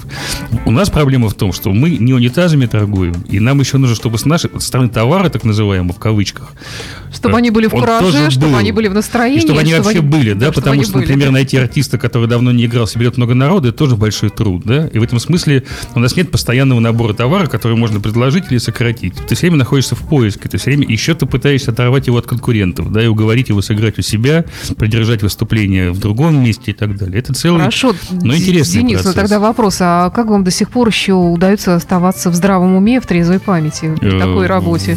У 0.64 0.70
нас 0.70 0.90
проблема 0.90 1.28
в 1.28 1.34
том, 1.34 1.52
что 1.52 1.72
мы 1.72 1.90
не 1.90 2.12
унитазами 2.14 2.66
торгуем, 2.66 3.14
и 3.28 3.40
нам 3.40 3.60
еще 3.60 3.78
нужно, 3.78 3.96
чтобы 3.96 4.18
с 4.18 4.24
нашей 4.24 4.50
стороны 4.60 4.88
товара, 4.88 5.28
так 5.28 5.44
называемого, 5.44 5.92
в 5.94 5.98
кавычках, 5.98 6.52
Чтобы 7.12 7.36
они 7.36 7.50
были 7.50 7.66
в 7.66 7.70
кураже, 7.70 8.30
чтобы 8.30 8.48
был. 8.48 8.56
они 8.56 8.72
были 8.72 8.88
в 8.88 8.94
настроении. 8.94 9.38
и 9.38 9.40
чтобы 9.42 9.60
они 9.60 9.74
вообще 9.74 10.00
были, 10.00 10.32
да, 10.32 10.46
чтобы 10.46 10.54
потому 10.54 10.74
они 10.74 10.84
что, 10.84 10.94
были, 10.94 11.02
например, 11.04 11.28
да. 11.28 11.32
найти 11.32 11.56
артиста, 11.56 11.98
который 11.98 12.28
давно 12.28 12.52
не 12.52 12.64
играл, 12.66 12.86
соберет 12.86 13.16
много 13.16 13.34
народа, 13.34 13.68
это 13.68 13.78
тоже 13.78 13.96
большой 13.96 14.30
труд, 14.30 14.62
да, 14.64 14.86
и 14.86 14.98
в 14.98 15.02
этом 15.02 15.18
смысле 15.18 15.64
у 15.94 16.00
нас 16.00 16.16
нет 16.16 16.30
постоянного 16.30 16.80
набора 16.80 17.12
товара, 17.12 17.46
который 17.46 17.76
можно 17.76 18.00
предложить 18.00 18.44
или 18.50 18.58
сократить. 18.58 19.14
Ты 19.28 19.34
все 19.34 19.46
время 19.46 19.58
находишься 19.58 19.94
в 19.94 20.00
поиске, 20.00 20.48
ты 20.48 20.58
все 20.58 20.70
время 20.70 20.86
еще 20.88 21.14
ты 21.14 21.26
пытаешься 21.26 21.70
оторвать 21.72 22.06
его 22.06 22.18
от 22.22 22.28
конкурентов, 22.28 22.92
да, 22.92 23.02
и 23.02 23.06
уговорить 23.06 23.48
его 23.48 23.62
сыграть 23.62 23.98
у 23.98 24.02
себя, 24.02 24.44
продержать 24.76 25.22
выступление 25.22 25.90
в 25.90 25.98
другом 25.98 26.42
месте 26.42 26.70
и 26.70 26.74
так 26.74 26.96
далее. 26.96 27.18
Это 27.18 27.34
целый... 27.34 27.58
Хорошо, 27.58 27.94
но 28.10 28.34
интересный 28.34 28.80
Денис, 28.80 28.98
ну 28.98 29.02
процесс. 29.02 29.14
тогда 29.14 29.40
вопрос, 29.40 29.78
а 29.80 30.10
как 30.10 30.28
вам 30.28 30.44
до 30.44 30.50
сих 30.50 30.70
пор 30.70 30.88
еще 30.88 31.14
удается 31.14 31.74
оставаться 31.74 32.30
в 32.30 32.34
здравом 32.34 32.76
уме, 32.76 33.00
в 33.00 33.06
трезвой 33.06 33.40
памяти 33.40 33.94
при 34.00 34.12
Э, 34.12 34.18
такой 34.18 34.46
работе? 34.46 34.96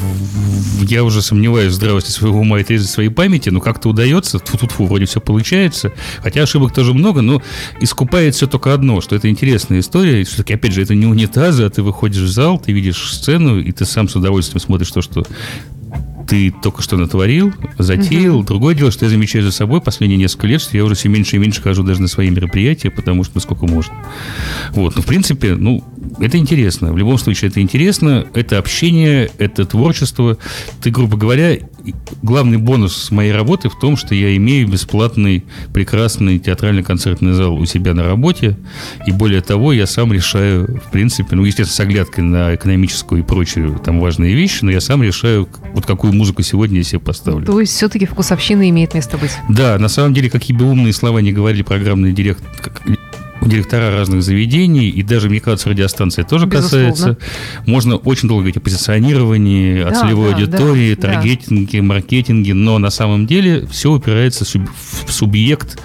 Я 0.82 1.03
уже 1.03 1.21
сомневаюсь 1.21 1.71
в 1.71 1.76
здравости 1.76 2.11
своего 2.11 2.39
ума 2.39 2.59
и 2.59 2.63
трезвости 2.63 2.93
своей 2.93 3.09
памяти, 3.09 3.49
но 3.49 3.61
как-то 3.61 3.89
удается, 3.89 4.39
тьфу-тьфу, 4.39 4.86
вроде 4.86 5.05
все 5.05 5.21
получается, 5.21 5.93
хотя 6.21 6.43
ошибок 6.43 6.73
тоже 6.73 6.93
много, 6.93 7.21
но 7.21 7.41
искупает 7.80 8.36
все 8.36 8.47
только 8.47 8.73
одно, 8.73 9.01
что 9.01 9.15
это 9.15 9.30
интересная 9.30 9.80
история, 9.80 10.21
и 10.21 10.23
все-таки, 10.26 10.53
опять 10.53 10.73
же, 10.73 10.82
это 10.82 10.93
не 10.93 11.05
унитазы, 11.05 11.63
а 11.63 11.69
ты 11.69 11.82
выходишь 11.82 12.23
в 12.23 12.32
зал, 12.32 12.59
ты 12.59 12.71
видишь 12.71 13.13
сцену, 13.13 13.59
и 13.59 13.71
ты 13.71 13.86
сам 13.86 14.09
с 14.09 14.15
удовольствием 14.15 14.59
смотришь 14.59 14.91
то, 14.91 15.01
что 15.01 15.23
ты 16.28 16.51
только 16.51 16.82
что 16.82 16.97
натворил, 16.97 17.53
затеял. 17.78 18.43
Другое 18.43 18.76
дело, 18.76 18.91
что 18.91 19.05
я 19.05 19.09
замечаю 19.09 19.43
за 19.43 19.51
собой 19.51 19.82
последние 19.82 20.17
несколько 20.17 20.47
лет, 20.47 20.61
что 20.61 20.76
я 20.78 20.84
уже 20.84 20.95
все 20.95 21.09
меньше 21.09 21.36
и 21.36 21.39
меньше 21.39 21.61
хожу 21.61 21.84
даже 21.84 22.01
на 22.01 22.07
свои 22.07 22.30
мероприятия, 22.30 22.89
потому 22.89 23.23
что 23.23 23.36
насколько 23.36 23.67
можно. 23.67 23.93
Вот, 24.71 24.95
но 24.95 25.01
в 25.01 25.05
принципе, 25.05 25.55
ну, 25.55 25.84
это 26.20 26.38
интересно. 26.38 26.93
В 26.93 26.97
любом 26.97 27.18
случае, 27.18 27.49
это 27.49 27.61
интересно, 27.61 28.26
это 28.34 28.57
общение, 28.57 29.30
это 29.38 29.66
творчество. 29.66 30.38
Ты, 30.82 30.91
грубо 30.91 31.18
говоря, 31.18 31.57
главный 32.22 32.57
бонус 32.57 33.11
моей 33.11 33.32
работы 33.32 33.70
в 33.70 33.78
том, 33.80 33.97
что 33.97 34.16
я 34.16 34.36
имею 34.38 34.68
бесплатный, 34.68 35.45
прекрасный 35.74 36.39
театрально-концертный 36.39 37.34
зал 37.34 37.55
у 37.55 37.66
себя 37.66 37.93
на 37.93 38.03
работе. 38.03 38.57
И 39.05 39.11
более 39.11 39.41
того, 39.41 39.74
я 39.74 39.86
сам 39.88 40.13
решаю, 40.13 40.82
в 40.86 40.91
принципе, 40.91 41.36
ну, 41.36 41.43
естественно, 41.43 41.76
с 41.76 41.80
оглядкой 41.80 42.24
на 42.24 42.55
экономическую 42.55 43.22
и 43.22 43.24
прочие 43.24 43.78
там 43.84 43.99
важные 43.99 44.36
вещи, 44.36 44.59
но 44.63 44.72
я 44.72 44.82
сам 44.82 45.03
решаю, 45.03 45.47
вот 45.74 45.86
какую 45.86 46.13
музыку 46.13 46.41
сегодня 46.41 46.78
я 46.78 46.84
себе 46.84 46.99
поставлю. 46.99 47.45
То 47.45 47.59
есть 47.59 47.74
все-таки 47.74 48.05
вкусовщина 48.05 48.70
имеет 48.70 48.93
место 48.93 49.18
быть. 49.18 49.32
Да, 49.49 49.78
на 49.78 49.88
самом 49.89 50.13
деле, 50.13 50.30
какие 50.30 50.55
бы 50.55 50.66
умные 50.66 50.93
слова 50.93 51.20
не 51.20 51.32
говорили 51.32 51.63
программные 51.63 52.13
директ... 52.13 52.43
как- 53.39 53.49
директора 53.49 53.91
разных 53.91 54.23
заведений, 54.23 54.89
и 54.89 55.03
даже, 55.03 55.29
мне 55.29 55.39
кажется, 55.39 55.69
радиостанция 55.69 56.23
тоже 56.25 56.45
Безусловно. 56.45 56.89
касается. 56.91 57.17
Можно 57.65 57.95
очень 57.97 58.27
долго 58.27 58.41
говорить 58.41 58.57
о 58.57 58.61
позиционировании, 58.61 59.81
о 59.81 59.89
Да, 59.91 60.01
целевой 60.01 60.31
да, 60.31 60.36
аудитории, 60.38 60.95
да, 60.95 61.01
да. 61.07 61.13
таргетинге, 61.13 61.81
маркетинге, 61.81 62.53
но 62.53 62.77
на 62.79 62.89
самом 62.89 63.27
деле 63.27 63.65
все 63.67 63.91
упирается 63.91 64.45
в 64.45 65.11
субъект 65.11 65.79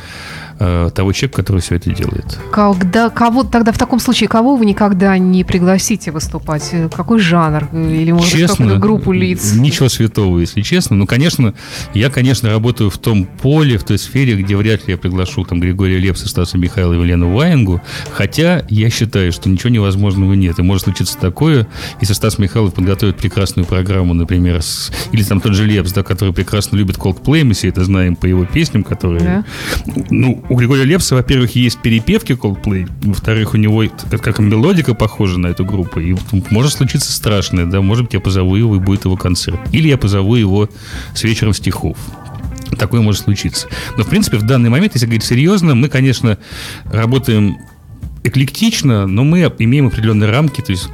э, 0.60 0.90
того 0.94 1.12
человека, 1.12 1.36
который 1.42 1.60
все 1.60 1.74
это 1.76 1.90
делает. 1.92 2.38
Когда, 2.52 3.10
кого, 3.10 3.42
тогда 3.42 3.72
в 3.72 3.78
таком 3.78 3.98
случае, 3.98 4.28
кого 4.28 4.54
вы 4.56 4.66
никогда 4.66 5.18
не 5.18 5.42
пригласите 5.42 6.12
выступать? 6.12 6.68
Э, 6.72 6.88
Какой 6.94 7.18
жанр? 7.18 7.68
Э, 7.72 7.92
Или, 7.92 8.12
может, 8.12 8.30
честно, 8.30 8.76
группу 8.76 9.10
лиц? 9.12 9.54
Ничего 9.54 9.88
святого, 9.88 10.38
если 10.38 10.60
честно. 10.62 10.94
Ну, 10.96 11.06
конечно, 11.06 11.54
я, 11.94 12.10
конечно, 12.10 12.50
работаю 12.50 12.90
в 12.90 12.98
том 12.98 13.24
поле, 13.24 13.76
в 13.78 13.84
той 13.84 13.98
сфере, 13.98 14.36
где 14.36 14.54
вряд 14.56 14.86
ли 14.86 14.92
я 14.92 14.98
приглашу 14.98 15.44
там 15.44 15.58
Григория 15.60 15.98
Лепса, 15.98 16.28
Стаса 16.28 16.58
Михайлова 16.58 17.02
и 17.02 17.06
Лену 17.06 17.32
Ваенгу. 17.34 17.80
Хотя 18.12 18.64
я 18.68 18.90
считаю, 18.90 19.32
что 19.32 19.48
ничего 19.48 19.70
невозможного 19.70 20.34
нет. 20.34 20.58
И 20.58 20.62
может 20.62 20.84
случиться 20.84 21.16
такое, 21.18 21.66
если 22.00 22.12
Стас 22.14 22.38
Михайлов 22.38 22.74
подготовит 22.74 23.16
прекрасную 23.16 23.66
программу, 23.66 24.14
например, 24.14 24.62
с- 24.62 24.92
или 25.12 25.22
там 25.22 25.40
тот 25.40 25.54
же 25.54 25.64
Лепс, 25.66 25.92
да, 25.92 26.02
который 26.02 26.34
прекрасно 26.34 26.76
любит 26.76 26.96
Coldplay, 26.98 27.44
мы 27.44 27.54
все 27.54 27.68
это 27.68 27.82
знаем 27.84 28.14
по 28.16 28.26
его 28.26 28.44
песням, 28.44 28.84
которые... 28.84 29.44
Ну, 30.10 30.42
у 30.50 30.56
Григория 30.56 30.84
Лепса, 30.84 31.14
во-первых, 31.14 31.54
есть 31.54 31.78
перепевки 31.78 32.32
Coldplay, 32.32 32.90
во-вторых, 33.02 33.54
у 33.54 33.56
него 33.56 33.84
как, 34.10 34.40
мелодика 34.40 34.94
похожа 34.94 35.38
на 35.38 35.46
эту 35.46 35.64
группу, 35.64 36.00
и 36.00 36.16
может 36.50 36.72
случиться 36.72 37.12
страшное, 37.12 37.66
да, 37.66 37.80
может 37.80 38.06
быть, 38.06 38.14
я 38.14 38.20
позову 38.20 38.56
его, 38.56 38.74
и 38.74 38.80
будет 38.80 39.04
его 39.04 39.16
концерт. 39.16 39.60
Или 39.70 39.88
я 39.88 39.96
позову 39.96 40.34
его 40.34 40.68
с 41.14 41.22
вечером 41.22 41.54
стихов. 41.54 41.96
Такое 42.76 43.00
может 43.00 43.22
случиться. 43.22 43.68
Но, 43.96 44.02
в 44.02 44.08
принципе, 44.08 44.38
в 44.38 44.42
данный 44.42 44.70
момент, 44.70 44.94
если 44.94 45.06
говорить 45.06 45.24
серьезно, 45.24 45.76
мы, 45.76 45.88
конечно, 45.88 46.36
работаем 46.84 47.58
эклектично, 48.22 49.06
но 49.06 49.24
мы 49.24 49.40
имеем 49.58 49.86
определенные 49.86 50.30
рамки, 50.30 50.60
то 50.60 50.70
есть 50.72 50.88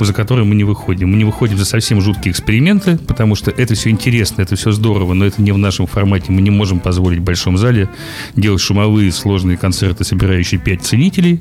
за 0.00 0.12
которые 0.12 0.44
мы 0.44 0.54
не 0.54 0.64
выходим. 0.64 1.10
Мы 1.10 1.16
не 1.16 1.24
выходим 1.24 1.56
за 1.56 1.64
совсем 1.64 2.00
жуткие 2.00 2.32
эксперименты, 2.32 2.98
потому 2.98 3.34
что 3.34 3.50
это 3.50 3.74
все 3.74 3.90
интересно, 3.90 4.42
это 4.42 4.56
все 4.56 4.72
здорово, 4.72 5.14
но 5.14 5.24
это 5.24 5.40
не 5.40 5.52
в 5.52 5.58
нашем 5.58 5.86
формате. 5.86 6.26
Мы 6.32 6.42
не 6.42 6.50
можем 6.50 6.80
позволить 6.80 7.20
в 7.20 7.22
большом 7.22 7.56
зале 7.56 7.88
делать 8.34 8.60
шумовые 8.60 9.10
сложные 9.12 9.56
концерты, 9.56 10.04
собирающие 10.04 10.60
пять 10.60 10.82
ценителей. 10.82 11.40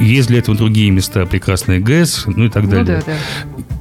Есть 0.00 0.28
для 0.28 0.38
этого 0.38 0.56
другие 0.56 0.90
места, 0.90 1.26
прекрасная 1.26 1.78
ГЭС, 1.80 2.24
ну 2.26 2.46
и 2.46 2.48
так 2.48 2.64
Ну 2.64 2.70
далее. 2.70 3.02
да, 3.06 3.12
да. 3.12 3.14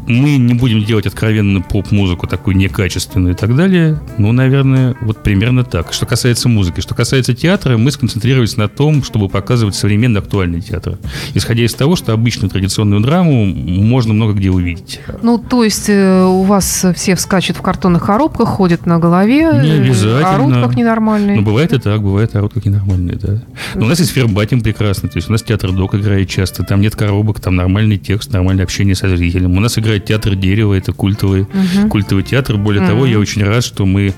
Мы 0.07 0.37
не 0.37 0.53
будем 0.53 0.83
делать 0.83 1.05
откровенную 1.05 1.63
поп-музыку, 1.63 2.27
такую 2.27 2.57
некачественную 2.57 3.33
и 3.33 3.37
так 3.37 3.55
далее. 3.55 3.99
Ну, 4.17 4.31
наверное, 4.31 4.95
вот 5.01 5.23
примерно 5.23 5.63
так. 5.63 5.93
Что 5.93 6.05
касается 6.05 6.49
музыки. 6.49 6.81
Что 6.81 6.95
касается 6.95 7.33
театра, 7.33 7.77
мы 7.77 7.91
сконцентрировались 7.91 8.57
на 8.57 8.67
том, 8.67 9.03
чтобы 9.03 9.29
показывать 9.29 9.75
современный 9.75 10.19
актуальный 10.19 10.61
театр. 10.61 10.97
Исходя 11.33 11.63
из 11.63 11.73
того, 11.73 11.95
что 11.95 12.13
обычную 12.13 12.49
традиционную 12.49 13.01
драму 13.01 13.45
можно 13.45 14.13
много 14.13 14.33
где 14.33 14.49
увидеть. 14.49 14.99
Ну, 15.21 15.37
то 15.37 15.63
есть 15.63 15.89
э, 15.89 16.23
у 16.23 16.43
вас 16.43 16.85
все 16.95 17.15
вскачут 17.15 17.57
в 17.57 17.61
картонных 17.61 18.05
коробках, 18.05 18.49
ходят 18.49 18.85
на 18.85 18.99
голове, 18.99 19.51
Не 19.61 19.69
э, 19.69 19.81
обязательно. 19.81 20.35
орут 20.35 20.53
как 20.53 20.75
ненормальные. 20.75 21.37
Ну, 21.37 21.41
бывает 21.43 21.73
и 21.73 21.79
так, 21.79 22.01
бывает 22.01 22.35
орут 22.35 22.53
как 22.53 22.65
ненормальные, 22.65 23.17
да. 23.17 23.43
Но 23.75 23.85
у 23.85 23.89
нас 23.89 23.99
есть 23.99 24.11
фербатим 24.11 24.61
прекрасный, 24.61 25.09
то 25.09 25.17
есть 25.17 25.29
у 25.29 25.31
нас 25.31 25.41
театр 25.43 25.71
док 25.71 25.95
играет 25.95 26.29
часто, 26.29 26.63
там 26.63 26.81
нет 26.81 26.95
коробок, 26.95 27.39
там 27.39 27.55
нормальный 27.55 27.97
текст, 27.97 28.31
нормальное 28.31 28.63
общение 28.63 28.95
со 28.95 29.07
зрителем. 29.07 29.55
У 29.57 29.59
нас 29.59 29.77
играет 29.77 29.92
играет 29.93 30.05
театр 30.05 30.35
дерева, 30.35 30.73
это 30.73 30.91
культовый, 30.91 31.47
культовый 31.89 32.23
театр. 32.23 32.57
Более 32.57 32.85
того, 32.85 33.05
я 33.05 33.19
очень 33.19 33.43
рад, 33.43 33.63
что 33.63 33.85
мы... 33.85 34.13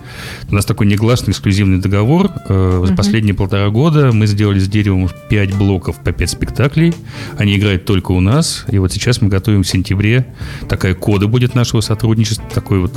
У 0.50 0.56
нас 0.56 0.66
такой 0.66 0.88
негласный 0.88 1.32
эксклюзивный 1.32 1.80
договор. 1.80 2.32
Э, 2.48 2.84
За 2.86 2.96
последние 2.96 3.34
полтора 3.34 3.70
года 3.70 4.12
мы 4.12 4.28
сделали 4.28 4.60
с 4.60 4.68
деревом 4.68 5.10
5 5.30 5.56
блоков 5.58 5.98
по 6.04 6.12
5 6.12 6.30
спектаклей. 6.30 6.94
Они 7.38 7.58
играют 7.58 7.86
только 7.86 8.12
у 8.12 8.22
нас. 8.22 8.66
И 8.72 8.80
вот 8.80 8.92
сейчас 8.94 9.22
мы 9.22 9.28
готовим 9.30 9.64
в 9.64 9.68
сентябре. 9.68 10.26
Такая 10.70 10.94
кода 10.96 11.28
будет 11.28 11.56
нашего 11.56 11.82
сотрудничества. 11.82 12.46
Такой 12.54 12.80
вот 12.80 12.94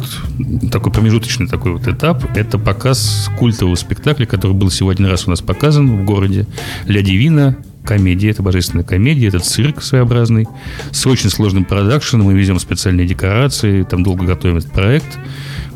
такой 0.71 0.93
промежуточный 0.93 1.49
такой 1.49 1.73
вот 1.73 1.87
этап. 1.89 2.25
Это 2.37 2.59
показ 2.59 3.29
культового 3.39 3.75
спектакля, 3.75 4.27
который 4.27 4.53
был 4.53 4.69
всего 4.69 4.91
один 4.91 5.07
раз 5.07 5.27
у 5.27 5.31
нас 5.31 5.41
показан 5.41 6.03
в 6.03 6.05
городе. 6.05 6.47
«Ля 6.87 7.03
Дивина», 7.03 7.57
комедия, 7.89 8.31
это 8.31 8.43
божественная 8.43 8.85
комедия, 8.85 9.29
это 9.29 9.41
цирк 9.41 9.83
своеобразный, 9.83 10.47
с 10.91 11.07
очень 11.07 11.31
сложным 11.31 11.65
продакшеном, 11.65 12.27
мы 12.27 12.35
везем 12.35 12.59
специальные 12.59 13.07
декорации, 13.07 13.83
там 13.83 14.03
долго 14.03 14.27
готовим 14.27 14.59
этот 14.59 14.71
проект. 14.73 15.19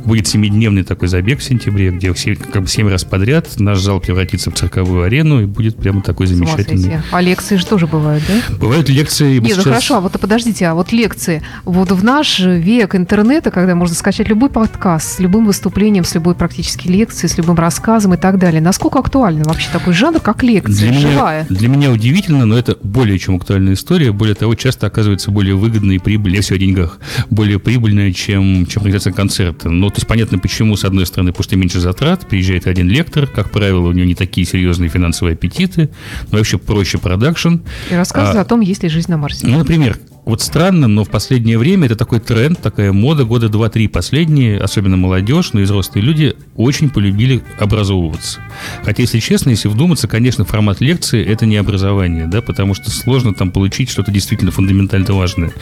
Будет 0.05 0.27
семидневный 0.27 0.83
такой 0.83 1.09
забег 1.09 1.41
в 1.41 1.43
сентябре, 1.45 1.91
где 1.91 2.13
все, 2.13 2.35
как 2.35 2.63
бы 2.63 2.69
семь 2.69 2.89
раз 2.89 3.05
подряд 3.05 3.49
наш 3.59 3.79
зал 3.81 4.01
превратится 4.01 4.51
в 4.51 4.55
цирковую 4.55 5.05
арену 5.05 5.43
и 5.43 5.47
будет 5.47 5.77
прямо 5.77 6.03
такой 6.03 6.27
замечательный. 6.27 6.99
А 7.11 7.21
лекции 7.21 7.57
же 7.57 7.67
тоже 7.67 7.87
бывают, 7.87 8.23
да? 8.27 8.57
Бывают 8.57 8.89
лекции. 8.89 9.35
Нет, 9.39 9.43
ну 9.43 9.49
сейчас- 9.49 9.65
хорошо, 9.65 9.97
а 9.97 10.01
вот 10.01 10.13
подождите, 10.21 10.67
а 10.67 10.75
вот 10.75 10.93
лекции. 10.93 11.43
Вот 11.65 11.91
в 11.93 12.03
наш 12.05 12.41
век 12.41 12.95
интернета, 12.95 13.51
когда 13.51 13.75
можно 13.75 13.95
скачать 13.95 14.29
любой 14.29 14.51
подкаст 14.51 15.17
с 15.17 15.19
любым 15.21 15.47
выступлением, 15.47 16.05
с 16.05 16.15
любой 16.15 16.35
практически 16.35 16.89
лекцией, 16.89 17.31
с 17.31 17.37
любым 17.39 17.57
рассказом 17.57 18.15
и 18.15 18.17
так 18.17 18.39
далее, 18.39 18.61
насколько 18.61 18.99
актуален 18.99 19.43
вообще 19.45 19.69
такой 19.73 19.95
жанр, 19.95 20.21
как 20.21 20.43
лекция, 20.43 20.91
Для 20.91 21.01
живая? 21.01 21.47
меня, 21.49 21.59
для 21.59 21.69
меня 21.69 21.91
удивительно, 21.91 22.45
но 22.47 22.59
это 22.59 22.77
более 22.83 23.19
чем 23.19 23.37
актуальная 23.37 23.75
история. 23.75 24.13
Более 24.13 24.35
того, 24.35 24.55
часто 24.55 24.87
оказывается 24.87 25.31
более 25.31 25.55
выгодной 25.55 25.97
и 25.97 25.99
прибыльной, 25.99 26.41
все 26.41 26.57
о 26.57 26.59
деньгах, 26.59 26.99
более 27.31 27.59
прибыльная, 27.59 28.13
чем, 28.13 28.67
чем 28.67 28.83
организация 28.83 29.13
концерта. 29.13 29.69
Ну, 29.69 29.91
то 29.93 29.99
есть 29.99 30.07
понятно, 30.07 30.39
почему, 30.39 30.77
с 30.77 30.85
одной 30.85 31.05
стороны, 31.05 31.33
потому 31.33 31.45
что 31.45 31.57
меньше 31.57 31.79
затрат, 31.79 32.27
приезжает 32.27 32.67
один 32.67 32.89
лектор, 32.89 33.27
как 33.27 33.51
правило, 33.51 33.81
у 33.89 33.93
него 33.93 34.07
не 34.07 34.15
такие 34.15 34.47
серьезные 34.47 34.89
финансовые 34.89 35.35
аппетиты, 35.35 35.91
но 36.31 36.39
вообще 36.39 36.57
проще 36.59 36.97
продакшн. 36.97 37.57
И 37.91 37.95
рассказываю 37.95 38.39
А- 38.39 38.43
о 38.43 38.45
том, 38.47 38.61
есть 38.61 38.83
ли 38.83 38.89
жизнь 38.89 39.11
на 39.11 39.19
Марсе. 39.19 39.47
Ну, 39.47 39.59
например, 39.59 39.99
вот 40.25 40.41
странно, 40.41 40.87
но 40.87 41.05
в 41.05 41.11
последнее 41.11 41.59
время 41.59 41.87
это 41.87 41.97
такой 41.97 42.21
тренд, 42.21 42.61
такая 42.61 42.93
мода, 42.93 43.25
года 43.25 43.49
два-три 43.49 43.89
последние, 43.89 44.59
особенно 44.59 44.97
молодежь, 44.97 45.53
но 45.53 45.61
и 45.61 45.65
взрослые 45.65 46.05
люди 46.05 46.37
очень 46.57 46.91
полюбили 46.91 47.43
образовываться. 47.59 48.41
Хотя, 48.85 49.03
если 49.03 49.19
честно, 49.19 49.51
если 49.51 49.69
вдуматься, 49.69 50.07
конечно, 50.07 50.45
формат 50.45 50.81
лекции– 50.81 51.25
это 51.27 51.45
не 51.45 51.57
образование, 51.57 52.27
да, 52.29 52.41
потому 52.41 52.75
что 52.75 52.91
сложно 52.91 53.35
там 53.35 53.51
получить 53.51 53.91
что-то 53.91 54.13
действительно 54.13 54.53
фундаментально 54.53 55.13
важное. 55.13 55.53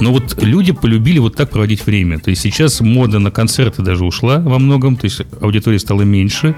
Но 0.00 0.10
вот 0.12 0.42
люди 0.42 0.72
полюбили 0.72 1.18
вот 1.18 1.36
так 1.36 1.50
проводить 1.50 1.86
время. 1.86 2.18
То 2.18 2.30
есть 2.30 2.42
сейчас 2.42 2.80
мода 2.80 3.20
на 3.20 3.30
концерты 3.30 3.82
даже 3.82 4.04
ушла 4.04 4.38
во 4.38 4.58
многом, 4.58 4.96
то 4.96 5.04
есть 5.04 5.22
аудитория 5.40 5.78
стала 5.78 6.02
меньше. 6.02 6.56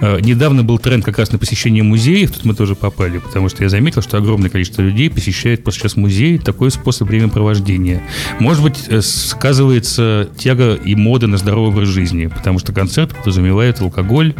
Э, 0.00 0.20
Недавно 0.20 0.62
был 0.62 0.78
тренд 0.78 1.04
как 1.04 1.18
раз 1.18 1.32
на 1.32 1.38
посещение 1.38 1.82
музеев, 1.82 2.30
тут 2.30 2.44
мы 2.44 2.54
тоже 2.54 2.76
попали, 2.76 3.18
потому 3.18 3.48
что 3.48 3.64
я 3.64 3.68
заметил, 3.68 4.00
что 4.00 4.16
огромное 4.16 4.50
количество 4.50 4.82
людей 4.82 5.10
посещает 5.10 5.64
сейчас 5.72 5.96
музей, 5.96 6.38
такой 6.38 6.70
способ 6.84 7.08
времяпровождения. 7.08 8.02
Может 8.40 8.62
быть, 8.62 8.84
э, 8.88 9.00
сказывается 9.00 10.28
тяга 10.36 10.74
и 10.74 10.94
мода 10.94 11.26
на 11.26 11.38
здоровый 11.38 11.70
образ 11.70 11.88
жизни, 11.88 12.26
потому 12.26 12.58
что 12.58 12.74
концерт 12.74 13.16
подразумевает 13.16 13.80
алкоголь, 13.80 14.34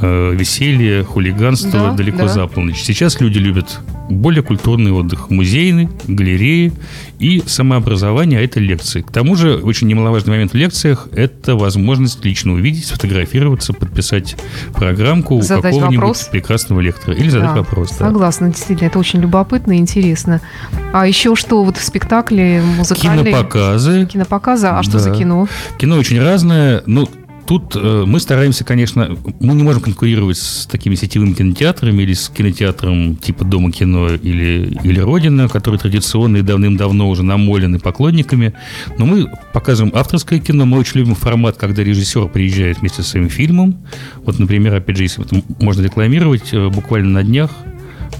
э, 0.00 0.34
веселье, 0.34 1.04
хулиганство 1.04 1.70
Да, 1.70 1.92
далеко 1.92 2.18
да. 2.22 2.28
за 2.28 2.46
полночь. 2.46 2.78
Сейчас 2.82 3.20
люди 3.20 3.38
любят 3.38 3.80
более 4.08 4.42
культурный 4.42 4.90
отдых, 4.90 5.30
музейный, 5.30 5.88
галереи 6.08 6.72
и 7.20 7.42
самообразование, 7.46 8.40
а 8.40 8.42
это 8.42 8.58
лекции. 8.58 9.02
К 9.02 9.10
тому 9.12 9.36
же, 9.36 9.56
очень 9.58 9.86
немаловажный 9.86 10.32
момент 10.32 10.52
в 10.52 10.56
лекциях– 10.56 11.06
это 11.12 11.54
возможность 11.54 12.24
лично 12.24 12.54
увидеть, 12.54 12.86
сфотографироваться, 12.86 13.72
подписать 13.72 14.36
программку 14.74 15.36
у 15.36 15.42
Задать 15.42 15.62
какого-нибудь 15.74 15.96
вопрос. 15.96 16.28
прекрасного 16.32 16.80
лектора. 16.80 17.14
Или 17.16 17.28
задать 17.28 17.50
Да, 17.50 17.56
вопрос. 17.56 17.90
да. 17.90 18.06
Согласна, 18.06 18.48
действительно, 18.48 18.88
это 18.88 18.98
очень 18.98 19.20
любопытно 19.20 19.72
и 19.72 19.76
интересно. 19.76 20.40
А 20.92 21.06
еще 21.06 21.36
что 21.36 21.62
вот 21.62 21.76
в 21.76 21.84
спектакле 21.84 22.62
музыкальные... 22.78 23.26
Кинопоказы. 23.26 24.06
Кинопоказы, 24.06 24.66
а 24.66 24.82
что 24.82 24.98
за 24.98 25.12
кино? 25.12 25.46
Кино 25.78 25.96
очень 25.96 26.20
разное. 26.20 26.82
Ну, 26.86 27.08
тут 27.50 27.74
э, 27.74 28.04
мы 28.06 28.20
стараемся, 28.20 28.62
конечно, 28.62 29.18
мы 29.40 29.54
не 29.54 29.64
можем 29.64 29.82
конкурировать 29.82 30.36
с 30.36 30.66
такими 30.66 30.94
сетевыми 30.94 31.32
кинотеатрами 31.32 32.00
или 32.04 32.12
с 32.12 32.28
кинотеатром 32.28 33.16
типа 33.16 33.44
Дома 33.44 33.72
кино 33.72 34.10
или, 34.10 34.78
или 34.84 35.00
Родина, 35.00 35.48
которые 35.48 35.80
и 36.36 36.42
давным-давно 36.42 37.08
уже 37.08 37.24
намолены 37.24 37.80
поклонниками. 37.80 38.54
Но 38.98 39.06
мы 39.06 39.28
показываем 39.52 39.92
авторское 39.96 40.38
кино. 40.38 40.64
Мы 40.64 40.78
очень 40.78 41.00
любим 41.00 41.16
формат, 41.16 41.56
когда 41.56 41.82
режиссер 41.82 42.28
приезжает 42.28 42.78
вместе 42.78 43.02
со 43.02 43.10
своим 43.10 43.28
фильмом. 43.28 43.78
Вот, 44.24 44.38
например, 44.38 44.76
опять 44.76 44.96
же, 44.96 45.02
если 45.02 45.24
это 45.24 45.42
можно 45.58 45.82
рекламировать, 45.82 46.52
э, 46.52 46.68
буквально 46.68 47.08
на 47.10 47.24
днях 47.24 47.50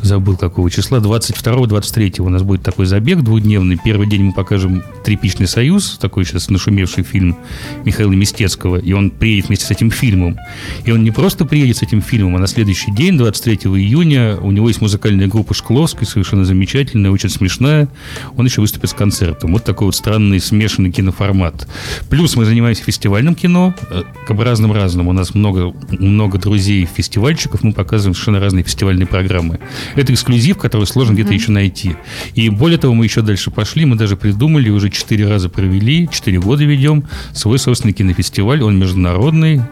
забыл 0.02 0.36
какого 0.36 0.70
числа, 0.70 0.98
22-23 0.98 2.20
у 2.22 2.28
нас 2.28 2.42
будет 2.42 2.62
такой 2.62 2.86
забег 2.86 3.22
двухдневный. 3.22 3.78
Первый 3.82 4.08
день 4.08 4.24
мы 4.24 4.32
покажем 4.32 4.82
«Тряпичный 5.04 5.46
союз», 5.46 5.98
такой 6.00 6.24
сейчас 6.24 6.50
нашумевший 6.50 7.04
фильм 7.04 7.36
Михаила 7.84 8.12
Мистецкого, 8.12 8.76
и 8.76 8.92
он 8.92 9.10
приедет 9.10 9.48
вместе 9.48 9.66
с 9.66 9.70
этим 9.70 9.90
фильмом. 9.90 10.38
И 10.84 10.90
он 10.90 11.02
не 11.02 11.10
просто 11.10 11.44
приедет 11.44 11.78
с 11.78 11.82
этим 11.82 12.02
фильмом, 12.02 12.36
а 12.36 12.38
на 12.38 12.46
следующий 12.46 12.92
день, 12.92 13.16
23 13.16 13.70
июня, 13.70 14.36
у 14.36 14.50
него 14.50 14.68
есть 14.68 14.80
музыкальная 14.80 15.26
группа 15.26 15.54
Шкловской, 15.54 16.06
совершенно 16.06 16.44
замечательная, 16.44 17.10
очень 17.10 17.28
смешная. 17.28 17.88
Он 18.36 18.46
еще 18.46 18.60
выступит 18.60 18.90
с 18.90 18.94
концертом. 18.94 19.52
Вот 19.52 19.64
такой 19.64 19.86
вот 19.86 19.96
странный 19.96 20.40
смешанный 20.40 20.90
киноформат. 20.90 21.68
Плюс 22.08 22.36
мы 22.36 22.44
занимаемся 22.44 22.82
фестивальным 22.82 23.34
кино, 23.34 23.74
э, 23.90 24.02
как 24.26 24.36
бы 24.36 24.44
разным-разным. 24.44 25.08
У 25.08 25.12
нас 25.12 25.34
много, 25.34 25.74
много 25.90 26.38
друзей-фестивальщиков, 26.38 27.62
мы 27.62 27.72
показываем 27.72 28.14
совершенно 28.14 28.40
разные 28.40 28.64
фестивальные 28.64 29.06
программы. 29.06 29.60
Это 29.94 30.12
эксклюзив, 30.12 30.58
который 30.58 30.86
сложно 30.86 31.14
где-то 31.14 31.32
еще 31.32 31.52
найти. 31.52 31.96
И 32.34 32.48
более 32.48 32.78
того, 32.78 32.94
мы 32.94 33.04
еще 33.04 33.22
дальше 33.22 33.50
пошли, 33.50 33.84
мы 33.84 33.96
даже 33.96 34.16
придумали, 34.16 34.70
уже 34.70 34.90
четыре 34.90 35.28
раза 35.28 35.48
провели, 35.48 36.08
четыре 36.10 36.40
года 36.40 36.64
ведем 36.64 37.04
свой 37.32 37.58
собственный 37.58 37.92
кинофестиваль, 37.92 38.62
он 38.62 38.78
международный. 38.78 39.62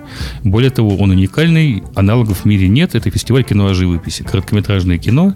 Более 0.42 0.70
того, 0.70 0.96
он 0.96 1.11
уникальный, 1.11 1.82
аналогов 1.94 2.40
в 2.40 2.44
мире 2.44 2.68
нет. 2.68 2.94
Это 2.94 3.11
фестиваль 3.11 3.44
кино 3.44 3.66
о 3.66 3.74
живописи, 3.74 4.22
короткометражное 4.22 4.98
кино, 4.98 5.34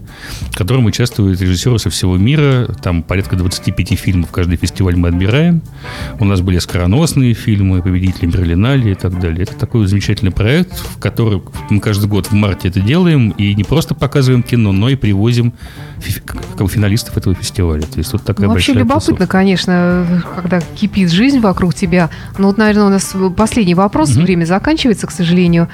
в 0.51 0.57
котором 0.57 0.87
участвуют 0.87 1.41
режиссеры 1.41 1.79
со 1.79 1.91
всего 1.91 2.17
мира. 2.17 2.67
Там 2.83 3.03
порядка 3.03 3.37
25 3.37 3.99
фильмов 3.99 4.31
каждый 4.31 4.57
фестиваль 4.57 4.97
мы 4.97 5.09
отбираем. 5.09 5.63
У 6.19 6.25
нас 6.25 6.41
были 6.41 6.59
скороносные 6.59 7.35
фильмы, 7.35 7.83
победители 7.83 8.27
Берлинале 8.27 8.93
и 8.93 8.95
так 8.95 9.19
далее. 9.21 9.43
Это 9.43 9.55
такой 9.55 9.87
замечательный 9.87 10.31
проект, 10.33 10.73
в 10.79 10.99
который 10.99 11.43
мы 11.71 11.81
каждый 11.81 12.09
год 12.09 12.27
в 12.27 12.33
марте 12.33 12.69
это 12.69 12.81
делаем, 12.81 13.31
и 13.31 13.55
не 13.55 13.65
просто 13.65 13.95
показываем 13.95 14.43
кино, 14.43 14.62
но 14.71 14.89
и 14.89 14.95
привозим 14.95 15.53
фи- 15.99 16.21
как 16.21 16.37
бы 16.59 16.69
финалистов 16.69 17.17
этого 17.17 17.35
фестиваля. 17.35 17.83
То 17.83 17.99
есть 17.99 18.13
вот 18.13 18.23
такая 18.23 18.47
Ну, 18.47 18.53
вообще 18.53 18.75
любопытно, 18.75 19.01
тусовка. 19.01 19.27
конечно, 19.27 20.23
когда 20.37 20.61
кипит 20.61 21.11
жизнь 21.11 21.41
вокруг 21.41 21.75
тебя. 21.75 22.11
Ну 22.39 22.47
вот, 22.47 22.59
наверное, 22.59 22.85
у 22.85 22.91
нас 22.91 23.17
последний 23.37 23.75
вопрос, 23.75 24.11
Мгм. 24.15 24.23
время 24.25 24.45
заканчивается, 24.45 25.09
к 25.09 25.11
сожалению. 25.11 25.67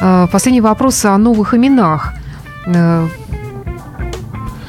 Э, 0.00 0.28
Последний 0.30 0.60
вопрос 0.60 1.04
о 1.04 1.18
новых 1.18 1.54
именах. 1.54 2.12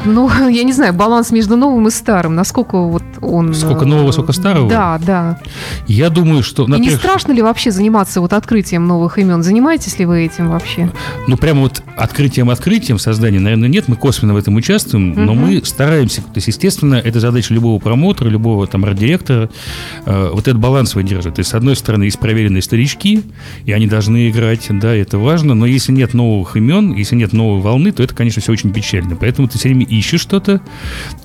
Ну, 0.06 0.30
я 0.50 0.64
не 0.64 0.74
знаю, 0.74 0.94
баланс 0.94 1.32
между 1.32 1.56
новым 1.56 1.88
и 1.88 1.92
старым, 1.92 2.36
насколько 2.36 2.80
вот 2.80 3.04
он... 3.22 3.54
Сколько 3.54 3.86
э, 3.86 3.88
нового, 3.88 4.12
сколько 4.12 4.34
старого? 4.34 4.70
Да, 4.70 5.00
да. 5.06 5.40
Я 5.88 6.10
думаю, 6.10 6.44
что... 6.44 6.66
И 6.66 6.80
не 6.80 6.90
страшно 6.92 7.32
ли 7.32 7.42
вообще 7.42 7.72
заниматься 7.72 8.22
вот 8.22 8.34
открытием 8.34 8.88
новых 8.88 9.18
имен? 9.18 9.44
Занимаетесь 9.44 10.00
ли 10.00 10.06
вы 10.06 10.26
этим 10.26 10.50
вообще? 10.50 10.92
Ну, 11.28 11.38
прямо 11.38 11.62
вот 11.62 11.84
открытием-открытием 11.98 13.00
создания, 13.00 13.40
наверное, 13.40 13.70
нет. 13.70 13.88
Мы 13.88 13.96
косвенно 13.96 14.34
в 14.34 14.38
этом 14.38 14.56
участвуем, 14.56 15.14
но 15.14 15.34
Мгм. 15.34 15.42
мы 15.42 15.62
стараемся. 15.66 16.22
То 16.22 16.36
есть, 16.36 16.48
естественно, 16.48 16.96
это 16.96 17.20
задача 17.20 17.54
любого 17.54 17.80
промоутера, 17.80 18.30
любого 18.30 18.68
там 18.68 18.86
арт-директора, 18.86 19.50
э, 20.06 20.30
вот 20.32 20.48
этот 20.48 20.60
баланс 20.60 20.96
выдерживать. 20.96 21.36
То 21.36 21.40
есть, 21.40 21.52
с 21.52 21.54
одной 21.54 21.76
стороны, 21.76 22.04
есть 22.04 22.20
проверенные 22.20 22.62
старички, 22.62 23.24
и 23.66 23.72
они 23.72 23.88
должны 23.88 24.30
играть, 24.30 24.68
да, 24.70 24.94
это 24.94 25.18
важно, 25.18 25.54
но 25.56 25.66
если 25.66 25.92
нет 25.92 26.14
новых 26.14 26.56
имен, 26.56 26.94
если 26.94 27.16
нет 27.16 27.34
новой 27.34 27.62
волны, 27.62 27.92
то 27.92 28.04
это, 28.04 28.16
конечно, 28.16 28.42
все 28.42 28.52
очень 28.52 28.72
печально. 28.72 29.16
Поэтому 29.16 29.48
ты 29.48 29.58
все 29.58 29.70
время 29.70 29.86
ищешь 29.90 30.22
что-то, 30.22 30.62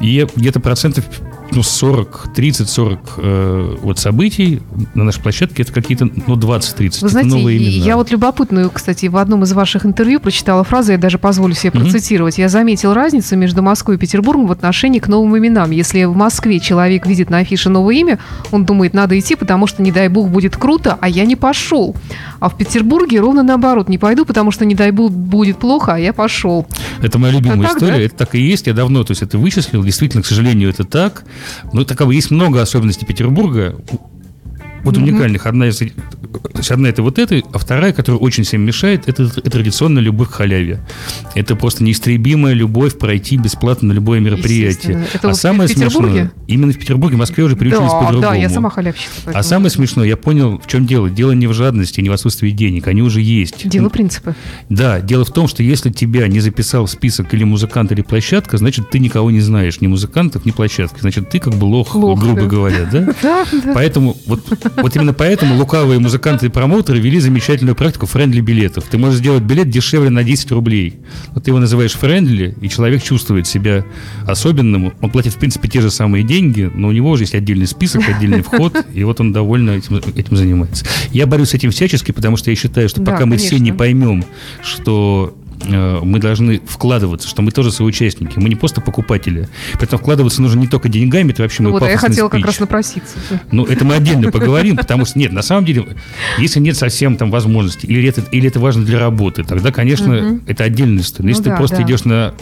и 0.00 0.26
где-то 0.36 0.60
процентов 0.60 1.04
ну, 1.52 1.62
40, 1.62 2.28
30-40 2.34 2.98
э, 3.18 3.76
вот 3.82 3.98
событий 3.98 4.62
на 4.94 5.04
нашей 5.04 5.22
площадке 5.22 5.62
это 5.62 5.72
какие-то, 5.72 6.06
ну, 6.26 6.36
20-30. 6.36 6.78
Вы 6.78 6.86
это 6.86 7.08
знаете, 7.08 7.30
новые 7.30 7.58
имена. 7.58 7.84
я 7.84 7.96
вот 7.96 8.10
любопытную, 8.10 8.70
кстати, 8.70 9.06
в 9.06 9.16
одном 9.16 9.44
из 9.44 9.52
ваших 9.52 9.86
интервью 9.86 10.20
прочитала 10.20 10.64
фразу, 10.64 10.92
я 10.92 10.98
даже 10.98 11.18
позволю 11.18 11.54
себе 11.54 11.72
процитировать. 11.72 12.38
Я 12.38 12.48
заметил 12.48 12.92
разницу 12.92 13.36
между 13.36 13.62
Москвой 13.62 13.96
и 13.96 13.98
Петербургом 13.98 14.46
в 14.46 14.52
отношении 14.52 14.98
к 14.98 15.08
новым 15.08 15.36
именам. 15.38 15.70
Если 15.70 16.04
в 16.04 16.16
Москве 16.16 16.60
человек 16.60 17.06
видит 17.06 17.30
на 17.30 17.38
афише 17.38 17.68
новое 17.68 17.94
имя, 17.96 18.18
он 18.50 18.64
думает, 18.64 18.94
надо 18.94 19.18
идти, 19.18 19.36
потому 19.36 19.66
что, 19.66 19.82
не 19.82 19.92
дай 19.92 20.08
бог, 20.08 20.30
будет 20.30 20.56
круто, 20.56 20.98
а 21.00 21.08
я 21.08 21.24
не 21.24 21.36
пошел. 21.36 21.94
А 22.44 22.50
в 22.50 22.58
Петербурге 22.58 23.20
ровно 23.20 23.42
наоборот. 23.42 23.88
Не 23.88 23.96
пойду, 23.96 24.26
потому 24.26 24.50
что, 24.50 24.66
не 24.66 24.74
дай 24.74 24.90
бог, 24.90 25.10
будет 25.10 25.58
плохо, 25.58 25.94
а 25.94 25.98
я 25.98 26.12
пошел. 26.12 26.66
Это 27.00 27.18
моя 27.18 27.32
любимая 27.32 27.60
А 27.60 27.62
так, 27.62 27.76
история. 27.78 27.96
да? 27.96 28.00
Это 28.02 28.16
так 28.16 28.34
и 28.34 28.38
есть. 28.38 28.66
Я 28.66 28.74
давно 28.74 29.02
то 29.02 29.12
есть, 29.12 29.22
это 29.22 29.38
вычислил. 29.38 29.82
Действительно, 29.82 30.22
к 30.22 30.26
сожалению, 30.26 30.68
это 30.68 30.84
так. 30.84 31.24
Но 31.72 31.84
так, 31.84 31.96
как 31.96 32.06
бы, 32.06 32.14
есть 32.14 32.30
много 32.30 32.60
особенностей 32.60 33.06
Петербурга. 33.06 33.76
Вот 34.84 34.96
уникальных. 34.96 35.46
Одна 35.46 35.68
из 35.68 35.80
то 36.52 36.58
есть 36.58 36.70
одна 36.70 36.88
это 36.88 37.02
вот 37.02 37.18
эта, 37.18 37.42
а 37.52 37.58
вторая, 37.58 37.92
которая 37.92 38.18
очень 38.18 38.44
всем 38.44 38.62
мешает, 38.62 39.08
это, 39.08 39.24
это 39.24 39.50
традиционная 39.50 40.02
любовь 40.02 40.28
к 40.28 40.32
халяве. 40.32 40.80
Это 41.34 41.56
просто 41.56 41.84
неистребимая 41.84 42.54
любовь 42.54 42.98
пройти 42.98 43.36
бесплатно 43.36 43.88
на 43.88 43.92
любое 43.92 44.20
мероприятие. 44.20 45.04
Это 45.12 45.28
а 45.28 45.28
вот 45.28 45.36
в 45.36 45.40
самое 45.40 45.68
Петербурге? 45.68 46.10
смешное, 46.10 46.32
именно 46.46 46.72
в 46.72 46.78
Петербурге, 46.78 47.16
в 47.16 47.18
Москве 47.20 47.44
уже 47.44 47.56
приучились 47.56 47.90
да, 47.90 47.98
по-другому. 48.00 48.22
да, 48.22 48.34
я 48.34 48.48
сама 48.50 48.70
халявщица. 48.70 49.10
А 49.16 49.24
поэтому- 49.26 49.44
самое 49.44 49.70
смешное, 49.70 50.06
я 50.06 50.16
понял, 50.16 50.58
в 50.58 50.66
чем 50.66 50.86
дело. 50.86 51.08
Дело 51.08 51.32
не 51.32 51.46
в 51.46 51.52
жадности, 51.52 52.00
не 52.00 52.08
в 52.08 52.12
отсутствии 52.12 52.50
денег. 52.50 52.88
Они 52.88 53.02
уже 53.02 53.20
есть. 53.20 53.68
Дело 53.68 53.88
принципа. 53.88 54.34
Да, 54.68 55.00
дело 55.00 55.24
в 55.24 55.32
том, 55.32 55.48
что 55.48 55.62
если 55.62 55.90
тебя 55.90 56.28
не 56.28 56.40
записал 56.40 56.86
в 56.86 56.90
список 56.90 57.32
или 57.34 57.44
музыкант, 57.44 57.92
или 57.92 58.02
площадка, 58.02 58.58
значит, 58.58 58.90
ты 58.90 58.98
никого 58.98 59.30
не 59.30 59.40
знаешь, 59.40 59.80
ни 59.80 59.86
музыкантов, 59.86 60.44
ни 60.44 60.50
площадки. 60.50 61.00
Значит, 61.00 61.30
ты 61.30 61.38
как 61.38 61.54
бы 61.54 61.64
лох, 61.64 61.94
Лох, 61.94 62.18
грубо 62.20 62.42
да. 62.42 62.46
говоря, 62.46 62.88
да? 62.90 63.14
Да, 63.22 63.46
да. 63.52 63.72
Поэтому, 63.72 64.16
вот, 64.26 64.44
вот 64.76 64.96
именно 64.96 65.12
поэтому 65.12 65.56
лукавые 65.56 66.00
музыканты 66.00 66.46
и 66.46 66.48
промоутеры 66.48 66.98
вели 66.98 67.20
замечательную 67.20 67.76
практику 67.76 68.06
friendly 68.06 68.40
билетов. 68.40 68.84
Ты 68.90 68.98
можешь 68.98 69.18
сделать 69.18 69.42
билет 69.42 69.70
дешевле 69.70 70.10
на 70.10 70.24
10 70.24 70.52
рублей. 70.52 70.96
Вот 71.32 71.44
ты 71.44 71.50
его 71.50 71.58
называешь 71.58 71.92
friendly, 71.92 72.54
и 72.60 72.68
человек 72.68 73.02
чувствует 73.02 73.46
себя 73.46 73.84
особенным. 74.26 74.92
Он 75.00 75.10
платит, 75.10 75.34
в 75.34 75.38
принципе, 75.38 75.68
те 75.68 75.80
же 75.80 75.90
самые 75.90 76.24
деньги, 76.24 76.70
но 76.74 76.88
у 76.88 76.92
него 76.92 77.10
уже 77.10 77.24
есть 77.24 77.34
отдельный 77.34 77.66
список, 77.66 78.02
отдельный 78.08 78.42
вход, 78.42 78.74
и 78.92 79.04
вот 79.04 79.20
он 79.20 79.32
довольно 79.32 79.70
этим, 79.72 79.96
этим 79.96 80.36
занимается. 80.36 80.86
Я 81.10 81.26
борюсь 81.26 81.50
с 81.50 81.54
этим 81.54 81.70
всячески, 81.70 82.12
потому 82.12 82.36
что 82.36 82.50
я 82.50 82.56
считаю, 82.56 82.88
что 82.88 83.00
Да, 83.00 83.12
пока 83.12 83.26
мы 83.26 83.36
все 83.36 83.58
не 83.58 83.72
поймем, 83.72 84.24
что 84.62 85.36
мы 85.66 86.18
должны 86.18 86.60
вкладываться, 86.66 87.28
что 87.28 87.42
мы 87.42 87.50
тоже 87.50 87.72
соучастники, 87.72 88.38
мы 88.38 88.48
не 88.48 88.54
просто 88.54 88.80
покупатели. 88.80 89.48
Поэтому 89.74 90.00
вкладываться 90.00 90.42
нужно 90.42 90.60
не 90.60 90.66
только 90.66 90.88
деньгами, 90.88 91.32
это 91.32 91.42
вообще 91.42 91.62
Ну 91.62 91.70
мой 91.70 91.80
вот, 91.80 91.86
а 91.86 91.90
я 91.90 91.96
хотела 91.96 92.28
как 92.28 92.40
спич. 92.40 92.46
раз 92.46 92.60
напроситься. 92.60 93.16
Ну, 93.50 93.64
это 93.64 93.84
мы 93.84 93.94
отдельно 93.94 94.30
поговорим, 94.30 94.76
потому 94.76 95.04
что 95.04 95.18
нет, 95.18 95.32
на 95.32 95.42
самом 95.42 95.64
деле, 95.64 95.86
если 96.38 96.60
нет 96.60 96.76
совсем 96.76 97.16
там 97.16 97.30
возможности, 97.30 97.86
или 97.86 98.08
это, 98.08 98.22
или 98.32 98.48
это 98.48 98.60
важно 98.60 98.84
для 98.84 98.98
работы, 98.98 99.44
тогда, 99.44 99.72
конечно, 99.72 100.40
это 100.46 100.64
отдельная 100.64 101.02
история. 101.02 101.24
Ну 101.24 101.28
если 101.30 101.44
да, 101.44 101.50
ты 101.52 101.56
просто 101.56 101.82
идешь 101.82 102.04
на 102.04 102.34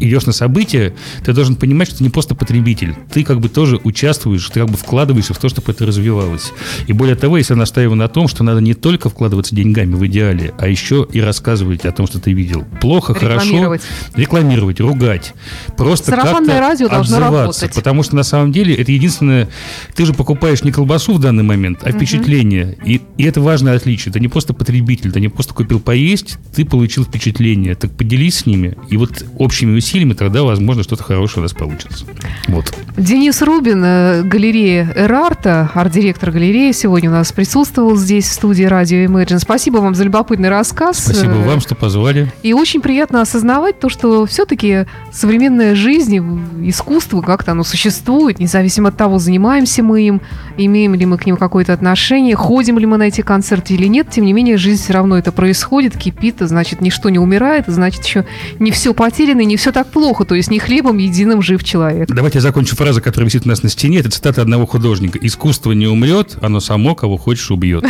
идешь 0.00 0.26
на 0.26 0.32
событие, 0.32 0.94
ты 1.24 1.32
должен 1.32 1.56
понимать, 1.56 1.88
что 1.88 1.98
ты 1.98 2.04
не 2.04 2.10
просто 2.10 2.34
потребитель, 2.34 2.94
ты 3.12 3.22
как 3.22 3.40
бы 3.40 3.48
тоже 3.48 3.80
участвуешь, 3.84 4.48
ты 4.48 4.60
как 4.60 4.70
бы 4.70 4.76
вкладываешься 4.76 5.34
в 5.34 5.38
то, 5.38 5.48
чтобы 5.48 5.72
это 5.72 5.86
развивалось. 5.86 6.52
И 6.86 6.92
более 6.92 7.16
того, 7.16 7.36
если 7.36 7.52
я 7.52 7.58
настаиваю 7.58 7.96
на 7.96 8.08
том, 8.08 8.26
что 8.28 8.42
надо 8.42 8.60
не 8.60 8.74
только 8.74 9.10
вкладываться 9.10 9.54
деньгами 9.54 9.94
в 9.94 10.06
идеале, 10.06 10.54
а 10.58 10.68
еще 10.68 11.06
и 11.12 11.20
рассказывать 11.20 11.84
о 11.84 11.92
том, 11.92 12.06
что 12.06 12.18
ты 12.18 12.32
видел. 12.32 12.64
Плохо, 12.80 13.14
хорошо. 13.14 13.46
Рекламировать. 13.46 13.82
Рекламировать, 14.14 14.80
ругать. 14.80 15.34
Просто 15.76 16.10
Сарафанное 16.10 16.60
радио 16.60 16.88
должно 16.88 17.20
работать. 17.20 17.74
Потому 17.74 18.02
что 18.02 18.16
на 18.16 18.22
самом 18.22 18.52
деле 18.52 18.74
это 18.74 18.90
единственное... 18.92 19.48
Ты 19.94 20.06
же 20.06 20.14
покупаешь 20.14 20.62
не 20.64 20.72
колбасу 20.72 21.14
в 21.14 21.20
данный 21.20 21.42
момент, 21.42 21.80
а 21.82 21.92
впечатление. 21.92 22.78
И, 22.84 23.00
и 23.16 23.24
это 23.24 23.40
важное 23.40 23.76
отличие. 23.76 24.12
Ты 24.12 24.20
не 24.20 24.28
просто 24.28 24.54
потребитель, 24.54 25.12
ты 25.12 25.20
не 25.20 25.28
просто 25.28 25.54
купил 25.54 25.80
поесть, 25.80 26.38
ты 26.54 26.64
получил 26.64 27.04
впечатление. 27.04 27.74
Так 27.74 27.92
поделись 27.92 28.38
с 28.38 28.46
ними. 28.46 28.76
И 28.88 28.96
вот 28.96 29.24
общими 29.36 29.76
усилиями 29.76 29.89
тогда, 30.14 30.42
возможно, 30.42 30.82
что-то 30.82 31.02
хорошее 31.02 31.40
у 31.40 31.42
нас 31.42 31.52
получится. 31.52 32.04
Вот. 32.48 32.72
Денис 32.96 33.40
Рубин, 33.42 33.82
э, 33.84 34.22
галерея 34.22 34.92
Эрарта, 34.94 35.70
арт-директор 35.74 36.30
галереи, 36.30 36.72
сегодня 36.72 37.10
у 37.10 37.12
нас 37.12 37.32
присутствовал 37.32 37.96
здесь 37.96 38.26
в 38.28 38.32
студии 38.32 38.64
радио 38.64 38.98
Imagine. 38.98 39.38
Спасибо 39.38 39.78
вам 39.78 39.94
за 39.94 40.04
любопытный 40.04 40.48
рассказ. 40.48 40.98
Спасибо 41.04 41.32
Э, 41.32 41.46
вам, 41.46 41.60
что 41.60 41.74
позвали. 41.74 42.30
И 42.42 42.52
очень 42.52 42.80
приятно 42.80 43.20
осознавать 43.22 43.78
то, 43.80 43.88
что 43.88 44.26
все-таки 44.26 44.86
современная 45.12 45.74
жизнь, 45.74 46.18
искусство 46.62 47.20
как-то 47.22 47.52
оно 47.52 47.64
существует, 47.64 48.38
независимо 48.38 48.88
от 48.88 48.96
того, 48.96 49.18
занимаемся 49.18 49.82
мы 49.82 50.02
им, 50.02 50.20
имеем 50.56 50.94
ли 50.94 51.06
мы 51.06 51.18
к 51.18 51.26
ним 51.26 51.36
какое-то 51.36 51.72
отношение, 51.72 52.36
ходим 52.36 52.78
ли 52.78 52.86
мы 52.86 52.96
на 52.96 53.04
эти 53.04 53.20
концерты 53.22 53.74
или 53.74 53.86
нет. 53.86 54.08
Тем 54.10 54.24
не 54.24 54.32
менее, 54.32 54.56
жизнь 54.56 54.82
все 54.82 54.92
равно 54.92 55.18
это 55.18 55.32
происходит, 55.32 55.96
кипит, 55.96 56.36
значит, 56.40 56.80
ничто 56.80 57.08
не 57.08 57.18
умирает, 57.18 57.64
значит, 57.66 58.04
еще 58.04 58.24
не 58.58 58.70
все 58.70 58.94
потеряно 58.94 59.40
и 59.40 59.46
не 59.46 59.56
все 59.56 59.72
так 59.84 59.92
плохо. 59.92 60.24
То 60.24 60.34
есть 60.34 60.50
не 60.50 60.58
хлебом 60.58 60.98
единым 60.98 61.40
жив 61.40 61.64
человек. 61.64 62.08
Давайте 62.08 62.38
я 62.38 62.42
закончу 62.42 62.76
фразу, 62.76 63.00
которая 63.00 63.26
висит 63.26 63.46
у 63.46 63.48
нас 63.48 63.62
на 63.62 63.70
стене. 63.70 64.00
Это 64.00 64.10
цитата 64.10 64.42
одного 64.42 64.66
художника. 64.66 65.18
«Искусство 65.22 65.72
не 65.72 65.86
умрет, 65.86 66.36
оно 66.42 66.60
само 66.60 66.94
кого 66.94 67.16
хочешь 67.16 67.50
убьет». 67.50 67.84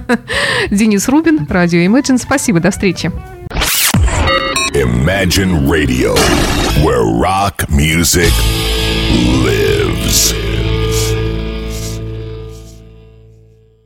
Денис 0.70 1.08
Рубин, 1.08 1.46
радио 1.48 1.80
Imagine. 1.80 2.18
Спасибо, 2.18 2.60
до 2.60 2.70
встречи. 2.70 3.10
Imagine 4.74 5.68
Radio, 5.68 6.14
where 6.84 7.04
rock 7.04 7.68
music 7.68 8.32
lives. 9.44 10.53